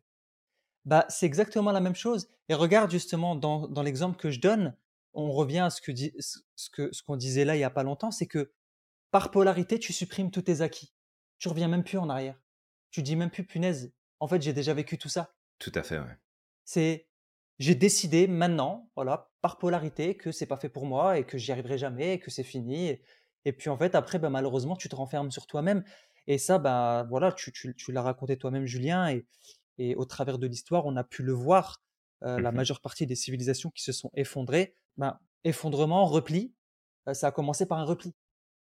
Bah, 0.84 1.04
c'est 1.08 1.26
exactement 1.26 1.72
la 1.72 1.80
même 1.80 1.94
chose. 1.94 2.28
Et 2.48 2.54
regarde 2.54 2.90
justement 2.90 3.34
dans, 3.34 3.68
dans 3.68 3.82
l'exemple 3.82 4.16
que 4.16 4.30
je 4.30 4.40
donne, 4.40 4.74
on 5.14 5.30
revient 5.32 5.60
à 5.60 5.70
ce 5.70 5.80
que 5.80 5.92
ce 5.92 6.70
que 6.70 6.92
ce 6.92 7.02
qu'on 7.02 7.16
disait 7.16 7.44
là 7.44 7.56
il 7.56 7.60
y 7.60 7.64
a 7.64 7.70
pas 7.70 7.82
longtemps, 7.82 8.10
c'est 8.10 8.26
que 8.26 8.52
par 9.10 9.30
polarité, 9.30 9.78
tu 9.78 9.92
supprimes 9.92 10.30
tous 10.30 10.42
tes 10.42 10.60
acquis. 10.60 10.92
Tu 11.38 11.48
reviens 11.48 11.68
même 11.68 11.84
plus 11.84 11.98
en 11.98 12.08
arrière. 12.10 12.38
Tu 12.90 13.02
dis 13.02 13.16
même 13.16 13.30
plus 13.30 13.44
punaise. 13.44 13.92
En 14.20 14.28
fait, 14.28 14.42
j'ai 14.42 14.52
déjà 14.52 14.74
vécu 14.74 14.98
tout 14.98 15.08
ça. 15.08 15.34
Tout 15.58 15.72
à 15.74 15.82
fait, 15.82 15.98
ouais. 15.98 16.18
C'est 16.64 17.08
j'ai 17.58 17.74
décidé 17.74 18.28
maintenant, 18.28 18.90
voilà, 18.94 19.32
par 19.40 19.58
polarité, 19.58 20.16
que 20.16 20.30
c'est 20.30 20.46
pas 20.46 20.56
fait 20.56 20.68
pour 20.68 20.86
moi 20.86 21.18
et 21.18 21.24
que 21.24 21.38
j'y 21.38 21.50
arriverai 21.50 21.76
jamais 21.76 22.14
et 22.14 22.20
que 22.20 22.30
c'est 22.30 22.44
fini. 22.44 23.00
Et, 23.44 23.52
puis 23.52 23.68
en 23.68 23.76
fait, 23.76 23.94
après, 23.94 24.18
bah, 24.18 24.30
malheureusement, 24.30 24.76
tu 24.76 24.88
te 24.88 24.94
renfermes 24.94 25.30
sur 25.30 25.46
toi-même. 25.46 25.82
Et 26.28 26.38
ça, 26.38 26.58
bah, 26.58 27.06
voilà, 27.08 27.32
tu, 27.32 27.50
tu, 27.50 27.74
tu 27.74 27.90
l'as 27.90 28.02
raconté 28.02 28.36
toi-même, 28.36 28.66
Julien, 28.66 29.08
et, 29.08 29.26
et 29.78 29.96
au 29.96 30.04
travers 30.04 30.38
de 30.38 30.46
l'histoire, 30.46 30.86
on 30.86 30.96
a 30.96 31.04
pu 31.04 31.22
le 31.22 31.32
voir. 31.32 31.82
Euh, 32.24 32.40
la 32.40 32.50
mmh 32.50 32.56
majeure 32.56 32.80
partie 32.80 33.06
des 33.06 33.14
civilisations 33.14 33.70
qui 33.70 33.84
se 33.84 33.92
sont 33.92 34.10
effondrées, 34.14 34.74
ben, 34.98 35.18
effondrement, 35.44 36.04
repli, 36.04 36.54
ça 37.12 37.28
a 37.28 37.30
commencé 37.30 37.66
par 37.66 37.78
un 37.78 37.84
repli. 37.84 38.14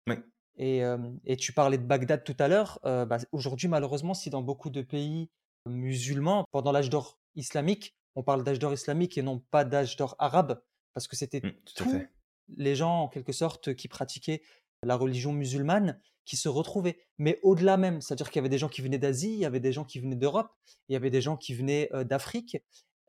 Oui. 0.07 0.15
Et, 0.57 0.81
et, 1.25 1.37
tu 1.37 1.53
parlais 1.53 1.77
de 1.77 1.83
Bagdad 1.83 2.23
tout 2.23 2.35
à 2.39 2.47
l'heure. 2.47 2.79
Euh, 2.85 3.05
bah, 3.05 3.17
aujourd'hui, 3.31 3.67
malheureusement, 3.67 4.13
si 4.13 4.29
dans 4.29 4.41
beaucoup 4.41 4.69
de 4.69 4.81
pays 4.81 5.29
musulmans, 5.67 6.45
pendant 6.51 6.71
l'âge 6.71 6.89
d'or 6.89 7.19
islamique, 7.35 7.95
on 8.15 8.23
parle 8.23 8.43
d'âge 8.43 8.57
d'or 8.57 8.73
islamique 8.73 9.17
et 9.17 9.21
non 9.21 9.39
pas 9.51 9.65
d'âge 9.65 9.97
d'or 9.97 10.15
arabe, 10.17 10.61
parce 10.93 11.07
que 11.07 11.15
c'était 11.15 11.41
mmh, 11.41 11.51
tous 11.75 12.01
les 12.49 12.75
gens, 12.75 13.03
en 13.03 13.07
quelque 13.07 13.33
sorte, 13.33 13.75
qui 13.75 13.87
pratiquaient 13.87 14.41
la 14.83 14.95
religion 14.95 15.33
musulmane, 15.33 15.99
qui 16.25 16.37
se 16.37 16.49
retrouvaient. 16.49 16.97
Mais 17.19 17.39
au-delà 17.43 17.77
même, 17.77 18.01
c'est-à-dire 18.01 18.31
qu'il 18.31 18.37
y 18.37 18.39
avait 18.39 18.49
des 18.49 18.57
gens 18.57 18.69
qui 18.69 18.81
venaient 18.81 18.97
d'Asie, 18.97 19.33
il 19.33 19.39
y 19.39 19.45
avait 19.45 19.59
des 19.59 19.71
gens 19.71 19.85
qui 19.85 19.99
venaient 19.99 20.15
d'Europe, 20.15 20.51
il 20.89 20.93
y 20.93 20.95
avait 20.95 21.09
des 21.11 21.21
gens 21.21 21.37
qui 21.37 21.53
venaient 21.53 21.89
d'Afrique, 22.05 22.57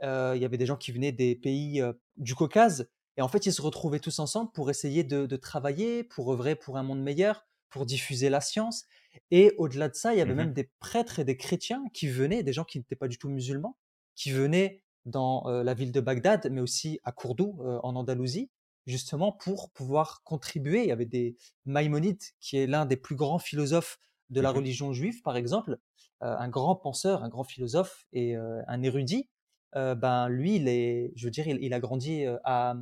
il 0.02 0.06
y 0.38 0.44
avait 0.44 0.58
des 0.58 0.66
gens 0.66 0.76
qui 0.76 0.92
venaient 0.92 1.12
des 1.12 1.34
pays 1.34 1.82
du 2.16 2.34
Caucase. 2.34 2.90
Et 3.18 3.20
en 3.20 3.26
fait, 3.26 3.46
ils 3.46 3.52
se 3.52 3.60
retrouvaient 3.60 3.98
tous 3.98 4.20
ensemble 4.20 4.52
pour 4.52 4.70
essayer 4.70 5.02
de, 5.02 5.36
travailler, 5.36 6.04
pour 6.04 6.32
œuvrer 6.32 6.54
pour 6.54 6.78
un 6.78 6.84
monde 6.84 7.02
meilleur, 7.02 7.48
pour 7.68 7.84
diffuser 7.84 8.30
la 8.30 8.40
science. 8.40 8.84
Et 9.32 9.52
au-delà 9.58 9.88
de 9.88 9.96
ça, 9.96 10.14
il 10.14 10.18
y 10.18 10.20
avait 10.20 10.34
mmh 10.34 10.36
même 10.36 10.52
des 10.52 10.70
prêtres 10.78 11.18
et 11.18 11.24
des 11.24 11.36
chrétiens 11.36 11.82
qui 11.92 12.06
venaient, 12.06 12.44
des 12.44 12.52
gens 12.52 12.62
qui 12.62 12.78
n'étaient 12.78 12.96
pas 12.96 13.08
du 13.08 13.18
tout 13.18 13.28
musulmans, 13.28 13.76
qui 14.14 14.30
venaient 14.30 14.84
dans 15.04 15.48
la 15.48 15.74
ville 15.74 15.90
de 15.90 16.00
Bagdad, 16.00 16.48
mais 16.52 16.60
aussi 16.60 17.00
à 17.02 17.10
Cordoue, 17.10 17.60
en 17.82 17.96
Andalousie, 17.96 18.50
justement 18.86 19.32
pour 19.32 19.70
pouvoir 19.70 20.22
contribuer. 20.22 20.82
Il 20.82 20.88
y 20.88 20.92
avait 20.92 21.04
des 21.04 21.36
Maïmonides, 21.66 22.22
qui 22.40 22.56
est 22.56 22.68
l'un 22.68 22.86
des 22.86 22.96
plus 22.96 23.16
grands 23.16 23.40
philosophes 23.40 23.98
de 24.30 24.40
la 24.40 24.52
mmh 24.52 24.56
religion 24.56 24.92
juive, 24.92 25.22
par 25.22 25.36
exemple, 25.36 25.78
un 26.20 26.48
grand 26.48 26.76
penseur, 26.76 27.24
un 27.24 27.28
grand 27.28 27.44
philosophe 27.44 28.06
et 28.12 28.36
un 28.36 28.82
érudit. 28.84 29.28
ben 29.74 30.28
lui, 30.28 30.54
il 30.54 30.68
est, 30.68 31.12
je 31.16 31.24
veux 31.24 31.32
dire, 31.32 31.48
il, 31.48 31.74
a 31.74 31.80
grandi 31.80 32.24
à, 32.44 32.76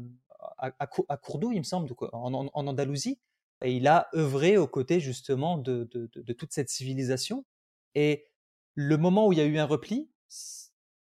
à, 0.58 1.16
Cordoue, 1.16 1.52
il 1.52 1.58
me 1.58 1.64
semble, 1.64 1.92
en, 2.12 2.48
Andalousie, 2.54 3.18
et 3.62 3.74
il 3.74 3.86
a 3.86 4.08
œuvré 4.14 4.56
aux 4.56 4.66
côtés 4.66 5.00
justement 5.00 5.58
de, 5.58 5.88
de, 5.92 6.32
toute 6.32 6.52
cette 6.52 6.68
civilisation. 6.68 7.44
Et 7.94 8.26
le 8.74 8.96
moment 8.96 9.26
où 9.26 9.32
il 9.32 9.38
y 9.38 9.42
a 9.42 9.46
eu 9.46 9.58
un 9.58 9.64
repli, 9.64 10.10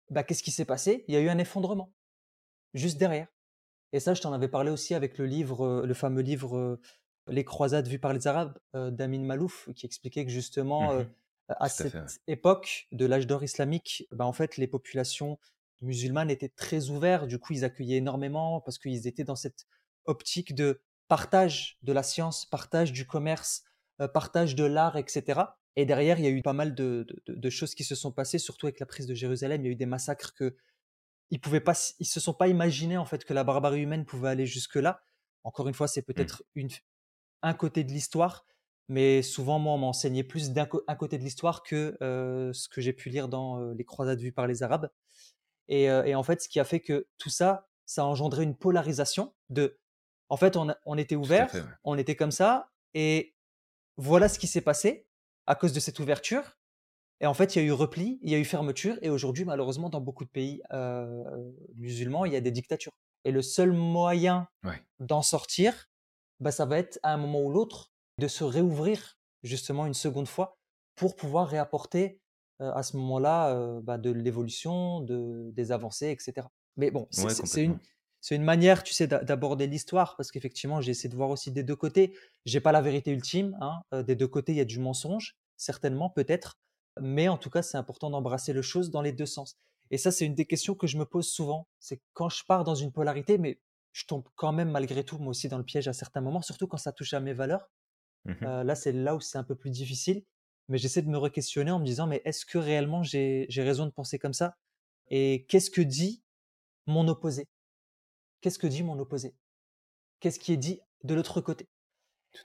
bah, 0.10 0.24
qu'est-ce 0.24 0.44
qui 0.44 0.52
s'est 0.52 0.66
passé? 0.66 1.04
Il 1.08 1.14
y 1.14 1.18
a 1.18 1.22
eu 1.22 1.30
un 1.30 1.38
effondrement, 1.38 1.94
juste 2.74 2.98
derrière. 2.98 3.28
Et 3.94 4.00
ça, 4.00 4.14
je 4.14 4.22
t'en 4.22 4.34
avais 4.34 4.48
parlé 4.48 4.72
aussi 4.72 4.94
avec 4.94 5.18
le 5.18 5.26
livre, 5.26 5.84
le 5.86 5.94
fameux 5.94 6.22
livre 6.22 6.80
Les 7.28 7.44
croisades 7.44 7.88
vues 7.88 8.00
par 8.00 8.14
les 8.14 8.28
Arabes 8.28 8.58
d'Amin 8.74 9.24
Malouf, 9.24 9.70
qui 9.76 9.86
expliquait 9.86 10.26
que 10.26 10.32
justement, 10.32 10.94
mmh 10.94 11.06
à 11.48 11.70
cette 11.70 12.22
époque 12.28 12.88
de 12.92 13.06
l'âge 13.06 13.28
d'or 13.28 13.44
islamique, 13.44 14.08
bah, 14.12 14.26
en 14.26 14.34
fait, 14.34 14.58
les 14.58 14.68
populations 14.68 15.38
musulmanes 15.82 16.30
étaient 16.30 16.50
très 16.50 16.90
ouverts. 16.90 17.28
Du 17.28 17.40
coup, 17.40 17.54
ils 17.54 17.64
accueillaient 17.64 17.98
énormément 17.98 18.62
parce 18.62 18.78
qu'ils 18.78 19.08
étaient 19.08 19.24
dans 19.24 19.36
cette 19.36 19.66
optique 20.06 20.56
de 20.56 20.82
partage 21.08 21.78
de 21.84 21.94
la 21.94 22.04
science, 22.04 22.46
partage 22.46 22.92
du 22.92 23.06
commerce, 23.06 23.64
partage 24.14 24.56
de 24.56 24.64
l'art, 24.64 24.98
etc. 24.98 25.42
Et 25.76 25.86
derrière, 25.86 26.20
il 26.20 26.26
y 26.26 26.28
a 26.28 26.32
eu 26.32 26.42
pas 26.42 26.54
mal 26.54 26.74
de, 26.74 27.06
choses 27.50 27.76
qui 27.76 27.84
se 27.84 27.96
sont 27.96 28.12
passées, 28.12 28.40
surtout 28.40 28.68
avec 28.68 28.80
la 28.80 28.86
prise 28.86 29.08
de 29.08 29.14
Jérusalem. 29.14 29.62
Il 29.62 29.66
y 29.66 29.70
a 29.70 29.72
eu 29.72 29.76
des 29.76 29.86
massacres 29.86 30.34
que 30.34 30.56
ils 31.32 31.42
pouvaient 31.42 31.60
pas, 31.60 31.74
ils 32.00 32.06
se 32.06 32.20
sont 32.20 32.36
pas 32.36 32.48
imaginés 32.48 32.98
en 32.98 33.06
fait 33.06 33.26
que 33.26 33.34
la 33.34 33.44
barbarie 33.44 33.82
humaine 33.82 34.06
pouvait 34.06 34.30
aller 34.30 34.46
jusque 34.46 34.76
là. 34.76 35.02
Encore 35.44 35.68
une 35.68 35.74
fois, 35.74 35.88
c'est 35.88 36.02
mmh. 36.02 36.14
peut-être 36.14 36.44
un 37.42 37.54
côté 37.54 37.84
de 37.84 37.92
l'histoire, 37.92 38.46
mais 38.88 39.22
souvent 39.22 39.60
moi 39.60 39.74
on 39.74 39.78
m'enseignait 39.80 40.24
plus 40.24 40.52
d'un 40.52 40.66
côté 40.66 41.18
de 41.18 41.24
l'histoire 41.24 41.64
que 41.64 41.98
ce 42.54 42.70
que 42.70 42.80
j'ai 42.80 42.94
pu 42.94 43.10
lire 43.10 43.28
dans 43.28 43.72
les 43.72 43.86
croisades 43.86 44.20
vues 44.20 44.32
par 44.32 44.48
les 44.48 44.64
Arabes. 44.64 44.90
Et, 45.68 46.16
en 46.16 46.24
fait, 46.24 46.42
ce 46.42 46.50
qui 46.50 46.60
a 46.60 46.64
fait 46.64 46.80
que 46.80 47.08
tout 47.18 47.30
ça, 47.30 47.68
ça 47.86 48.02
a 48.04 48.06
engendré 48.06 48.44
une 48.44 48.56
polarisation 48.56 49.34
de, 49.50 49.80
en 50.30 50.38
fait, 50.38 50.58
on, 50.58 50.74
on 50.86 50.98
était 50.98 51.16
ouvert, 51.16 51.52
on 51.84 51.98
était 51.98 52.16
comme 52.16 52.32
ça, 52.32 52.72
et 52.94 53.36
voilà 53.98 54.30
ce 54.30 54.40
qui 54.40 54.48
s'est 54.48 54.62
passé 54.62 55.08
à 55.48 55.56
cause 55.56 55.74
de 55.74 55.80
cette 55.80 56.00
ouverture. 56.00 56.58
Et 57.22 57.28
en 57.28 57.34
fait, 57.34 57.56
il 57.56 57.60
y 57.60 57.62
a 57.62 57.66
eu 57.66 57.72
repli, 57.72 58.20
il 58.24 58.32
y 58.32 58.36
a 58.36 58.38
eu 58.38 58.46
fermeture, 58.46 58.98
et 59.02 59.10
aujourd'hui, 59.10 59.46
malheureusement, 59.46 59.90
dans 59.90 60.02
beaucoup 60.02 60.26
de 60.26 60.30
pays 60.30 60.62
musulmans, 61.76 62.26
il 62.26 62.34
y 62.34 62.36
a 62.36 62.42
des 62.42 62.52
dictatures. 62.52 62.94
Et 63.24 63.32
le 63.32 63.42
seul 63.42 63.72
moyen 63.72 64.48
d'en 65.00 65.22
sortir, 65.22 65.90
bah, 66.40 66.52
ça 66.52 66.66
va 66.66 66.78
être 66.78 67.00
à 67.04 67.14
un 67.14 67.18
moment 67.18 67.42
ou 67.42 67.52
l'autre 67.52 67.92
de 68.20 68.28
se 68.28 68.44
réouvrir 68.44 69.18
justement 69.44 69.86
une 69.86 69.94
seconde 69.94 70.28
fois 70.28 70.58
pour 70.96 71.16
pouvoir 71.16 71.48
réapporter 71.48 72.22
à 72.60 72.84
ce 72.84 72.98
moment-là 72.98 73.82
bah, 73.82 73.98
de 73.98 74.12
l'évolution, 74.12 75.02
de, 75.02 75.52
des 75.52 75.72
avancées, 75.72 76.10
etc. 76.10 76.48
Mais 76.78 76.92
bon, 76.92 77.08
c'est 77.12 77.64
une, 77.64 77.80
une, 78.32 78.44
manière, 78.44 78.84
tu 78.84 78.94
sais, 78.94 79.08
d'aborder 79.08 79.68
l'histoire 79.68 80.16
parce 80.18 80.32
qu'effectivement, 80.32 80.82
j'ai 80.82 80.92
essayé 80.92 81.10
de 81.10 81.16
voir 81.16 81.30
aussi 81.30 81.52
des 81.52 81.64
deux 81.64 81.76
côtés. 81.76 82.16
J'ai 82.46 82.60
pas 82.60 82.72
la 82.72 82.82
vérité 82.82 83.12
ultime. 83.12 83.58
Hein, 83.62 84.04
des 84.04 84.16
deux 84.16 84.28
côtés, 84.28 84.54
il 84.54 84.58
y 84.58 84.62
a 84.62 84.66
du 84.66 84.80
mensonge, 84.80 85.38
certainement, 85.58 86.10
peut-être. 86.10 86.58
Mais 87.02 87.28
en 87.28 87.38
tout 87.38 87.50
cas, 87.50 87.62
c'est 87.62 87.78
important 87.78 88.10
d'embrasser 88.10 88.54
le 88.54 88.62
chose 88.62 88.90
dans 88.90 89.02
les 89.02 89.12
deux 89.12 89.26
sens. 89.26 89.58
Et 89.92 89.98
ça, 89.98 90.12
c'est 90.12 90.26
une 90.26 90.36
des 90.36 90.46
questions 90.46 90.76
que 90.76 90.88
je 90.88 90.98
me 90.98 91.06
pose 91.06 91.28
souvent. 91.28 91.68
C'est 91.80 92.02
quand 92.14 92.30
je 92.30 92.44
pars 92.46 92.64
dans 92.64 92.76
une 92.76 92.92
polarité, 92.92 93.38
mais 93.38 93.60
je 93.92 94.06
tombe 94.06 94.28
quand 94.36 94.52
même 94.52 94.72
malgré 94.72 95.04
tout, 95.04 95.18
moi 95.18 95.30
aussi, 95.30 95.48
dans 95.48 95.58
le 95.58 95.64
piège 95.64 95.88
à 95.88 95.94
certains 95.94 96.22
moments, 96.22 96.42
surtout 96.42 96.68
quand 96.68 96.78
ça 96.78 96.92
touche 96.92 97.14
à 97.14 97.20
mes 97.20 97.34
valeurs. 97.34 97.70
Mmh 98.26 98.34
là, 98.42 98.76
c'est 98.76 98.92
là 98.92 99.16
où 99.16 99.22
c'est 99.22 99.38
un 99.38 99.44
peu 99.44 99.56
plus 99.56 99.70
difficile. 99.70 100.24
Mais 100.68 100.78
j'essaie 100.78 101.02
de 101.02 101.10
me 101.10 101.18
re-questionner 101.18 101.72
en 101.72 101.80
me 101.80 101.86
disant, 101.86 102.08
mais 102.08 102.22
est-ce 102.26 102.46
que 102.46 102.58
réellement 102.58 103.04
j'ai 103.04 103.48
raison 103.50 103.86
de 103.86 103.92
penser 103.92 104.18
comme 104.18 104.34
ça? 104.34 104.58
Et 105.10 105.46
qu'est-ce 105.48 105.70
que 105.70 105.82
dit 105.82 106.24
mon 106.88 107.08
opposé? 107.08 107.48
Qu'est-ce 108.42 108.60
que 108.60 108.68
dit 108.68 108.84
mon 108.84 108.98
opposé? 109.00 109.36
Qu'est-ce 110.20 110.40
qui 110.40 110.54
est 110.54 110.58
dit 110.58 110.80
de 111.04 111.14
l'autre 111.14 111.42
côté? 111.42 111.68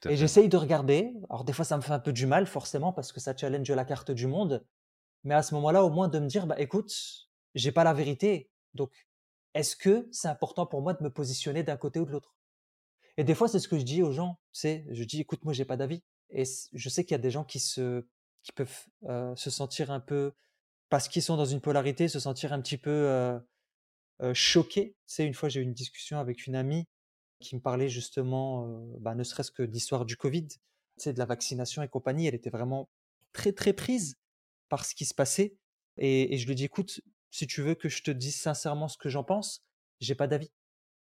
Et 0.09 0.16
j'essaye 0.16 0.49
de 0.49 0.57
regarder. 0.57 1.12
Alors 1.31 1.45
des 1.45 1.53
fois, 1.53 1.64
ça 1.64 1.77
me 1.77 1.83
fait 1.83 1.93
un 1.93 1.99
peu 1.99 2.12
du 2.12 2.27
mal, 2.27 2.47
forcément, 2.47 2.93
parce 2.93 3.12
que 3.12 3.21
ça 3.21 3.37
challenge 3.37 3.71
la 3.71 3.85
carte 3.85 4.11
du 4.11 4.27
monde. 4.27 4.64
Mais 5.25 5.35
à 5.35 5.43
ce 5.43 5.55
moment-là, 5.55 5.85
au 5.85 5.91
moins 5.91 6.09
de 6.09 6.18
me 6.18 6.27
dire, 6.27 6.47
bah 6.47 6.59
écoute, 6.59 6.95
j'ai 7.55 7.73
pas 7.73 7.85
la 7.85 7.93
vérité. 7.93 8.51
Donc, 8.75 8.93
est-ce 9.55 9.77
que 9.77 10.09
c'est 10.12 10.29
important 10.29 10.66
pour 10.66 10.81
moi 10.83 10.95
de 10.95 11.03
me 11.03 11.11
positionner 11.11 11.62
d'un 11.62 11.77
côté 11.77 12.01
ou 12.01 12.05
de 12.05 12.12
l'autre? 12.12 12.35
Et 13.16 13.25
des 13.25 13.35
fois, 13.35 13.49
c'est 13.49 13.59
ce 13.59 13.68
que 13.68 13.79
je 13.79 13.85
dis 13.85 14.03
aux 14.03 14.12
gens. 14.12 14.39
C'est, 14.53 14.87
je 14.91 15.05
dis, 15.05 15.21
écoute, 15.21 15.45
moi, 15.45 15.53
j'ai 15.53 15.64
pas 15.64 15.77
d'avis. 15.77 16.03
Et 16.33 16.45
je 16.72 16.89
sais 16.89 17.05
qu'il 17.05 17.12
y 17.12 17.14
a 17.16 17.18
des 17.18 17.31
gens 17.31 17.45
qui 17.45 17.61
se, 17.61 18.05
qui 18.43 18.53
peuvent 18.53 18.87
se 19.37 19.51
sentir 19.51 19.91
un 19.91 20.01
peu, 20.01 20.33
parce 20.91 21.09
qu'ils 21.09 21.22
sont 21.22 21.37
dans 21.37 21.47
une 21.47 21.61
polarité, 21.61 22.09
se 22.09 22.20
sentir 22.20 22.53
un 22.53 22.61
petit 22.61 22.76
peu 22.76 22.91
euh, 22.91 23.39
euh, 24.22 24.35
choqués. 24.35 24.97
Tu 25.07 25.14
sais, 25.14 25.24
une 25.24 25.35
fois, 25.35 25.49
j'ai 25.49 25.61
eu 25.61 25.62
une 25.62 25.72
discussion 25.72 26.18
avec 26.18 26.47
une 26.47 26.57
amie 26.57 26.87
qui 27.39 27.55
me 27.55 27.61
parlait 27.61 27.89
justement, 27.89 28.68
bah, 28.99 29.14
ne 29.14 29.24
serait-ce 29.24 29.51
que 29.51 29.62
de 29.62 29.72
l'histoire 29.72 30.05
du 30.05 30.16
Covid, 30.16 30.49
de 31.07 31.18
la 31.18 31.24
vaccination 31.24 31.83
et 31.83 31.89
compagnie. 31.89 32.26
Elle 32.26 32.35
était 32.35 32.51
vraiment 32.51 32.91
très, 33.33 33.53
très 33.53 33.72
prise 33.72 34.18
par 34.68 34.85
ce 34.85 34.95
qui 34.95 35.07
se 35.07 35.14
passait. 35.14 35.57
Et, 35.97 36.37
je 36.37 36.47
lui 36.47 36.55
dis, 36.55 36.64
écoute, 36.64 37.01
si 37.31 37.47
tu 37.47 37.62
veux 37.62 37.74
que 37.74 37.89
je 37.89 38.03
te 38.03 38.11
dise 38.11 38.39
sincèrement 38.39 38.89
ce 38.89 38.99
que 38.99 39.09
j'en 39.09 39.24
pense, 39.24 39.64
j'ai 40.01 40.14
pas 40.14 40.26
d'avis. 40.26 40.51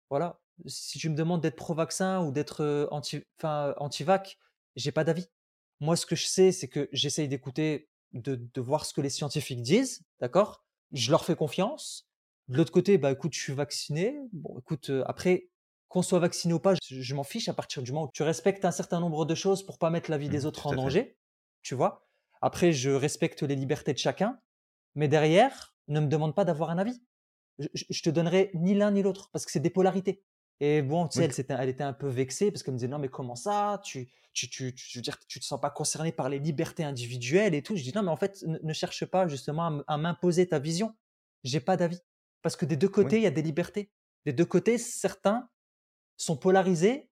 Voilà. 0.08 0.40
Si 0.66 0.98
tu 0.98 1.10
me 1.10 1.14
demandes 1.14 1.42
d'être 1.42 1.56
pro-vaccin 1.56 2.24
ou 2.24 2.32
d'être 2.32 2.88
anti, 2.90 3.22
enfin, 3.38 3.74
anti-vac, 3.76 4.38
j'ai 4.76 4.92
pas 4.92 5.04
d'avis. 5.04 5.28
Moi, 5.80 5.96
ce 5.96 6.06
que 6.06 6.16
je 6.16 6.26
sais, 6.26 6.52
c'est 6.52 6.68
que 6.68 6.88
j'essaye 6.92 7.28
d'écouter 7.28 7.90
de, 8.12 8.34
de 8.36 8.60
voir 8.60 8.84
ce 8.86 8.92
que 8.94 9.00
les 9.00 9.10
scientifiques 9.10 9.62
disent, 9.62 10.02
d'accord? 10.20 10.64
Je 10.92 11.10
leur 11.10 11.24
fais 11.24 11.36
confiance. 11.36 12.08
De 12.48 12.56
l'autre 12.56 12.72
côté, 12.72 12.98
bah 12.98 13.12
écoute, 13.12 13.32
je 13.34 13.40
suis 13.40 13.52
vacciné. 13.54 14.18
Bon, 14.32 14.58
écoute, 14.58 14.90
euh, 14.90 15.04
après, 15.06 15.50
qu'on 15.88 16.02
soit 16.02 16.18
vacciné 16.18 16.52
ou 16.54 16.58
pas, 16.60 16.74
je, 16.74 17.00
je 17.00 17.14
m'en 17.14 17.24
fiche 17.24 17.48
à 17.48 17.54
partir 17.54 17.82
du 17.82 17.92
moment 17.92 18.06
où 18.06 18.10
tu 18.12 18.22
respectes 18.22 18.64
un 18.64 18.70
certain 18.72 19.00
nombre 19.00 19.24
de 19.24 19.34
choses 19.34 19.64
pour 19.64 19.78
pas 19.78 19.90
mettre 19.90 20.10
la 20.10 20.18
vie 20.18 20.28
des 20.28 20.44
Mmh, 20.44 20.46
autres 20.46 20.66
tout 20.66 20.72
en 20.72 20.76
fait. 20.76 20.76
danger, 20.76 21.18
tu 21.62 21.74
vois? 21.74 22.08
Après, 22.42 22.72
je 22.72 22.90
respecte 22.90 23.42
les 23.42 23.56
libertés 23.56 23.92
de 23.92 23.98
chacun, 23.98 24.40
mais 24.94 25.08
derrière, 25.08 25.74
ne 25.88 26.00
me 26.00 26.06
demande 26.08 26.34
pas 26.34 26.44
d'avoir 26.44 26.70
un 26.70 26.78
avis. 26.78 27.02
Je, 27.58 27.68
je- 27.74 27.84
je 27.90 28.02
te 28.02 28.10
donnerai 28.10 28.50
ni 28.54 28.74
l'un 28.74 28.90
ni 28.92 29.02
l'autre 29.02 29.30
parce 29.32 29.44
que 29.46 29.52
c'est 29.52 29.60
des 29.60 29.70
polarités. 29.70 30.24
Et 30.60 30.82
bon, 30.82 31.08
tu 31.08 31.18
sais, 31.18 31.26
Oui, 31.26 31.44
elle, 31.48 31.68
était 31.68 31.82
un 31.82 31.94
peu 31.94 32.08
vexée 32.08 32.50
parce 32.50 32.62
qu'elle 32.62 32.74
me 32.74 32.78
disait 32.78 32.88
non, 32.88 32.98
mais 32.98 33.08
comment 33.08 33.34
ça? 33.34 33.80
Tu, 33.82 34.08
tu, 34.34 34.48
tu, 34.50 34.74
tu, 34.74 34.84
je 34.90 34.98
veux 34.98 35.02
dire, 35.02 35.18
tu 35.26 35.40
te 35.40 35.44
sens 35.44 35.60
pas 35.60 35.70
concerné 35.70 36.12
par 36.12 36.28
les 36.28 36.38
libertés 36.38 36.84
individuelles 36.84 37.54
et 37.54 37.62
tout. 37.62 37.76
Je 37.76 37.82
dis 37.82 37.92
non, 37.94 38.02
mais 38.02 38.10
en 38.10 38.16
fait, 38.16 38.42
ne, 38.42 38.58
ne 38.62 38.72
cherche 38.72 39.06
pas 39.06 39.26
justement 39.26 39.82
à 39.86 39.96
m'imposer 39.96 40.46
ta 40.46 40.58
vision. 40.58 40.94
J'ai 41.44 41.60
pas 41.60 41.76
d'avis. 41.78 42.00
Parce 42.42 42.56
que 42.56 42.66
des 42.66 42.76
deux 42.76 42.88
côtés, 42.88 43.16
oui, 43.16 43.22
il 43.22 43.24
y 43.24 43.26
a 43.26 43.30
des 43.30 43.42
libertés. 43.42 43.90
Des 44.26 44.32
deux 44.32 44.44
côtés, 44.44 44.76
certains 44.76 45.48
sont 46.16 46.36
polarisés. 46.36 47.10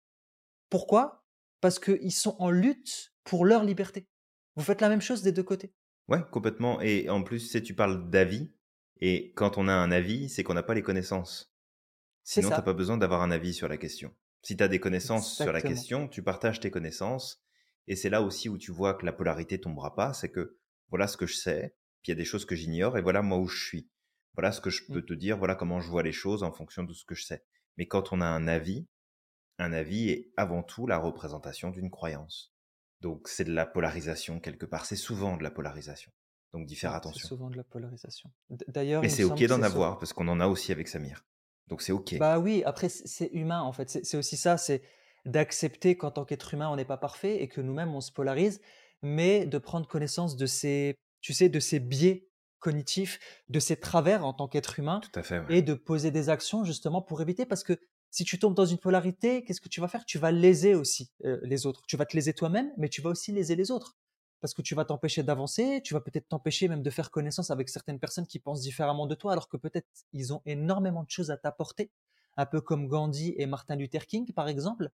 Pourquoi? 0.70 1.24
Parce 1.60 1.78
qu'ils 1.78 2.12
sont 2.12 2.36
en 2.38 2.50
lutte 2.50 3.14
pour 3.24 3.44
leur 3.44 3.64
liberté. 3.64 4.08
Vous 4.56 4.62
faites 4.62 4.80
la 4.80 4.88
même 4.88 5.00
chose 5.00 5.22
des 5.22 5.32
deux 5.32 5.42
côtés. 5.42 5.74
ouais, 6.08 6.22
complètement. 6.30 6.80
Et 6.80 7.08
en 7.10 7.22
plus, 7.22 7.44
tu 7.44 7.48
sais, 7.48 7.62
tu 7.62 7.74
parles 7.74 8.08
d'avis. 8.10 8.50
Et 9.00 9.32
quand 9.34 9.58
on 9.58 9.68
a 9.68 9.72
un 9.72 9.90
avis, 9.90 10.28
c'est 10.28 10.42
qu'on 10.42 10.54
n'a 10.54 10.62
pas 10.62 10.74
les 10.74 10.82
connaissances. 10.82 11.53
C'est 12.24 12.40
Sinon, 12.40 12.48
tu 12.50 12.56
n'as 12.56 12.62
pas 12.62 12.72
besoin 12.72 12.96
d'avoir 12.96 13.22
un 13.22 13.30
avis 13.30 13.54
sur 13.54 13.68
la 13.68 13.76
question. 13.76 14.14
Si 14.42 14.56
tu 14.56 14.62
as 14.64 14.68
des 14.68 14.80
connaissances 14.80 15.36
sur 15.36 15.52
la 15.52 15.62
question, 15.62 16.08
tu 16.08 16.22
partages 16.22 16.58
tes 16.58 16.70
connaissances. 16.70 17.42
Et 17.86 17.96
c'est 17.96 18.10
là 18.10 18.22
aussi 18.22 18.48
où 18.48 18.56
tu 18.58 18.72
vois 18.72 18.94
que 18.94 19.04
la 19.06 19.12
polarité 19.12 19.60
tombera 19.60 19.94
pas. 19.94 20.12
C'est 20.14 20.30
que 20.30 20.58
voilà 20.88 21.06
ce 21.06 21.16
que 21.16 21.26
je 21.26 21.34
sais, 21.36 21.76
puis 22.02 22.10
il 22.10 22.14
y 22.14 22.16
a 22.16 22.16
des 22.16 22.24
choses 22.24 22.44
que 22.46 22.54
j'ignore, 22.56 22.96
et 22.98 23.02
voilà 23.02 23.20
moi 23.22 23.38
où 23.38 23.46
je 23.46 23.62
suis. 23.64 23.90
Voilà 24.34 24.52
ce 24.52 24.60
que 24.60 24.70
je 24.70 24.82
Mm. 24.88 24.92
peux 24.94 25.02
te 25.02 25.14
dire, 25.14 25.36
voilà 25.38 25.54
comment 25.54 25.80
je 25.80 25.88
vois 25.88 26.02
les 26.02 26.12
choses 26.12 26.42
en 26.42 26.50
fonction 26.52 26.82
de 26.82 26.92
ce 26.94 27.04
que 27.04 27.14
je 27.14 27.24
sais. 27.24 27.44
Mais 27.76 27.86
quand 27.86 28.12
on 28.12 28.20
a 28.20 28.26
un 28.26 28.48
avis, 28.48 28.86
un 29.58 29.72
avis 29.72 30.08
est 30.10 30.32
avant 30.36 30.62
tout 30.62 30.86
la 30.86 30.98
représentation 30.98 31.70
d'une 31.70 31.90
croyance. 31.90 32.54
Donc 33.00 33.28
c'est 33.28 33.44
de 33.44 33.52
la 33.52 33.66
polarisation 33.66 34.40
quelque 34.40 34.66
part. 34.66 34.86
C'est 34.86 34.96
souvent 34.96 35.36
de 35.36 35.42
la 35.42 35.50
polarisation. 35.50 36.10
Donc 36.54 36.66
d'y 36.66 36.74
faire 36.76 36.90
c'est 36.92 36.96
attention. 36.96 37.28
souvent 37.28 37.50
de 37.50 37.56
la 37.56 37.64
polarisation. 37.64 38.30
D'ailleurs, 38.68 39.04
Et 39.04 39.08
c'est 39.10 39.24
ok 39.24 39.44
d'en 39.44 39.58
c'est 39.58 39.64
avoir, 39.64 39.98
parce 39.98 40.12
qu'on 40.12 40.28
en 40.28 40.40
a 40.40 40.46
aussi 40.46 40.72
avec 40.72 40.88
Samir. 40.88 41.24
Donc 41.68 41.82
c'est 41.82 41.92
ok. 41.92 42.18
Bah 42.18 42.38
oui, 42.38 42.62
après, 42.64 42.88
c'est 42.88 43.30
humain 43.32 43.62
en 43.62 43.72
fait. 43.72 43.88
C'est 43.90 44.04
c'est 44.04 44.16
aussi 44.16 44.36
ça, 44.36 44.56
c'est 44.56 44.82
d'accepter 45.24 45.96
qu'en 45.96 46.10
tant 46.10 46.24
qu'être 46.24 46.52
humain, 46.54 46.68
on 46.68 46.76
n'est 46.76 46.84
pas 46.84 46.98
parfait 46.98 47.42
et 47.42 47.48
que 47.48 47.60
nous-mêmes, 47.60 47.94
on 47.94 48.00
se 48.00 48.12
polarise, 48.12 48.60
mais 49.02 49.46
de 49.46 49.58
prendre 49.58 49.86
connaissance 49.88 50.36
de 50.36 50.46
ces, 50.46 50.96
tu 51.20 51.32
sais, 51.32 51.48
de 51.48 51.60
ces 51.60 51.80
biais 51.80 52.28
cognitifs, 52.58 53.18
de 53.48 53.60
ces 53.60 53.76
travers 53.76 54.24
en 54.24 54.32
tant 54.32 54.48
qu'être 54.48 54.78
humain 54.78 55.00
Tout 55.00 55.18
à 55.18 55.22
fait, 55.22 55.38
ouais. 55.38 55.58
et 55.58 55.62
de 55.62 55.74
poser 55.74 56.10
des 56.10 56.28
actions 56.28 56.64
justement 56.64 57.02
pour 57.02 57.20
éviter 57.20 57.46
parce 57.46 57.62
que 57.64 57.78
si 58.10 58.24
tu 58.24 58.38
tombes 58.38 58.54
dans 58.54 58.64
une 58.64 58.78
polarité, 58.78 59.42
qu'est-ce 59.44 59.60
que 59.60 59.68
tu 59.68 59.80
vas 59.80 59.88
faire? 59.88 60.04
Tu 60.06 60.18
vas 60.18 60.30
léser 60.30 60.74
aussi 60.74 61.10
euh, 61.24 61.40
les 61.42 61.66
autres. 61.66 61.82
Tu 61.88 61.96
vas 61.96 62.06
te 62.06 62.14
léser 62.14 62.32
toi-même, 62.32 62.70
mais 62.76 62.88
tu 62.88 63.02
vas 63.02 63.10
aussi 63.10 63.32
léser 63.32 63.56
les 63.56 63.70
autres. 63.72 63.96
Parce 64.44 64.52
que 64.52 64.60
tu 64.60 64.74
vas 64.74 64.84
t'empêcher 64.84 65.22
d'avancer, 65.22 65.80
tu 65.82 65.94
vas 65.94 66.02
peut-être 66.02 66.28
t'empêcher 66.28 66.68
même 66.68 66.82
de 66.82 66.90
faire 66.90 67.10
connaissance 67.10 67.50
avec 67.50 67.70
certaines 67.70 67.98
personnes 67.98 68.26
qui 68.26 68.38
pensent 68.38 68.60
différemment 68.60 69.06
de 69.06 69.14
toi, 69.14 69.32
alors 69.32 69.48
que 69.48 69.56
peut-être 69.56 69.88
ils 70.12 70.34
ont 70.34 70.42
énormément 70.44 71.02
de 71.02 71.08
choses 71.08 71.30
à 71.30 71.38
t'apporter, 71.38 71.90
un 72.36 72.44
peu 72.44 72.60
comme 72.60 72.86
Gandhi 72.86 73.32
et 73.38 73.46
Martin 73.46 73.74
Luther 73.74 74.04
King, 74.06 74.30
par 74.34 74.48
exemple. 74.48 74.90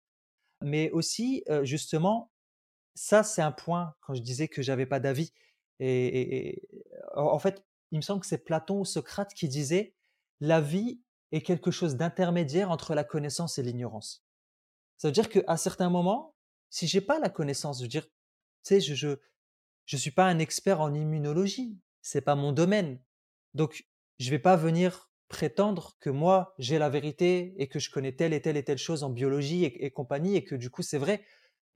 Mais 0.62 0.92
aussi, 0.92 1.46
euh, 1.48 1.64
justement, 1.64 2.30
ça, 2.94 3.24
c'est 3.24 3.42
un 3.42 3.54
point 3.54 3.96
quand 4.02 4.16
je 4.16 4.22
disais 4.22 4.50
que 4.50 4.62
j'avais 4.62 4.86
pas 4.86 5.00
d'avis. 5.00 5.32
Et, 5.80 6.68
en 7.16 7.40
fait, 7.40 7.64
il 7.92 8.00
me 8.00 8.02
semble 8.02 8.20
que 8.20 8.28
c'est 8.28 8.44
Platon 8.44 8.82
ou 8.82 8.84
Socrate 8.84 9.34
qui 9.34 9.48
disait 9.48 9.96
la 10.42 10.60
vie 10.60 11.00
est 11.32 11.42
quelque 11.42 11.72
chose 11.72 11.96
d'intermédiaire 11.96 12.70
entre 12.70 12.96
la 12.96 13.06
connaissance 13.06 13.58
et 13.60 13.64
l'ignorance. 13.64 14.26
Ça 14.98 15.08
veut 15.08 15.14
dire 15.14 15.30
qu'à 15.30 15.56
certains 15.56 15.90
moments, 15.90 16.36
si 16.70 16.86
j'ai 16.86 17.00
pas 17.00 17.18
la 17.18 17.30
connaissance, 17.30 17.78
je 17.78 17.84
veux 17.84 17.88
dire, 17.88 18.08
tu 18.66 18.82
sais, 18.82 18.82
je, 18.82 19.20
je 19.88 19.98
suis 19.98 20.12
pas 20.12 20.28
un 20.28 20.40
expert 20.40 20.82
en 20.82 20.94
immunologie, 20.96 21.80
c'est 22.04 22.22
pas 22.22 22.36
mon 22.36 22.54
domaine. 22.54 23.02
Donc, 23.56 23.88
je 24.20 24.32
vais 24.32 24.40
pas 24.40 24.58
venir 24.58 25.12
prétendre 25.30 25.98
que 26.02 26.12
moi, 26.12 26.56
j'ai 26.60 26.80
la 26.80 26.90
vérité 26.90 27.56
et 27.62 27.70
que 27.70 27.80
je 27.80 27.92
connais 27.92 28.14
telle 28.16 28.34
et 28.34 28.42
telle 28.44 28.58
et 28.58 28.66
telle 28.66 28.80
chose 28.80 29.04
en 29.04 29.12
biologie 29.12 29.66
et, 29.66 29.86
et 29.86 29.92
compagnie 29.92 30.38
et 30.38 30.46
que 30.46 30.56
du 30.56 30.70
coup, 30.72 30.84
c'est 30.84 31.00
vrai. 31.00 31.26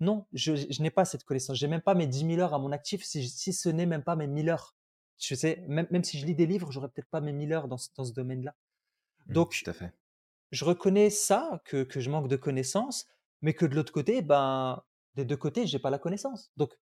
Non, 0.02 0.28
je, 0.34 0.56
je 0.56 0.82
n'ai 0.84 0.92
pas 0.92 1.06
cette 1.06 1.24
connaissance. 1.26 1.58
J'ai 1.58 1.68
même 1.70 1.82
pas 1.82 1.96
mes 1.96 2.08
10 2.08 2.26
000 2.26 2.42
heures 2.42 2.54
à 2.56 2.60
mon 2.60 2.74
actif, 2.74 3.04
si, 3.06 3.28
si 3.30 3.54
ce 3.54 3.70
n'est 3.70 3.88
même 3.88 4.04
pas 4.04 4.16
mes 4.18 4.28
1000 4.28 4.50
heures. 4.50 4.76
Je 5.20 5.36
sais, 5.36 5.64
même, 5.70 5.88
même 5.92 6.04
si 6.04 6.20
je 6.20 6.26
lis 6.28 6.36
des 6.36 6.48
livres, 6.48 6.72
j'aurais 6.72 6.90
peut-être 6.90 7.10
pas 7.10 7.22
mes 7.22 7.34
1000 7.34 7.54
heures 7.54 7.68
dans, 7.70 7.78
ce- 7.78 7.90
dans 7.96 8.06
ce 8.06 8.14
domaine-là. 8.14 8.56
Mm, 9.28 9.34
Donc, 9.34 9.50
tout 9.50 9.70
à 9.70 9.74
fait. 9.74 9.94
je 10.52 10.66
reconnais 10.66 11.10
ça, 11.10 11.62
que, 11.66 11.84
que 11.84 12.00
je 12.00 12.10
manque 12.10 12.28
de 12.28 12.36
connaissances, 12.36 13.08
mais 13.42 13.54
que 13.54 13.66
de 13.66 13.76
l'autre 13.76 13.94
côté, 13.94 14.22
ben, 14.22 14.84
des 15.16 15.26
deux 15.26 15.38
côtés, 15.38 15.68
j'ai 15.68 15.80
pas 15.80 15.90
la 15.90 16.00
connaissance. 16.00 16.52
Donc, 16.58 16.78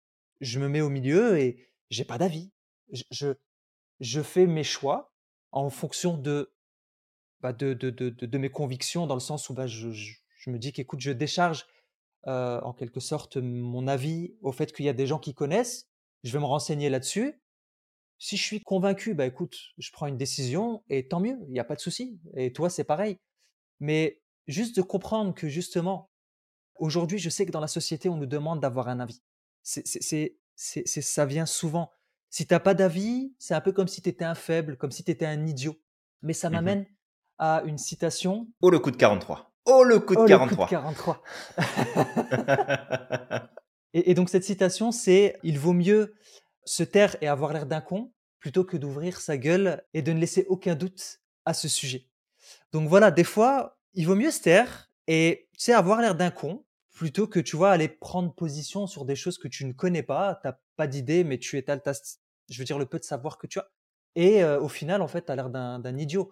je 0.42 0.60
me 0.60 0.68
mets 0.68 0.82
au 0.82 0.90
milieu 0.90 1.38
et 1.38 1.70
j'ai 1.90 2.06
pas 2.06 2.18
d'avis. 2.18 2.52
Je, 2.92 3.34
je, 4.00 4.22
fais 4.22 4.46
mes 4.46 4.64
choix 4.64 5.14
en 5.52 5.70
fonction 5.70 6.18
de, 6.18 6.54
bah, 7.42 7.54
de, 7.54 7.74
de, 7.74 7.90
de, 7.90 8.10
de- 8.10 8.38
mes 8.38 8.50
convictions, 8.50 9.08
dans 9.08 9.16
le 9.16 9.22
sens 9.22 9.50
où 9.50 9.54
bah, 9.54 9.68
je, 9.68 9.92
je, 9.92 10.50
me 10.50 10.60
dis 10.60 10.72
qu'écoute, 10.72 11.00
je 11.00 11.12
décharge 11.12 11.66
en 12.28 12.74
quelque 12.74 13.00
sorte 13.00 13.38
mon 13.38 13.88
avis 13.88 14.34
au 14.42 14.52
fait 14.52 14.74
qu'il 14.74 14.86
y 14.86 14.90
a 14.90 14.94
des 14.94 15.06
gens 15.06 15.20
qui 15.20 15.36
connaissent. 15.36 15.90
Je 16.24 16.32
vais 16.32 16.40
me 16.40 16.46
renseigner 16.46 16.90
là-dessus. 16.90 17.40
Si 18.18 18.38
je 18.38 18.42
suis 18.42 18.62
convaincu, 18.62 19.14
bah 19.14 19.26
écoute, 19.26 19.56
je 19.78 19.92
prends 19.92 20.08
une 20.08 20.18
décision 20.18 20.84
et 20.90 21.08
tant 21.08 21.20
mieux, 21.20 21.38
il 21.48 21.52
n'y 21.52 21.60
a 21.60 21.64
pas 21.64 21.76
de 21.76 21.82
souci. 21.82 22.20
Et 22.36 22.54
toi, 22.54 22.70
c'est 22.70 22.84
pareil. 22.84 23.20
Mais 23.80 24.22
juste 24.48 24.76
de 24.76 24.82
comprendre 24.82 25.36
que 25.36 25.50
justement, 25.50 26.10
aujourd'hui, 26.80 27.20
je 27.20 27.30
sais 27.30 27.46
que 27.46 27.52
dans 27.52 27.60
la 27.60 27.68
société, 27.68 28.10
on 28.10 28.18
nous 28.18 28.26
demande 28.26 28.62
d'avoir 28.62 28.88
un 28.88 29.00
avis. 29.00 29.22
C'est, 29.68 30.38
ça 31.01 31.26
vient 31.26 31.45
souvent. 31.45 31.91
Si 32.30 32.45
t'as 32.47 32.59
pas 32.59 32.74
d'avis, 32.74 33.34
c'est 33.39 33.53
un 33.55 33.61
peu 33.61 33.72
comme 33.72 33.88
si 33.88 34.01
tu 34.01 34.09
étais 34.09 34.26
un 34.26 34.36
faible, 34.36 34.78
comme 34.78 34.91
si 34.91 35.03
tu 35.03 35.11
étais 35.11 35.26
un 35.26 35.45
idiot. 35.47 35.76
Mais 36.22 36.34
ça 36.34 36.49
Mhm. 36.49 36.53
m'amène 36.55 36.86
à 37.39 37.63
une 37.66 37.78
citation. 37.78 38.47
Oh 38.61 38.70
le 38.70 38.80
coup 38.80 38.91
de 38.91 38.95
43. 38.97 39.51
Oh 39.66 39.84
le 39.84 39.99
coup 39.99 40.13
de 40.16 40.20
Oh, 40.20 40.28
le 40.28 40.38
coup 40.38 40.55
de 40.55 40.55
43. 40.55 40.68
43. 40.68 41.24
Et, 43.93 44.11
et 44.11 44.13
donc 44.13 44.30
cette 44.30 44.43
citation, 44.43 44.91
c'est 44.91 45.38
Il 45.43 45.57
vaut 45.57 45.72
mieux 45.74 46.16
se 46.66 46.84
taire 46.84 47.16
et 47.22 47.28
avoir 47.28 47.53
l'air 47.53 47.66
d'un 47.66 47.80
con 47.82 48.11
plutôt 48.39 48.66
que 48.66 48.76
d'ouvrir 48.78 49.20
sa 49.22 49.38
gueule 49.38 49.84
et 49.93 50.01
de 50.01 50.11
ne 50.11 50.20
laisser 50.20 50.45
aucun 50.49 50.76
doute 50.76 51.22
à 51.45 51.53
ce 51.53 51.68
sujet. 51.70 52.07
Donc 52.74 52.89
voilà, 52.89 53.09
des 53.11 53.24
fois, 53.24 53.80
il 53.93 54.05
vaut 54.05 54.16
mieux 54.16 54.32
se 54.32 54.41
taire 54.41 54.91
et 55.07 55.47
tu 55.53 55.59
sais, 55.66 55.74
avoir 55.74 56.01
l'air 56.01 56.16
d'un 56.16 56.30
con 56.32 56.64
plutôt 56.96 57.28
que 57.28 57.41
tu 57.41 57.58
vois 57.58 57.72
aller 57.72 57.89
prendre 57.89 58.34
position 58.34 58.88
sur 58.88 59.04
des 59.06 59.18
choses 59.18 59.38
que 59.38 59.50
tu 59.50 59.66
ne 59.66 59.74
connais 59.74 60.02
pas, 60.02 60.39
t'as 60.41 60.58
pas 60.78 60.88
d'idée, 60.88 61.26
mais 61.26 61.38
tu 61.38 61.58
étales 61.58 61.84
ta, 61.84 61.91
je 62.50 62.58
veux 62.58 62.64
dire 62.64 62.80
le 62.80 62.86
peu 62.86 62.98
de 62.98 63.04
savoir 63.04 63.38
que 63.38 63.48
tu 63.48 63.60
as. 63.60 63.70
Et 64.16 64.41
euh, 64.41 64.62
au 64.62 64.70
final, 64.70 65.02
en 65.02 65.08
fait, 65.10 65.26
tu 65.26 65.32
as 65.32 65.36
l'air 65.36 65.50
d'un 65.50 65.98
idiot. 65.98 66.32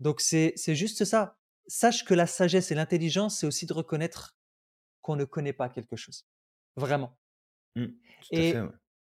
Donc 0.00 0.20
c'est 0.20 0.54
juste 0.74 1.06
ça. 1.06 1.38
Sache 1.66 2.04
que 2.04 2.12
la 2.12 2.26
sagesse 2.26 2.70
et 2.70 2.74
l'intelligence, 2.74 3.38
c'est 3.38 3.46
aussi 3.46 3.64
de 3.64 3.72
reconnaître 3.72 4.36
qu'on 5.00 5.16
ne 5.16 5.24
connaît 5.24 5.54
pas 5.54 5.70
quelque 5.70 5.96
chose. 5.96 6.26
Vraiment. 6.76 7.18
Mm, 7.76 7.84
à 7.84 7.88
Et 8.32 8.52
fait. 8.52 8.60
ouais. 8.60 8.68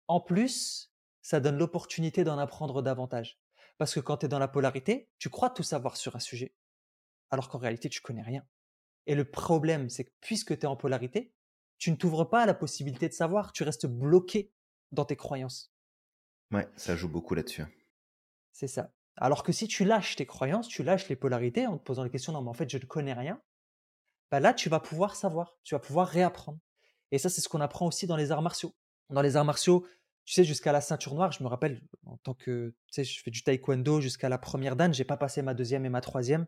en 0.07 0.21
plus, 0.21 0.93
ça 1.23 1.39
donne 1.39 1.57
l'opportunité 1.57 2.23
d'en 2.23 2.37
apprendre 2.37 2.83
davantage. 2.83 3.39
Parce 3.79 3.95
que 3.95 3.99
quand 3.99 4.17
tu 4.17 4.27
es 4.27 4.29
dans 4.29 4.39
la 4.39 4.47
polarité, 4.47 5.09
tu 5.17 5.29
crois 5.29 5.49
tout 5.49 5.63
savoir 5.63 5.97
sur 5.97 6.15
un 6.15 6.19
sujet, 6.19 6.53
alors 7.31 7.49
qu'en 7.49 7.57
réalité, 7.57 7.89
tu 7.89 8.01
connais 8.01 8.21
rien. 8.21 8.45
Et 9.07 9.15
le 9.15 9.25
problème, 9.25 9.89
c'est 9.89 10.05
que 10.05 10.13
puisque 10.21 10.57
tu 10.57 10.63
es 10.63 10.65
en 10.65 10.75
polarité, 10.75 11.33
tu 11.77 11.91
ne 11.91 11.95
t'ouvres 11.95 12.25
pas 12.25 12.43
à 12.43 12.45
la 12.45 12.53
possibilité 12.53 13.09
de 13.09 13.13
savoir, 13.13 13.51
tu 13.51 13.63
restes 13.63 13.87
bloqué 13.87 14.51
dans 14.91 15.05
tes 15.05 15.15
croyances. 15.15 15.73
Ouais, 16.51 16.67
ça 16.75 16.95
joue 16.95 17.09
beaucoup 17.09 17.35
là-dessus. 17.35 17.65
C'est 18.51 18.67
ça. 18.67 18.93
Alors 19.17 19.43
que 19.43 19.51
si 19.51 19.67
tu 19.67 19.83
lâches 19.85 20.15
tes 20.15 20.25
croyances, 20.25 20.67
tu 20.67 20.83
lâches 20.83 21.09
les 21.09 21.15
polarités 21.15 21.67
en 21.67 21.77
te 21.77 21.83
posant 21.83 22.03
la 22.03 22.09
question, 22.09 22.33
non, 22.33 22.41
mais 22.41 22.49
en 22.49 22.53
fait, 22.53 22.69
je 22.69 22.77
ne 22.77 22.85
connais 22.85 23.13
rien, 23.13 23.41
bah 24.31 24.39
là, 24.39 24.53
tu 24.53 24.69
vas 24.69 24.79
pouvoir 24.79 25.15
savoir, 25.15 25.57
tu 25.63 25.75
vas 25.75 25.79
pouvoir 25.79 26.07
réapprendre. 26.07 26.59
Et 27.11 27.19
ça, 27.19 27.29
c'est 27.29 27.41
ce 27.41 27.49
qu'on 27.49 27.61
apprend 27.61 27.85
aussi 27.85 28.07
dans 28.07 28.15
les 28.15 28.31
arts 28.31 28.41
martiaux. 28.41 28.75
Dans 29.09 29.21
les 29.21 29.35
arts 29.35 29.45
martiaux, 29.45 29.85
tu 30.25 30.33
sais, 30.33 30.43
jusqu'à 30.43 30.71
la 30.71 30.81
ceinture 30.81 31.13
noire, 31.13 31.31
je 31.31 31.43
me 31.43 31.47
rappelle, 31.47 31.81
en 32.05 32.17
tant 32.17 32.33
que, 32.33 32.73
tu 32.87 32.93
sais, 32.93 33.03
je 33.03 33.21
fais 33.21 33.29
du 33.29 33.43
taekwondo 33.43 34.01
jusqu'à 34.01 34.29
la 34.29 34.39
première 34.39 34.75
dan, 34.75 34.93
j'ai 34.93 35.03
pas 35.03 35.17
passé 35.17 35.41
ma 35.41 35.53
deuxième 35.53 35.85
et 35.85 35.89
ma 35.89 36.01
troisième. 36.01 36.47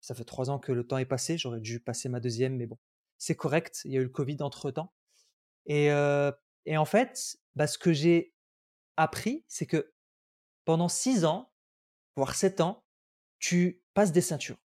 Ça 0.00 0.14
fait 0.14 0.24
trois 0.24 0.50
ans 0.50 0.58
que 0.58 0.72
le 0.72 0.86
temps 0.86 0.98
est 0.98 1.04
passé, 1.04 1.38
j'aurais 1.38 1.60
dû 1.60 1.80
passer 1.80 2.08
ma 2.08 2.20
deuxième, 2.20 2.56
mais 2.56 2.66
bon, 2.66 2.78
c'est 3.18 3.34
correct, 3.34 3.80
il 3.84 3.92
y 3.92 3.96
a 3.96 4.00
eu 4.00 4.04
le 4.04 4.10
Covid 4.10 4.36
entre-temps. 4.40 4.92
Et, 5.66 5.90
euh, 5.90 6.30
et 6.64 6.76
en 6.76 6.84
fait, 6.84 7.38
bah, 7.54 7.66
ce 7.66 7.78
que 7.78 7.92
j'ai 7.92 8.34
appris, 8.96 9.44
c'est 9.48 9.66
que 9.66 9.92
pendant 10.64 10.88
six 10.88 11.24
ans, 11.24 11.50
voire 12.16 12.34
sept 12.34 12.60
ans, 12.60 12.84
tu 13.38 13.82
passes 13.94 14.12
des 14.12 14.20
ceintures 14.20 14.58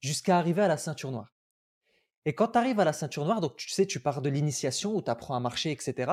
jusqu'à 0.00 0.38
arriver 0.38 0.62
à 0.62 0.68
la 0.68 0.76
ceinture 0.76 1.10
noire. 1.10 1.34
Et 2.24 2.34
quand 2.34 2.48
tu 2.48 2.58
arrives 2.58 2.80
à 2.80 2.84
la 2.84 2.92
ceinture 2.92 3.24
noire, 3.24 3.40
donc 3.40 3.56
tu 3.56 3.70
sais, 3.70 3.86
tu 3.86 4.00
pars 4.00 4.22
de 4.22 4.28
l'initiation 4.28 4.94
où 4.94 5.02
tu 5.02 5.10
apprends 5.10 5.34
à 5.34 5.40
marcher, 5.40 5.70
etc. 5.70 6.12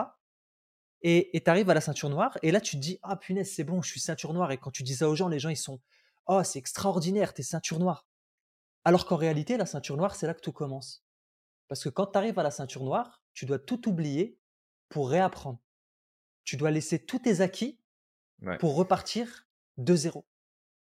Et 1.01 1.41
tu 1.43 1.49
arrives 1.49 1.69
à 1.69 1.73
la 1.73 1.82
ceinture 1.82 2.09
noire, 2.09 2.38
et 2.41 2.51
là 2.51 2.59
tu 2.59 2.75
te 2.75 2.82
dis, 2.82 2.99
ah 3.03 3.15
punaise, 3.15 3.51
c'est 3.53 3.63
bon, 3.63 3.82
je 3.82 3.89
suis 3.89 3.99
ceinture 3.99 4.34
noire. 4.34 4.51
Et 4.51 4.57
quand 4.57 4.71
tu 4.71 4.84
dis 4.84 4.95
ça 4.95 5.09
aux 5.09 5.15
gens, 5.15 5.28
les 5.28 5.39
gens 5.39 5.49
ils 5.49 5.57
sont, 5.57 5.80
oh 6.25 6.43
c'est 6.43 6.59
extraordinaire, 6.59 7.34
t'es 7.34 7.43
ceinture 7.43 7.80
noire. 7.80 8.07
Alors 8.88 9.05
qu'en 9.05 9.17
réalité, 9.17 9.57
la 9.57 9.65
ceinture 9.65 9.97
noire, 9.97 10.15
c'est 10.15 10.27
là 10.27 10.33
que 10.33 10.39
tout 10.39 10.53
commence. 10.53 11.05
Parce 11.67 11.83
que 11.83 11.89
quand 11.89 12.05
tu 12.07 12.17
arrives 12.17 12.39
à 12.39 12.43
la 12.43 12.51
ceinture 12.51 12.85
noire, 12.85 13.21
tu 13.33 13.45
dois 13.45 13.59
tout 13.59 13.89
oublier 13.89 14.39
pour 14.88 15.09
réapprendre. 15.09 15.59
Tu 16.45 16.55
dois 16.55 16.71
laisser 16.71 17.05
tous 17.05 17.19
tes 17.19 17.41
acquis 17.41 17.81
pour 18.59 18.77
repartir 18.77 19.45
de 19.75 19.93
zéro. 19.93 20.25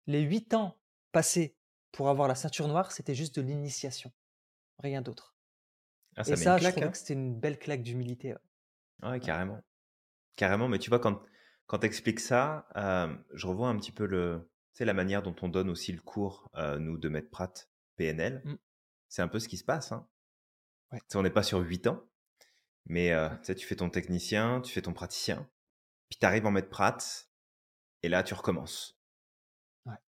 Les 0.06 0.20
huit 0.20 0.54
ans 0.54 0.78
passés 1.14 1.56
pour 1.94 2.10
avoir 2.10 2.28
la 2.28 2.36
ceinture 2.36 2.68
noire, 2.68 2.92
c'était 2.92 3.16
juste 3.16 3.40
de 3.40 3.42
l'initiation, 3.42 4.12
rien 4.80 5.02
d'autre. 5.02 5.38
Ah, 6.18 6.24
et 6.28 6.36
ça, 6.36 6.58
je 6.58 6.68
trouvais 6.72 6.86
hein. 6.86 6.92
que 6.92 6.98
c'était 6.98 7.14
une 7.14 7.40
belle 7.40 7.58
claque 7.58 7.84
d'humilité. 7.84 8.36
Ouais. 9.02 9.22
carrément. 9.22 9.62
Carrément, 10.36 10.68
mais 10.68 10.80
tu 10.80 10.90
vois, 10.90 11.00
quand, 11.00 11.22
quand 11.68 11.80
tu 11.80 11.86
expliques 11.86 12.20
ça, 12.20 12.68
je 13.32 13.48
revois 13.48 13.70
un 13.70 13.78
petit 13.78 13.94
peu 13.94 14.06
le, 14.06 14.52
la 14.78 14.94
manière 14.94 15.24
dont 15.24 15.36
on 15.42 15.48
donne 15.48 15.70
aussi 15.70 15.94
le 15.94 16.02
cours, 16.02 16.52
nous, 16.80 16.98
de 16.98 17.08
Maître 17.08 17.30
Pratt, 17.30 17.70
PNL. 17.96 18.42
Mmh. 18.44 18.56
C'est 19.10 19.22
un 19.22 19.28
peu 19.28 19.40
ce 19.40 19.48
qui 19.48 19.58
se 19.58 19.64
passe. 19.64 19.92
Hein. 19.92 20.08
On 21.16 21.22
n'est 21.22 21.30
pas 21.30 21.44
sur 21.44 21.60
8 21.60 21.88
ans, 21.88 22.04
mais 22.86 23.14
tu 23.44 23.66
fais 23.66 23.76
ton 23.76 23.90
technicien, 23.90 24.62
tu 24.62 24.72
fais 24.72 24.82
ton 24.82 24.94
praticien, 24.94 25.48
puis 26.10 26.20
tu 26.20 26.26
arrives 26.26 26.46
en 26.46 26.52
Maître 26.52 26.70
Pratt, 26.70 27.30
et 28.04 28.10
là, 28.10 28.22
tu 28.22 28.34
recommences. 28.34 29.00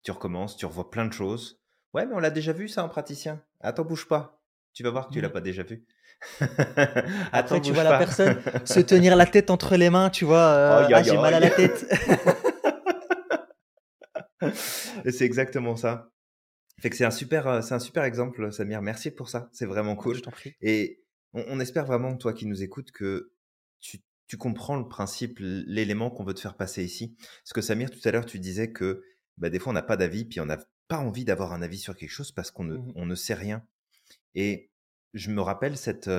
Tu 0.03 0.11
recommences, 0.11 0.57
tu 0.57 0.65
revois 0.65 0.91
plein 0.91 1.05
de 1.05 1.13
choses. 1.13 1.61
Ouais, 1.93 2.05
mais 2.05 2.13
on 2.13 2.19
l'a 2.19 2.29
déjà 2.29 2.53
vu 2.53 2.67
ça 2.67 2.83
en 2.83 2.89
praticien. 2.89 3.41
Attends, 3.61 3.85
bouge 3.85 4.07
pas. 4.07 4.41
Tu 4.73 4.83
vas 4.83 4.89
voir 4.89 5.07
que 5.07 5.13
tu 5.13 5.21
l'as 5.21 5.29
mmh. 5.29 5.33
pas 5.33 5.41
déjà 5.41 5.63
vu. 5.63 5.85
Après, 7.31 7.61
tu 7.61 7.71
vois 7.71 7.83
la 7.83 7.97
personne 7.97 8.41
se 8.65 8.79
tenir 8.81 9.15
la 9.15 9.25
tête 9.25 9.49
entre 9.49 9.75
les 9.77 9.89
mains, 9.89 10.09
tu 10.09 10.25
vois. 10.25 10.87
ah, 10.91 11.03
j'ai 11.03 11.17
mal 11.17 11.33
à 11.33 11.39
la 11.39 11.49
tête. 11.49 11.85
c'est 15.11 15.25
exactement 15.25 15.75
ça. 15.75 16.09
Fait 16.79 16.89
que 16.89 16.95
c'est 16.95 17.05
un 17.05 17.11
super, 17.11 17.63
c'est 17.63 17.73
un 17.73 17.79
super 17.79 18.03
exemple, 18.03 18.51
Samir. 18.51 18.81
Merci 18.81 19.11
pour 19.11 19.29
ça. 19.29 19.49
C'est 19.53 19.65
vraiment 19.65 19.95
cool. 19.95 20.21
Et 20.61 21.01
on, 21.33 21.59
espère 21.59 21.85
vraiment, 21.85 22.15
toi 22.17 22.33
qui 22.33 22.45
nous 22.45 22.63
écoutes, 22.63 22.91
que 22.91 23.31
tu, 23.79 24.01
tu 24.27 24.37
comprends 24.37 24.77
le 24.77 24.87
principe, 24.87 25.37
l'élément 25.39 26.09
qu'on 26.09 26.23
veut 26.23 26.33
te 26.33 26.39
faire 26.39 26.55
passer 26.55 26.83
ici. 26.83 27.15
Parce 27.43 27.53
que 27.53 27.61
Samir, 27.61 27.89
tout 27.89 27.99
à 28.03 28.11
l'heure, 28.11 28.25
tu 28.25 28.39
disais 28.39 28.71
que 28.71 29.03
bah, 29.37 29.49
des 29.49 29.59
fois, 29.59 29.71
on 29.71 29.73
n'a 29.73 29.81
pas 29.81 29.97
d'avis, 29.97 30.25
puis 30.25 30.39
on 30.39 30.45
n'a 30.45 30.59
pas 30.87 30.97
envie 30.97 31.25
d'avoir 31.25 31.53
un 31.53 31.61
avis 31.61 31.79
sur 31.79 31.95
quelque 31.95 32.11
chose 32.11 32.31
parce 32.31 32.51
qu'on 32.51 32.63
ne, 32.63 32.77
mmh 32.77 32.93
on 32.95 33.05
ne 33.05 33.15
sait 33.15 33.33
rien. 33.33 33.65
Et 34.35 34.69
je 35.13 35.31
me 35.31 35.41
rappelle 35.41 35.77
cette, 35.77 36.09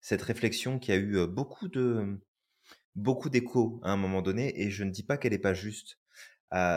cette 0.00 0.22
réflexion 0.22 0.78
qui 0.78 0.92
a 0.92 0.96
eu 0.96 1.26
beaucoup 1.26 1.68
de 1.68 2.20
beaucoup 2.94 3.28
d'écho 3.28 3.80
à 3.82 3.90
un 3.90 3.96
moment 3.96 4.22
donné, 4.22 4.60
et 4.62 4.70
je 4.70 4.84
ne 4.84 4.90
dis 4.90 5.02
pas 5.02 5.16
qu'elle 5.18 5.32
n'est 5.32 5.38
pas 5.38 5.54
juste. 5.54 5.98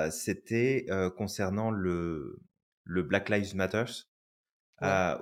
C'était 0.09 0.87
concernant 1.15 1.69
le, 1.69 2.39
le 2.87 3.03
Black 3.03 3.29
Lives 3.29 3.55
Matter, 3.55 3.85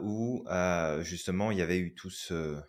où 0.01 0.45
justement 1.01 1.51
il 1.51 1.57
y 1.57 1.61
avait 1.61 1.79
eu 1.79 1.93
tout 1.93 2.09
ce, 2.09 2.59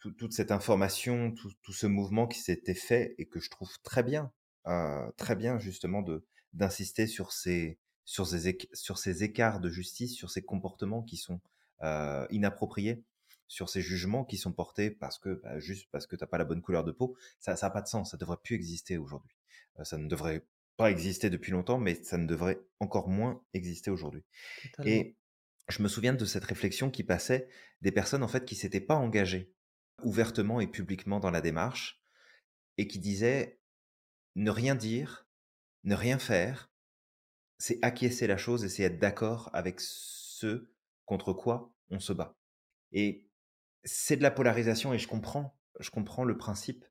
toute 0.00 0.32
cette 0.32 0.50
information, 0.50 1.32
tout, 1.32 1.52
tout 1.62 1.72
ce 1.72 1.86
mouvement 1.86 2.26
qui 2.26 2.40
s'était 2.40 2.74
fait 2.74 3.14
et 3.18 3.26
que 3.26 3.40
je 3.40 3.50
trouve 3.50 3.70
très 3.82 4.02
bien, 4.02 4.32
très 5.16 5.36
bien 5.36 5.58
justement 5.58 6.02
de 6.02 6.24
d'insister 6.52 7.06
sur 7.06 7.32
ces 7.32 7.78
sur 8.04 8.26
ces 8.26 8.58
sur 8.72 8.98
ces 8.98 9.24
écarts 9.24 9.60
de 9.60 9.68
justice, 9.68 10.14
sur 10.14 10.30
ces 10.30 10.42
comportements 10.42 11.02
qui 11.02 11.16
sont 11.16 11.40
euh, 11.82 12.26
inappropriés, 12.30 13.04
sur 13.48 13.68
ces 13.68 13.82
jugements 13.82 14.24
qui 14.24 14.38
sont 14.38 14.52
portés 14.52 14.90
parce 14.90 15.18
que 15.18 15.40
bah, 15.42 15.58
juste 15.58 15.88
parce 15.92 16.06
que 16.06 16.16
t'as 16.16 16.26
pas 16.26 16.38
la 16.38 16.44
bonne 16.44 16.62
couleur 16.62 16.84
de 16.84 16.92
peau, 16.92 17.16
ça 17.38 17.54
n'a 17.60 17.70
pas 17.70 17.82
de 17.82 17.88
sens, 17.88 18.12
ça 18.12 18.16
devrait 18.16 18.38
plus 18.42 18.54
exister 18.54 18.96
aujourd'hui. 18.96 19.36
Euh, 19.78 19.84
ça 19.84 19.98
ne 19.98 20.08
devrait 20.08 20.46
pas 20.76 20.90
exister 20.90 21.30
depuis 21.30 21.52
longtemps, 21.52 21.78
mais 21.78 22.02
ça 22.02 22.18
ne 22.18 22.26
devrait 22.26 22.60
encore 22.80 23.08
moins 23.08 23.42
exister 23.54 23.90
aujourd'hui. 23.90 24.24
Et 24.84 25.16
je 25.68 25.82
me 25.82 25.88
souviens 25.88 26.14
de 26.14 26.24
cette 26.24 26.44
réflexion 26.44 26.90
qui 26.90 27.02
passait 27.02 27.48
des 27.80 27.92
personnes 27.92 28.22
en 28.22 28.28
fait 28.28 28.44
qui 28.44 28.54
s'étaient 28.54 28.80
pas 28.80 28.94
engagées 28.94 29.52
ouvertement 30.02 30.60
et 30.60 30.66
publiquement 30.66 31.20
dans 31.20 31.30
la 31.30 31.40
démarche 31.40 32.00
et 32.78 32.86
qui 32.86 32.98
disaient 32.98 33.58
ne 34.34 34.50
rien 34.50 34.74
dire, 34.74 35.26
ne 35.84 35.94
rien 35.94 36.18
faire, 36.18 36.70
c'est 37.58 37.78
acquiescer 37.82 38.26
la 38.26 38.36
chose 38.36 38.64
et 38.64 38.68
c'est 38.68 38.82
être 38.82 38.98
d'accord 38.98 39.50
avec 39.54 39.80
ce 39.80 40.68
contre 41.06 41.32
quoi 41.32 41.72
on 41.90 42.00
se 42.00 42.12
bat. 42.12 42.36
Et 42.92 43.26
c'est 43.84 44.16
de 44.16 44.22
la 44.22 44.30
polarisation 44.30 44.92
et 44.92 44.98
je 44.98 45.08
comprends, 45.08 45.58
je 45.80 45.90
comprends 45.90 46.24
le 46.24 46.36
principe, 46.36 46.84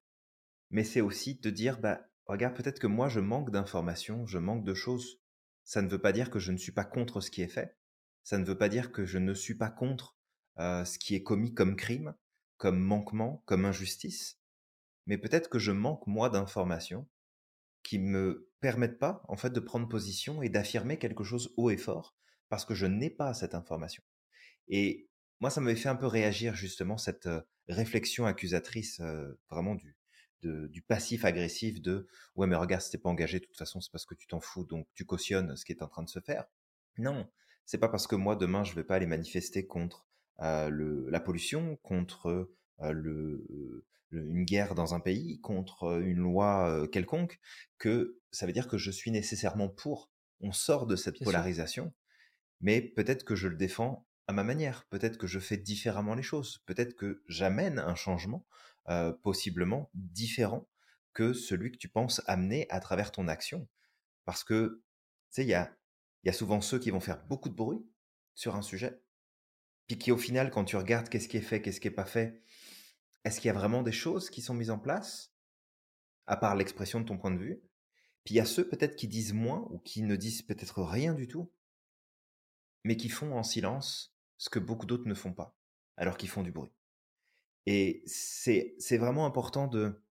mais 0.72 0.84
c'est 0.84 1.02
aussi 1.02 1.36
de 1.36 1.50
dire, 1.50 1.80
bah, 1.80 2.10
regarde, 2.26 2.56
peut-être 2.56 2.80
que 2.80 2.88
moi 2.88 3.10
je 3.10 3.20
manque 3.20 3.52
d'informations, 3.52 4.26
je 4.26 4.38
manque 4.38 4.64
de 4.64 4.74
choses. 4.74 5.22
Ça 5.64 5.82
ne 5.82 5.90
veut 5.90 6.02
pas 6.02 6.12
dire 6.12 6.30
que 6.30 6.40
je 6.40 6.52
ne 6.52 6.58
suis 6.58 6.72
pas 6.72 6.86
contre 6.86 7.22
ce 7.22 7.32
qui 7.32 7.42
est 7.42 7.48
fait. 7.48 7.78
Ça 8.24 8.38
ne 8.38 8.46
veut 8.46 8.58
pas 8.58 8.70
dire 8.70 8.92
que 8.92 9.06
je 9.06 9.18
ne 9.18 9.34
suis 9.34 9.56
pas 9.56 9.70
contre 9.70 10.18
ce 10.58 10.98
qui 10.98 11.16
est 11.16 11.24
commis 11.24 11.54
comme 11.54 11.76
crime, 11.76 12.16
comme 12.58 12.80
manquement, 12.80 13.44
comme 13.46 13.66
injustice. 13.66 14.40
Mais 15.06 15.18
peut-être 15.18 15.50
que 15.50 15.60
je 15.60 15.72
manque 15.72 16.08
moi 16.08 16.30
d'informations 16.30 17.08
qui 17.84 18.00
me 18.00 18.50
permettent 18.62 18.98
pas 18.98 19.22
en 19.28 19.36
fait 19.36 19.52
de 19.52 19.60
prendre 19.60 19.88
position 19.88 20.42
et 20.42 20.50
d'affirmer 20.50 20.98
quelque 20.98 21.24
chose 21.24 21.54
haut 21.58 21.70
et 21.70 21.78
fort 21.78 22.18
parce 22.50 22.66
que 22.66 22.74
je 22.74 22.86
n'ai 22.86 23.10
pas 23.10 23.34
cette 23.34 23.54
information. 23.54 24.04
Et 24.68 25.10
moi, 25.40 25.50
ça 25.50 25.62
m'avait 25.62 25.76
fait 25.76 25.90
un 25.90 25.96
peu 25.96 26.08
réagir 26.08 26.56
justement 26.56 26.98
cette 26.98 27.30
réflexion 27.68 28.26
accusatrice 28.26 29.02
vraiment 29.50 29.76
du, 29.76 29.96
du 30.46 30.82
passif 30.82 31.26
agressif 31.26 31.82
de 31.82 32.08
ouais 32.36 32.48
mais 32.48 32.56
regarde, 32.56 32.82
si 32.82 32.91
t'es 32.91 32.98
pas 32.98 33.10
engagé, 33.10 33.39
de 33.39 33.46
toute 33.46 33.58
façon 33.58 33.82
c'est 33.82 33.91
parce 33.91 34.06
que 34.06 34.16
tu 34.16 34.28
t'en 34.28 34.39
fous, 34.39 34.66
donc 34.66 34.88
tu 34.93 35.06
cautionnes 35.06 35.56
ce 35.56 35.66
qui 35.66 35.72
est 35.72 35.84
en 35.84 35.88
train 35.88 36.04
de 36.04 36.10
se 36.10 36.20
faire. 36.20 36.46
Non, 36.98 37.30
c'est 37.66 37.78
pas 37.78 37.89
parce 37.89 38.08
que 38.08 38.16
moi 38.16 38.36
demain 38.36 38.64
je 38.64 38.74
vais 38.74 38.84
pas 38.84 38.96
aller 38.96 39.06
manifester 39.06 39.66
contre 39.66 40.08
le, 40.39 41.10
la 41.10 41.20
pollution, 41.20 41.78
contre 41.78 42.50
le, 42.80 43.86
une 44.12 44.43
guerre 44.43 44.76
dans 44.76 44.93
un 44.93 45.00
pays, 45.00 45.39
contre 45.41 46.02
une 46.02 46.20
loi 46.20 46.88
quelconque, 46.91 47.39
que 47.78 48.20
ça 48.32 48.46
veut 48.46 48.54
dire 48.54 48.68
que 48.68 48.78
je 48.78 48.91
suis 48.91 49.12
nécessairement 49.12 49.70
pour. 49.70 50.12
On 50.41 50.52
sort 50.52 50.86
de 50.86 50.96
cette 50.96 51.24
polarisation, 51.24 51.93
mais 52.62 52.82
peut-être 52.82 53.24
que 53.24 53.36
je 53.36 53.48
le 53.48 53.56
défends 53.56 54.06
à 54.28 54.34
ma 54.34 54.43
manière, 54.43 54.86
peut-être 54.89 55.18
que 55.18 55.28
je 55.28 55.39
fais 55.39 55.58
différemment 55.58 56.16
les 56.16 56.24
choses, 56.24 56.60
peut-être 56.66 56.96
que 56.96 57.24
j'amène 57.28 57.80
un 57.80 57.96
changement 57.96 58.46
possiblement 59.24 59.90
différent 59.94 60.68
que 61.14 61.34
celui 61.34 61.72
que 61.72 61.78
tu 61.78 61.90
penses 61.90 62.22
amener 62.28 62.68
à 62.70 62.80
travers 62.80 63.12
ton 63.12 63.28
action. 63.28 63.68
Parce 64.26 64.44
que, 64.44 64.84
tu 65.32 65.42
sais, 65.42 65.44
il 65.44 65.50
y 65.50 65.54
a, 65.54 65.76
y 66.24 66.30
a 66.30 66.34
souvent 66.34 66.62
ceux 66.62 66.80
qui 66.80 66.92
vont 66.92 67.00
faire 67.00 67.24
beaucoup 67.26 67.50
de 67.50 67.56
bruit 67.56 67.86
sur 68.34 68.56
un 68.56 68.62
sujet, 68.62 69.02
puis 69.88 69.98
qui 69.98 70.12
au 70.12 70.18
final, 70.18 70.52
quand 70.52 70.66
tu 70.66 70.76
regardes 70.76 71.10
qu'est-ce 71.10 71.28
qui 71.28 71.38
est 71.38 71.42
fait, 71.42 71.62
qu'est-ce 71.62 71.80
qui 71.80 71.88
n'est 71.88 71.94
pas 71.94 72.06
fait, 72.06 72.44
est-ce 73.24 73.40
qu'il 73.40 73.48
y 73.48 73.52
a 73.52 73.58
vraiment 73.58 73.82
des 73.82 73.92
choses 73.92 74.30
qui 74.30 74.42
sont 74.42 74.54
mises 74.54 74.72
en 74.72 74.80
place, 74.80 75.34
à 76.28 76.38
part 76.38 76.56
l'expression 76.56 77.00
de 77.00 77.06
ton 77.06 77.18
point 77.18 77.32
de 77.32 77.40
vue? 77.40 77.62
Puis 78.24 78.34
il 78.34 78.38
y 78.38 78.42
a 78.42 78.46
ceux 78.46 78.68
peut-être 78.68 78.96
qui 78.96 79.08
disent 79.08 79.34
moins 79.34 79.68
ou 79.70 79.80
qui 79.80 80.02
ne 80.02 80.16
disent 80.16 80.42
peut-être 80.42 80.82
rien 80.82 81.14
du 81.14 81.28
tout, 81.28 81.52
mais 82.84 82.98
qui 82.98 83.10
font 83.10 83.38
en 83.38 83.44
silence 83.44 84.16
ce 84.38 84.50
que 84.50 84.60
beaucoup 84.60 84.86
d'autres 84.86 85.08
ne 85.08 85.14
font 85.14 85.34
pas, 85.34 85.56
alors 85.98 86.18
qu'ils 86.18 86.30
font 86.30 86.44
du 86.44 86.52
bruit. 86.52 86.72
Et 87.66 88.03
c'est 88.05 88.97
vraiment 88.97 89.26
important 89.26 89.68
de, 89.68 90.01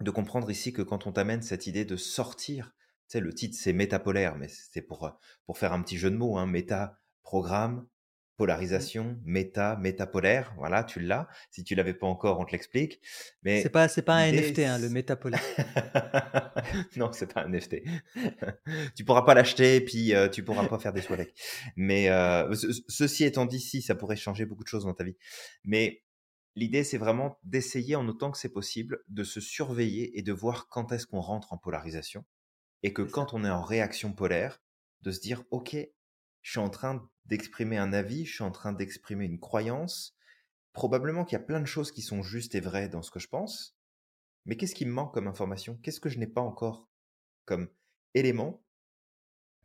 de 0.00 0.10
comprendre 0.10 0.50
ici 0.50 0.72
que 0.72 0.82
quand 0.82 1.06
on 1.06 1.12
t'amène 1.12 1.42
cette 1.42 1.66
idée 1.66 1.84
de 1.84 1.96
sortir, 1.96 2.74
tu 3.08 3.18
sais, 3.18 3.20
le 3.20 3.32
titre 3.32 3.56
c'est 3.58 3.72
métapolaire, 3.72 4.36
mais 4.36 4.48
c'est 4.48 4.82
pour, 4.82 5.10
pour 5.46 5.58
faire 5.58 5.72
un 5.72 5.82
petit 5.82 5.96
jeu 5.96 6.10
de 6.10 6.16
mots, 6.16 6.36
hein, 6.36 6.46
méta, 6.46 6.98
programme, 7.22 7.86
Mmh. 8.34 8.36
polarisation, 8.36 9.16
méta, 9.24 9.76
métapolaire, 9.76 10.54
voilà, 10.58 10.82
tu 10.82 10.98
l'as. 10.98 11.28
Si 11.50 11.62
tu 11.62 11.76
l'avais 11.76 11.94
pas 11.94 12.06
encore, 12.06 12.40
on 12.40 12.44
te 12.44 12.52
l'explique. 12.52 13.00
Mais 13.44 13.62
c'est 13.62 13.68
pas, 13.68 13.86
c'est 13.86 14.02
pas 14.02 14.14
un 14.14 14.32
NFT, 14.32 14.58
hein, 14.60 14.78
le 14.78 14.88
métapolaire. 14.88 15.40
non, 16.96 17.12
c'est 17.12 17.32
pas 17.32 17.42
un 17.42 17.48
NFT. 17.48 17.82
tu 18.96 19.04
pourras 19.04 19.22
pas 19.22 19.34
l'acheter, 19.34 19.80
puis 19.80 20.14
euh, 20.14 20.28
tu 20.28 20.42
pourras 20.42 20.66
pas 20.66 20.78
faire 20.78 20.92
des 20.92 21.06
avec. 21.10 21.34
Mais 21.76 22.08
euh, 22.08 22.52
ceci 22.88 23.24
étant 23.24 23.46
dit, 23.46 23.60
si 23.60 23.82
ça 23.82 23.94
pourrait 23.94 24.16
changer 24.16 24.46
beaucoup 24.46 24.64
de 24.64 24.68
choses 24.68 24.84
dans 24.84 24.94
ta 24.94 25.04
vie. 25.04 25.16
Mais 25.64 26.02
l'idée, 26.56 26.84
c'est 26.84 26.98
vraiment 26.98 27.38
d'essayer 27.42 27.96
en 27.96 28.06
autant 28.08 28.30
que 28.30 28.38
c'est 28.38 28.52
possible 28.52 29.02
de 29.08 29.24
se 29.24 29.40
surveiller 29.40 30.18
et 30.18 30.22
de 30.22 30.32
voir 30.32 30.68
quand 30.68 30.92
est-ce 30.92 31.06
qu'on 31.06 31.20
rentre 31.20 31.52
en 31.52 31.58
polarisation, 31.58 32.24
et 32.82 32.92
que 32.92 33.02
quand 33.02 33.34
on 33.34 33.44
est 33.44 33.50
en 33.50 33.62
réaction 33.62 34.12
polaire, 34.12 34.62
de 35.02 35.10
se 35.10 35.20
dire, 35.20 35.44
ok, 35.50 35.76
je 36.42 36.50
suis 36.50 36.60
en 36.60 36.70
train 36.70 37.08
d'exprimer 37.26 37.78
un 37.78 37.92
avis, 37.92 38.24
je 38.24 38.34
suis 38.34 38.44
en 38.44 38.50
train 38.50 38.72
d'exprimer 38.72 39.24
une 39.24 39.40
croyance. 39.40 40.16
Probablement 40.72 41.24
qu'il 41.24 41.38
y 41.38 41.40
a 41.40 41.44
plein 41.44 41.60
de 41.60 41.66
choses 41.66 41.92
qui 41.92 42.02
sont 42.02 42.22
justes 42.22 42.54
et 42.54 42.60
vraies 42.60 42.88
dans 42.88 43.02
ce 43.02 43.10
que 43.10 43.20
je 43.20 43.28
pense, 43.28 43.78
mais 44.44 44.56
qu'est-ce 44.56 44.74
qui 44.74 44.86
me 44.86 44.92
manque 44.92 45.14
comme 45.14 45.28
information? 45.28 45.78
Qu'est-ce 45.82 46.00
que 46.00 46.08
je 46.08 46.18
n'ai 46.18 46.26
pas 46.26 46.40
encore 46.40 46.90
comme 47.44 47.68
élément 48.14 48.62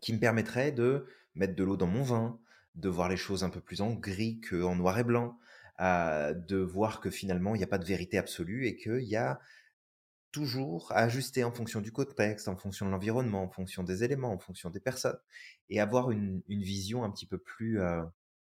qui 0.01 0.13
me 0.13 0.19
permettrait 0.19 0.71
de 0.71 1.05
mettre 1.35 1.55
de 1.55 1.63
l'eau 1.63 1.77
dans 1.77 1.87
mon 1.87 2.03
vin, 2.03 2.39
de 2.75 2.89
voir 2.89 3.09
les 3.09 3.17
choses 3.17 3.43
un 3.43 3.49
peu 3.49 3.59
plus 3.59 3.81
en 3.81 3.93
gris 3.93 4.39
qu'en 4.39 4.75
noir 4.75 4.97
et 4.99 5.03
blanc, 5.03 5.37
de 5.79 6.57
voir 6.57 6.99
que 6.99 7.09
finalement 7.09 7.55
il 7.55 7.59
n'y 7.59 7.63
a 7.63 7.67
pas 7.67 7.77
de 7.77 7.85
vérité 7.85 8.17
absolue 8.17 8.67
et 8.67 8.75
qu'il 8.75 9.03
y 9.03 9.15
a 9.15 9.39
toujours 10.31 10.91
à 10.91 10.99
ajuster 10.99 11.43
en 11.43 11.51
fonction 11.51 11.81
du 11.81 11.91
contexte, 11.91 12.47
en 12.47 12.55
fonction 12.55 12.85
de 12.85 12.91
l'environnement, 12.91 13.43
en 13.43 13.49
fonction 13.49 13.83
des 13.83 14.03
éléments, 14.03 14.31
en 14.31 14.39
fonction 14.39 14.69
des 14.69 14.79
personnes, 14.79 15.17
et 15.69 15.79
avoir 15.79 16.11
une, 16.11 16.41
vision 16.47 17.03
un 17.03 17.11
petit 17.11 17.25
peu 17.25 17.37
plus, 17.37 17.81
euh, 17.81 18.03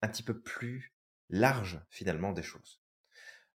un 0.02 0.08
petit 0.08 0.24
peu 0.24 0.40
plus 0.40 0.94
large 1.30 1.82
finalement 1.90 2.32
des 2.32 2.44
choses. 2.44 2.82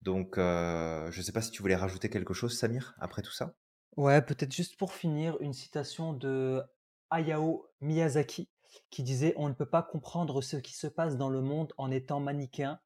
Donc, 0.02 0.38
euh, 0.38 1.10
je 1.10 1.18
ne 1.18 1.22
sais 1.22 1.32
pas 1.32 1.40
si 1.40 1.50
tu 1.50 1.62
voulais 1.62 1.76
rajouter 1.76 2.10
quelque 2.10 2.34
chose, 2.34 2.56
Samir, 2.56 2.94
après 2.98 3.22
tout 3.22 3.32
ça. 3.32 3.54
Ouais, 3.96 4.20
peut-être 4.22 4.52
juste 4.52 4.76
pour 4.76 4.92
finir, 4.92 5.36
une 5.40 5.54
citation 5.54 6.12
de 6.12 6.62
Hayao 7.10 7.70
Miyazaki 7.80 8.48
qui 8.90 9.02
disait 9.02 9.34
On 9.36 9.48
ne 9.48 9.54
peut 9.54 9.68
pas 9.68 9.82
comprendre 9.82 10.42
ce 10.42 10.56
qui 10.56 10.74
se 10.74 10.86
passe 10.86 11.16
dans 11.16 11.30
le 11.30 11.40
monde 11.40 11.72
en 11.78 11.90
étant 11.90 12.20
manichéen 12.20 12.80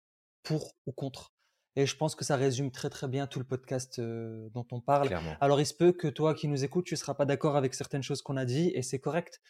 pour 0.49 0.73
ou 0.87 0.93
contre. 0.93 1.35
Et 1.77 1.87
je 1.87 1.95
pense 1.95 2.15
que 2.15 2.25
ça 2.25 2.37
résume 2.37 2.71
très 2.71 2.91
très 2.91 3.07
bien 3.07 3.27
tout 3.27 3.39
le 3.39 3.45
podcast 3.45 3.99
euh, 3.99 4.49
dont 4.55 4.67
on 4.73 4.81
parle. 4.81 5.09
Clairement. 5.09 5.37
Alors 5.41 5.61
il 5.61 5.67
se 5.67 5.75
peut 5.75 5.93
que 5.93 6.09
toi 6.09 6.35
qui 6.35 6.49
nous 6.49 6.65
écoutes, 6.65 6.87
tu 6.87 6.95
ne 6.95 6.99
seras 6.99 7.15
pas 7.15 7.27
d'accord 7.27 7.55
avec 7.55 7.75
certaines 7.75 8.03
choses 8.03 8.23
qu'on 8.23 8.37
a 8.37 8.47
dit 8.47 8.73
et 8.75 8.83
c'est 8.83 8.99
correct. 8.99 9.41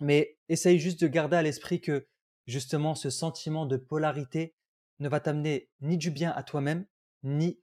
Mais 0.00 0.36
essaye 0.48 0.80
juste 0.80 1.00
de 1.00 1.06
garder 1.06 1.36
à 1.36 1.42
l'esprit 1.42 1.80
que 1.80 2.06
justement 2.46 2.94
ce 2.94 3.08
sentiment 3.08 3.66
de 3.66 3.76
polarité 3.76 4.54
ne 4.98 5.08
va 5.08 5.20
t'amener 5.20 5.70
ni 5.80 5.96
du 5.96 6.10
bien 6.10 6.32
à 6.32 6.42
toi-même, 6.42 6.84
ni 7.22 7.60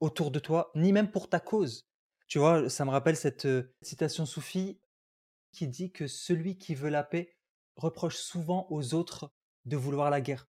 autour 0.00 0.30
de 0.30 0.38
toi, 0.38 0.70
ni 0.74 0.92
même 0.92 1.10
pour 1.10 1.28
ta 1.28 1.38
cause. 1.38 1.86
Tu 2.28 2.38
vois, 2.38 2.68
ça 2.70 2.84
me 2.84 2.90
rappelle 2.90 3.16
cette 3.16 3.44
euh, 3.44 3.74
citation 3.82 4.26
soufie 4.26 4.80
qui 5.52 5.68
dit 5.68 5.92
que 5.92 6.06
celui 6.06 6.56
qui 6.56 6.74
veut 6.74 6.90
la 6.90 7.04
paix 7.04 7.36
reproche 7.76 8.16
souvent 8.16 8.66
aux 8.70 8.94
autres 8.94 9.32
de 9.66 9.76
vouloir 9.76 10.10
la 10.10 10.20
guerre. 10.20 10.48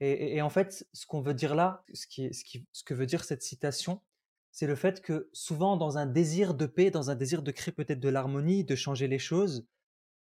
Et, 0.00 0.42
en 0.42 0.50
fait, 0.50 0.86
ce 0.92 1.06
qu'on 1.06 1.20
veut 1.20 1.34
dire 1.34 1.54
là, 1.54 1.84
ce, 1.94 2.06
qui 2.06 2.34
ce, 2.34 2.44
qui, 2.44 2.66
ce 2.72 2.82
que 2.84 2.94
veut 2.94 3.06
dire 3.06 3.24
cette 3.24 3.42
citation, 3.42 4.02
c'est 4.50 4.66
le 4.66 4.74
fait 4.74 5.00
que 5.00 5.30
souvent 5.32 5.76
dans 5.76 5.98
un 5.98 6.06
désir 6.06 6.54
de 6.54 6.66
paix, 6.66 6.90
dans 6.90 7.10
un 7.10 7.14
désir 7.14 7.42
de 7.42 7.50
créer 7.50 7.72
peut-être 7.72 8.00
de 8.00 8.08
l'harmonie, 8.08 8.64
de 8.64 8.76
changer 8.76 9.08
les 9.08 9.18
choses, 9.18 9.66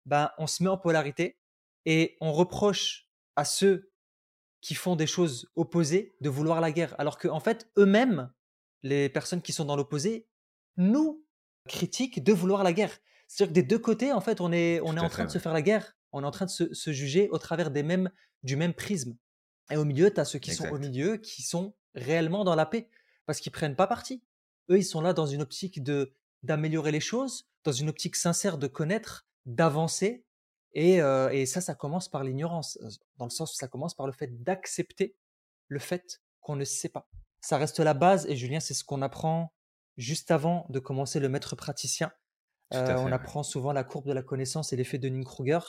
ben, 0.06 0.32
on 0.38 0.48
se 0.48 0.64
met 0.64 0.70
en 0.70 0.78
polarité 0.78 1.40
et 1.86 2.18
on 2.22 2.32
reproche 2.34 3.10
à 3.36 3.46
ceux 3.46 3.92
qui 4.62 4.76
font 4.76 4.96
des 4.96 5.08
choses 5.08 5.52
opposées 5.56 6.14
de 6.22 6.30
vouloir 6.30 6.62
la 6.62 6.72
guerre. 6.72 6.96
Alors 7.00 7.18
qu'en 7.18 7.36
en 7.36 7.40
fait, 7.40 7.70
eux-mêmes, 7.78 8.32
les 8.82 9.10
personnes 9.10 9.42
qui 9.42 9.54
sont 9.54 9.66
dans 9.66 9.76
l'opposé, 9.76 10.28
nous 10.78 11.26
critiquent 11.68 12.24
de 12.24 12.34
vouloir 12.34 12.64
la 12.64 12.74
guerre. 12.74 12.98
C'est-à-dire 13.28 13.52
que 13.52 13.60
des 13.60 13.64
deux 13.64 13.80
côtés, 13.80 14.12
en 14.12 14.22
fait, 14.22 14.42
on 14.42 14.52
est, 14.52 14.80
on 14.82 14.96
est 14.96 15.00
en 15.00 15.10
train 15.10 15.26
de 15.26 15.32
se 15.32 15.38
faire 15.38 15.54
la 15.54 15.62
guerre. 15.62 15.96
On 16.12 16.24
est 16.24 16.26
en 16.26 16.32
train 16.32 16.46
de 16.46 16.52
se, 16.52 16.92
juger 16.92 17.30
au 17.30 17.38
travers 17.38 17.72
des 17.72 17.84
mêmes, 17.84 18.12
du 18.44 18.56
même 18.56 18.74
prisme. 18.74 19.18
Et 19.74 19.78
au 19.78 19.86
milieu, 19.86 20.14
tu 20.14 20.20
as 20.20 20.26
ceux 20.26 20.38
qui 20.38 20.54
sont 20.54 20.70
au 20.70 20.78
milieu, 20.78 21.18
qui 21.18 21.42
sont 21.42 21.74
réellement 21.96 22.44
dans 22.44 22.54
la 22.54 22.68
paix, 22.68 22.92
parce 23.26 23.40
qu'ils 23.40 23.52
prennent 23.52 23.76
pas 23.76 23.88
parti. 23.88 24.24
Eux, 24.70 24.78
ils 24.78 24.86
sont 24.86 25.02
là 25.02 25.14
dans 25.14 25.26
une 25.26 25.42
optique 25.42 25.84
de 25.84 26.14
d'améliorer 26.44 26.92
les 26.92 27.00
choses, 27.00 27.50
dans 27.64 27.72
une 27.72 27.90
optique 27.90 28.16
sincère 28.16 28.60
de 28.60 28.68
connaître, 28.68 29.26
d'avancer. 29.46 30.26
Et, 30.74 31.02
euh, 31.02 31.30
et 31.30 31.46
ça, 31.48 31.60
ça 31.60 31.74
commence 31.74 32.08
par 32.08 32.24
l'ignorance, 32.24 32.78
euh, 32.84 32.90
dans 33.18 33.26
le 33.26 33.32
sens 33.32 33.54
où 33.54 33.56
ça 33.56 33.68
commence 33.68 33.96
par 33.96 34.06
le 34.06 34.14
fait 34.14 34.44
d'accepter 34.44 35.16
le 35.70 35.80
fait 35.80 36.22
qu'on 36.42 36.56
ne 36.56 36.66
sait 36.66 36.90
pas. 36.90 37.10
Ça 37.42 37.58
reste 37.58 37.80
la 37.80 37.96
base, 37.96 38.28
et 38.28 38.36
Julien, 38.36 38.60
c'est 38.60 38.74
ce 38.74 38.84
qu'on 38.84 39.02
apprend 39.02 39.54
juste 39.98 40.30
avant 40.30 40.68
de 40.70 40.80
commencer 40.80 41.20
le 41.20 41.30
maître 41.30 41.56
praticien. 41.56 42.12
Euh, 42.74 42.96
on 42.98 43.12
apprend 43.12 43.42
souvent 43.42 43.72
la 43.72 43.84
courbe 43.84 44.08
de 44.08 44.14
la 44.14 44.24
connaissance 44.24 44.72
et 44.74 44.76
l'effet 44.76 44.98
de 44.98 45.08
Dunning-Kruger, 45.08 45.60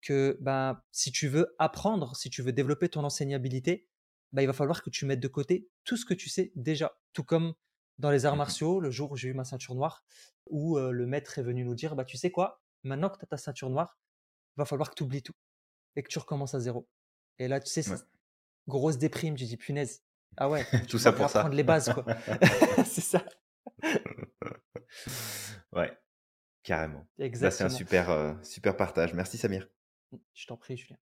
que 0.00 0.38
ben, 0.40 0.80
si 0.92 1.12
tu 1.12 1.28
veux 1.28 1.54
apprendre, 1.58 2.16
si 2.16 2.30
tu 2.30 2.42
veux 2.42 2.52
développer 2.52 2.88
ton 2.88 3.04
enseignabilité, 3.04 3.88
ben, 4.32 4.42
il 4.42 4.46
va 4.46 4.52
falloir 4.52 4.82
que 4.82 4.90
tu 4.90 5.06
mettes 5.06 5.20
de 5.20 5.28
côté 5.28 5.68
tout 5.84 5.96
ce 5.96 6.04
que 6.04 6.14
tu 6.14 6.28
sais 6.28 6.52
déjà. 6.54 6.98
Tout 7.12 7.24
comme 7.24 7.54
dans 7.98 8.10
les 8.10 8.26
arts 8.26 8.34
mmh 8.34 8.38
martiaux, 8.38 8.80
le 8.80 8.90
jour 8.90 9.10
où 9.12 9.16
j'ai 9.16 9.28
eu 9.28 9.34
ma 9.34 9.44
ceinture 9.44 9.74
noire, 9.74 10.04
où 10.46 10.78
euh, 10.78 10.92
le 10.92 11.06
maître 11.06 11.38
est 11.38 11.42
venu 11.42 11.64
nous 11.64 11.74
dire, 11.74 11.96
bah, 11.96 12.04
tu 12.04 12.16
sais 12.16 12.30
quoi, 12.30 12.62
maintenant 12.84 13.08
que 13.08 13.18
tu 13.18 13.24
as 13.24 13.26
ta 13.26 13.36
ceinture 13.36 13.70
noire, 13.70 13.98
il 14.56 14.60
va 14.60 14.64
falloir 14.64 14.90
que 14.90 14.94
tu 14.94 15.02
oublies 15.02 15.22
tout 15.22 15.34
et 15.96 16.02
que 16.02 16.08
tu 16.08 16.18
recommences 16.18 16.54
à 16.54 16.60
zéro. 16.60 16.88
Et 17.38 17.48
là, 17.48 17.60
tu 17.60 17.70
sais, 17.70 17.82
grosse 18.66 18.98
déprime, 18.98 19.36
j'ai 19.36 19.46
dit, 19.46 19.56
punaise. 19.56 20.02
Ah 20.36 20.48
ouais, 20.48 20.64
tout 20.88 20.98
ça 20.98 21.12
pour 21.12 21.28
ça. 21.28 21.48
les 21.48 21.64
bases, 21.64 21.92
quoi. 21.92 22.04
c'est 22.84 23.00
ça. 23.00 23.24
ouais, 25.72 25.98
carrément. 26.62 27.06
Exactement. 27.18 27.68
c'est 27.70 27.74
un 27.74 27.76
super, 27.76 28.10
euh, 28.10 28.34
super 28.42 28.76
partage. 28.76 29.14
Merci 29.14 29.38
Samir. 29.38 29.68
Je 30.34 30.46
t'en 30.46 30.56
prie, 30.56 30.76
Julien. 30.76 30.98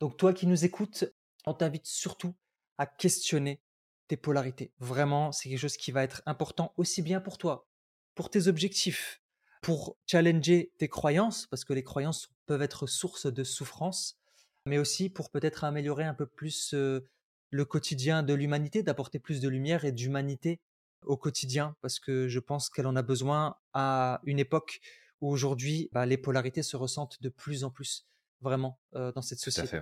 Donc 0.00 0.16
toi 0.16 0.32
qui 0.32 0.46
nous 0.46 0.64
écoutes, 0.64 1.04
on 1.46 1.54
t'invite 1.54 1.86
surtout 1.86 2.34
à 2.78 2.86
questionner 2.86 3.60
tes 4.08 4.16
polarités. 4.16 4.72
Vraiment, 4.78 5.32
c'est 5.32 5.48
quelque 5.48 5.58
chose 5.58 5.76
qui 5.76 5.92
va 5.92 6.02
être 6.02 6.22
important 6.26 6.72
aussi 6.76 7.02
bien 7.02 7.20
pour 7.20 7.38
toi, 7.38 7.66
pour 8.14 8.30
tes 8.30 8.48
objectifs, 8.48 9.22
pour 9.62 9.96
challenger 10.06 10.72
tes 10.78 10.88
croyances, 10.88 11.46
parce 11.46 11.64
que 11.64 11.72
les 11.72 11.84
croyances 11.84 12.30
peuvent 12.46 12.62
être 12.62 12.86
source 12.86 13.26
de 13.26 13.44
souffrance, 13.44 14.18
mais 14.66 14.78
aussi 14.78 15.08
pour 15.08 15.30
peut-être 15.30 15.64
améliorer 15.64 16.04
un 16.04 16.14
peu 16.14 16.26
plus 16.26 16.74
euh, 16.74 17.08
le 17.50 17.64
quotidien 17.64 18.22
de 18.22 18.34
l'humanité, 18.34 18.82
d'apporter 18.82 19.18
plus 19.18 19.40
de 19.40 19.48
lumière 19.48 19.84
et 19.84 19.92
d'humanité 19.92 20.60
au 21.02 21.16
quotidien, 21.16 21.76
parce 21.80 21.98
que 21.98 22.28
je 22.28 22.40
pense 22.40 22.68
qu'elle 22.68 22.86
en 22.86 22.96
a 22.96 23.02
besoin 23.02 23.56
à 23.72 24.20
une 24.24 24.38
époque 24.38 24.80
où 25.20 25.30
aujourd'hui 25.30 25.88
bah, 25.92 26.06
les 26.06 26.18
polarités 26.18 26.62
se 26.62 26.76
ressentent 26.76 27.22
de 27.22 27.28
plus 27.28 27.64
en 27.64 27.70
plus 27.70 28.06
vraiment 28.40 28.80
euh, 28.94 29.12
dans 29.12 29.22
cette 29.22 29.38
société. 29.38 29.80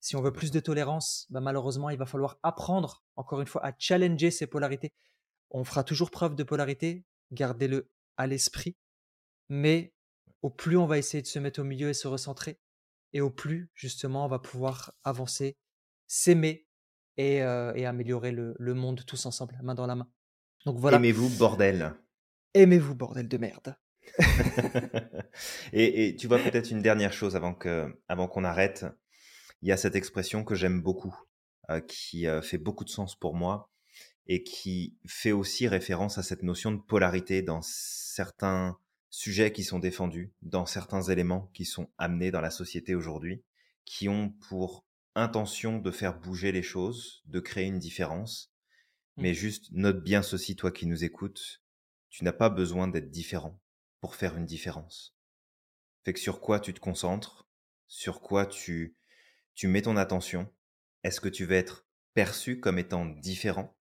Si 0.00 0.14
on 0.14 0.22
veut 0.22 0.32
plus 0.32 0.50
de 0.50 0.60
tolérance, 0.60 1.26
bah, 1.30 1.40
malheureusement, 1.40 1.90
il 1.90 1.98
va 1.98 2.06
falloir 2.06 2.38
apprendre, 2.42 3.04
encore 3.16 3.40
une 3.40 3.46
fois, 3.46 3.64
à 3.64 3.72
challenger 3.78 4.30
ces 4.30 4.46
polarités. 4.46 4.92
On 5.50 5.64
fera 5.64 5.84
toujours 5.84 6.10
preuve 6.10 6.34
de 6.34 6.42
polarité, 6.42 7.04
gardez-le 7.32 7.90
à 8.16 8.26
l'esprit, 8.26 8.76
mais 9.48 9.94
au 10.42 10.50
plus 10.50 10.76
on 10.76 10.86
va 10.86 10.98
essayer 10.98 11.22
de 11.22 11.26
se 11.26 11.38
mettre 11.38 11.60
au 11.60 11.64
milieu 11.64 11.88
et 11.88 11.94
se 11.94 12.08
recentrer, 12.08 12.60
et 13.12 13.20
au 13.20 13.30
plus, 13.30 13.70
justement, 13.74 14.24
on 14.24 14.28
va 14.28 14.38
pouvoir 14.38 14.92
avancer, 15.02 15.56
s'aimer 16.06 16.66
et, 17.16 17.42
euh, 17.42 17.72
améliorer 17.88 18.32
le 18.32 18.74
monde 18.74 19.04
tous 19.06 19.26
ensemble, 19.26 19.58
main 19.62 19.74
dans 19.74 19.86
la 19.86 19.96
main. 19.96 20.08
Aimez-vous, 20.94 21.30
bordel? 21.38 21.94
Aimez-vous, 22.54 22.94
bordel 22.94 23.28
de 23.28 23.38
merde. 23.38 23.76
et, 25.72 26.16
tu 26.16 26.26
vois, 26.26 26.38
peut-être 26.38 26.70
une 26.70 26.82
dernière 26.82 27.12
chose 27.12 27.36
avant 27.36 27.54
qu'on 27.54 27.92
avant 28.08 28.28
qu'on 28.28 28.44
arrête. 28.44 28.86
Il 29.62 29.68
y 29.68 29.72
a 29.72 29.76
cette 29.76 29.96
expression 29.96 30.44
que 30.44 30.54
j'aime 30.54 30.80
beaucoup, 30.82 31.14
euh, 31.70 31.80
qui 31.80 32.26
euh, 32.26 32.42
fait 32.42 32.58
beaucoup 32.58 32.84
de 32.84 32.90
sens 32.90 33.16
pour 33.16 33.34
moi 33.34 33.70
et 34.26 34.42
qui 34.42 34.98
fait 35.06 35.32
aussi 35.32 35.68
référence 35.68 36.18
à 36.18 36.22
cette 36.22 36.42
notion 36.42 36.72
de 36.72 36.80
polarité 36.80 37.42
dans 37.42 37.62
certains 37.62 38.78
sujets 39.08 39.52
qui 39.52 39.64
sont 39.64 39.78
défendus, 39.78 40.32
dans 40.42 40.66
certains 40.66 41.02
éléments 41.02 41.50
qui 41.54 41.64
sont 41.64 41.90
amenés 41.96 42.30
dans 42.30 42.40
la 42.40 42.50
société 42.50 42.94
aujourd'hui, 42.94 43.44
qui 43.84 44.08
ont 44.08 44.30
pour 44.48 44.84
intention 45.14 45.78
de 45.78 45.90
faire 45.90 46.18
bouger 46.18 46.52
les 46.52 46.62
choses, 46.62 47.22
de 47.26 47.40
créer 47.40 47.66
une 47.66 47.78
différence 47.78 48.52
mais 49.16 49.32
mmh. 49.32 49.34
juste 49.34 49.72
note 49.72 50.02
bien 50.02 50.22
ceci, 50.22 50.56
toi 50.56 50.70
qui 50.70 50.86
nous 50.86 51.04
écoutes, 51.04 51.62
tu 52.10 52.24
n'as 52.24 52.32
pas 52.32 52.50
besoin 52.50 52.88
d'être 52.88 53.10
différent 53.10 53.60
pour 54.00 54.14
faire 54.14 54.36
une 54.36 54.46
différence. 54.46 55.16
Fait 56.04 56.12
que 56.12 56.20
sur 56.20 56.40
quoi 56.40 56.60
tu 56.60 56.72
te 56.72 56.80
concentres, 56.80 57.48
sur 57.88 58.20
quoi 58.20 58.46
tu, 58.46 58.96
tu 59.54 59.68
mets 59.68 59.82
ton 59.82 59.96
attention, 59.96 60.52
est-ce 61.02 61.20
que 61.20 61.28
tu 61.28 61.44
veux 61.44 61.56
être 61.56 61.86
perçu 62.14 62.60
comme 62.60 62.78
étant 62.78 63.06
différent 63.06 63.76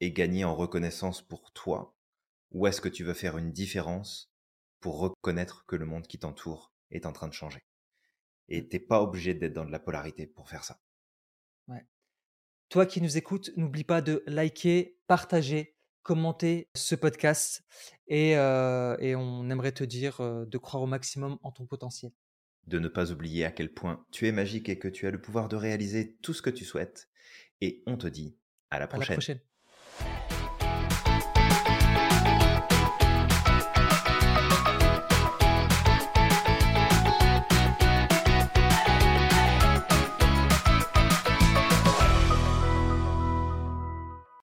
et 0.00 0.12
gagner 0.12 0.44
en 0.44 0.54
reconnaissance 0.54 1.22
pour 1.22 1.52
toi, 1.52 1.96
ou 2.52 2.66
est-ce 2.66 2.80
que 2.80 2.88
tu 2.88 3.04
veux 3.04 3.14
faire 3.14 3.36
une 3.36 3.52
différence 3.52 4.32
pour 4.80 4.98
reconnaître 4.98 5.66
que 5.66 5.76
le 5.76 5.86
monde 5.86 6.06
qui 6.06 6.18
t'entoure 6.18 6.72
est 6.90 7.06
en 7.06 7.12
train 7.12 7.28
de 7.28 7.34
changer? 7.34 7.64
Et 8.48 8.62
mmh. 8.62 8.68
t'es 8.68 8.80
pas 8.80 9.02
obligé 9.02 9.34
d'être 9.34 9.52
dans 9.52 9.64
de 9.64 9.72
la 9.72 9.78
polarité 9.78 10.26
pour 10.26 10.48
faire 10.48 10.64
ça. 10.64 10.80
Ouais. 11.68 11.86
Toi 12.68 12.86
qui 12.86 13.00
nous 13.00 13.16
écoutes, 13.16 13.50
n'oublie 13.56 13.84
pas 13.84 14.02
de 14.02 14.22
liker, 14.26 14.98
partager, 15.06 15.76
commenter 16.02 16.68
ce 16.74 16.94
podcast 16.94 17.62
et, 18.08 18.36
euh, 18.36 18.96
on 19.16 19.50
aimerait 19.50 19.72
te 19.72 19.84
dire 19.84 20.20
euh, 20.20 20.44
de 20.46 20.58
croire 20.58 20.82
au 20.82 20.86
maximum 20.86 21.38
en 21.42 21.52
ton 21.52 21.66
potentiel. 21.66 22.12
De 22.66 22.78
ne 22.78 22.88
pas 22.88 23.10
oublier 23.10 23.44
à 23.44 23.50
quel 23.50 23.72
point 23.72 24.04
tu 24.10 24.28
es 24.28 24.32
magique 24.32 24.68
et 24.68 24.78
que 24.78 24.88
tu 24.88 25.06
as 25.06 25.10
le 25.10 25.20
pouvoir 25.20 25.48
de 25.48 25.56
réaliser 25.56 26.16
tout 26.22 26.34
ce 26.34 26.42
que 26.42 26.50
tu 26.50 26.64
souhaites. 26.64 27.08
Et 27.60 27.82
on 27.86 27.96
te 27.96 28.06
dit 28.06 28.36
à 28.70 28.78
la 28.78 28.86
prochaine. 28.86 29.40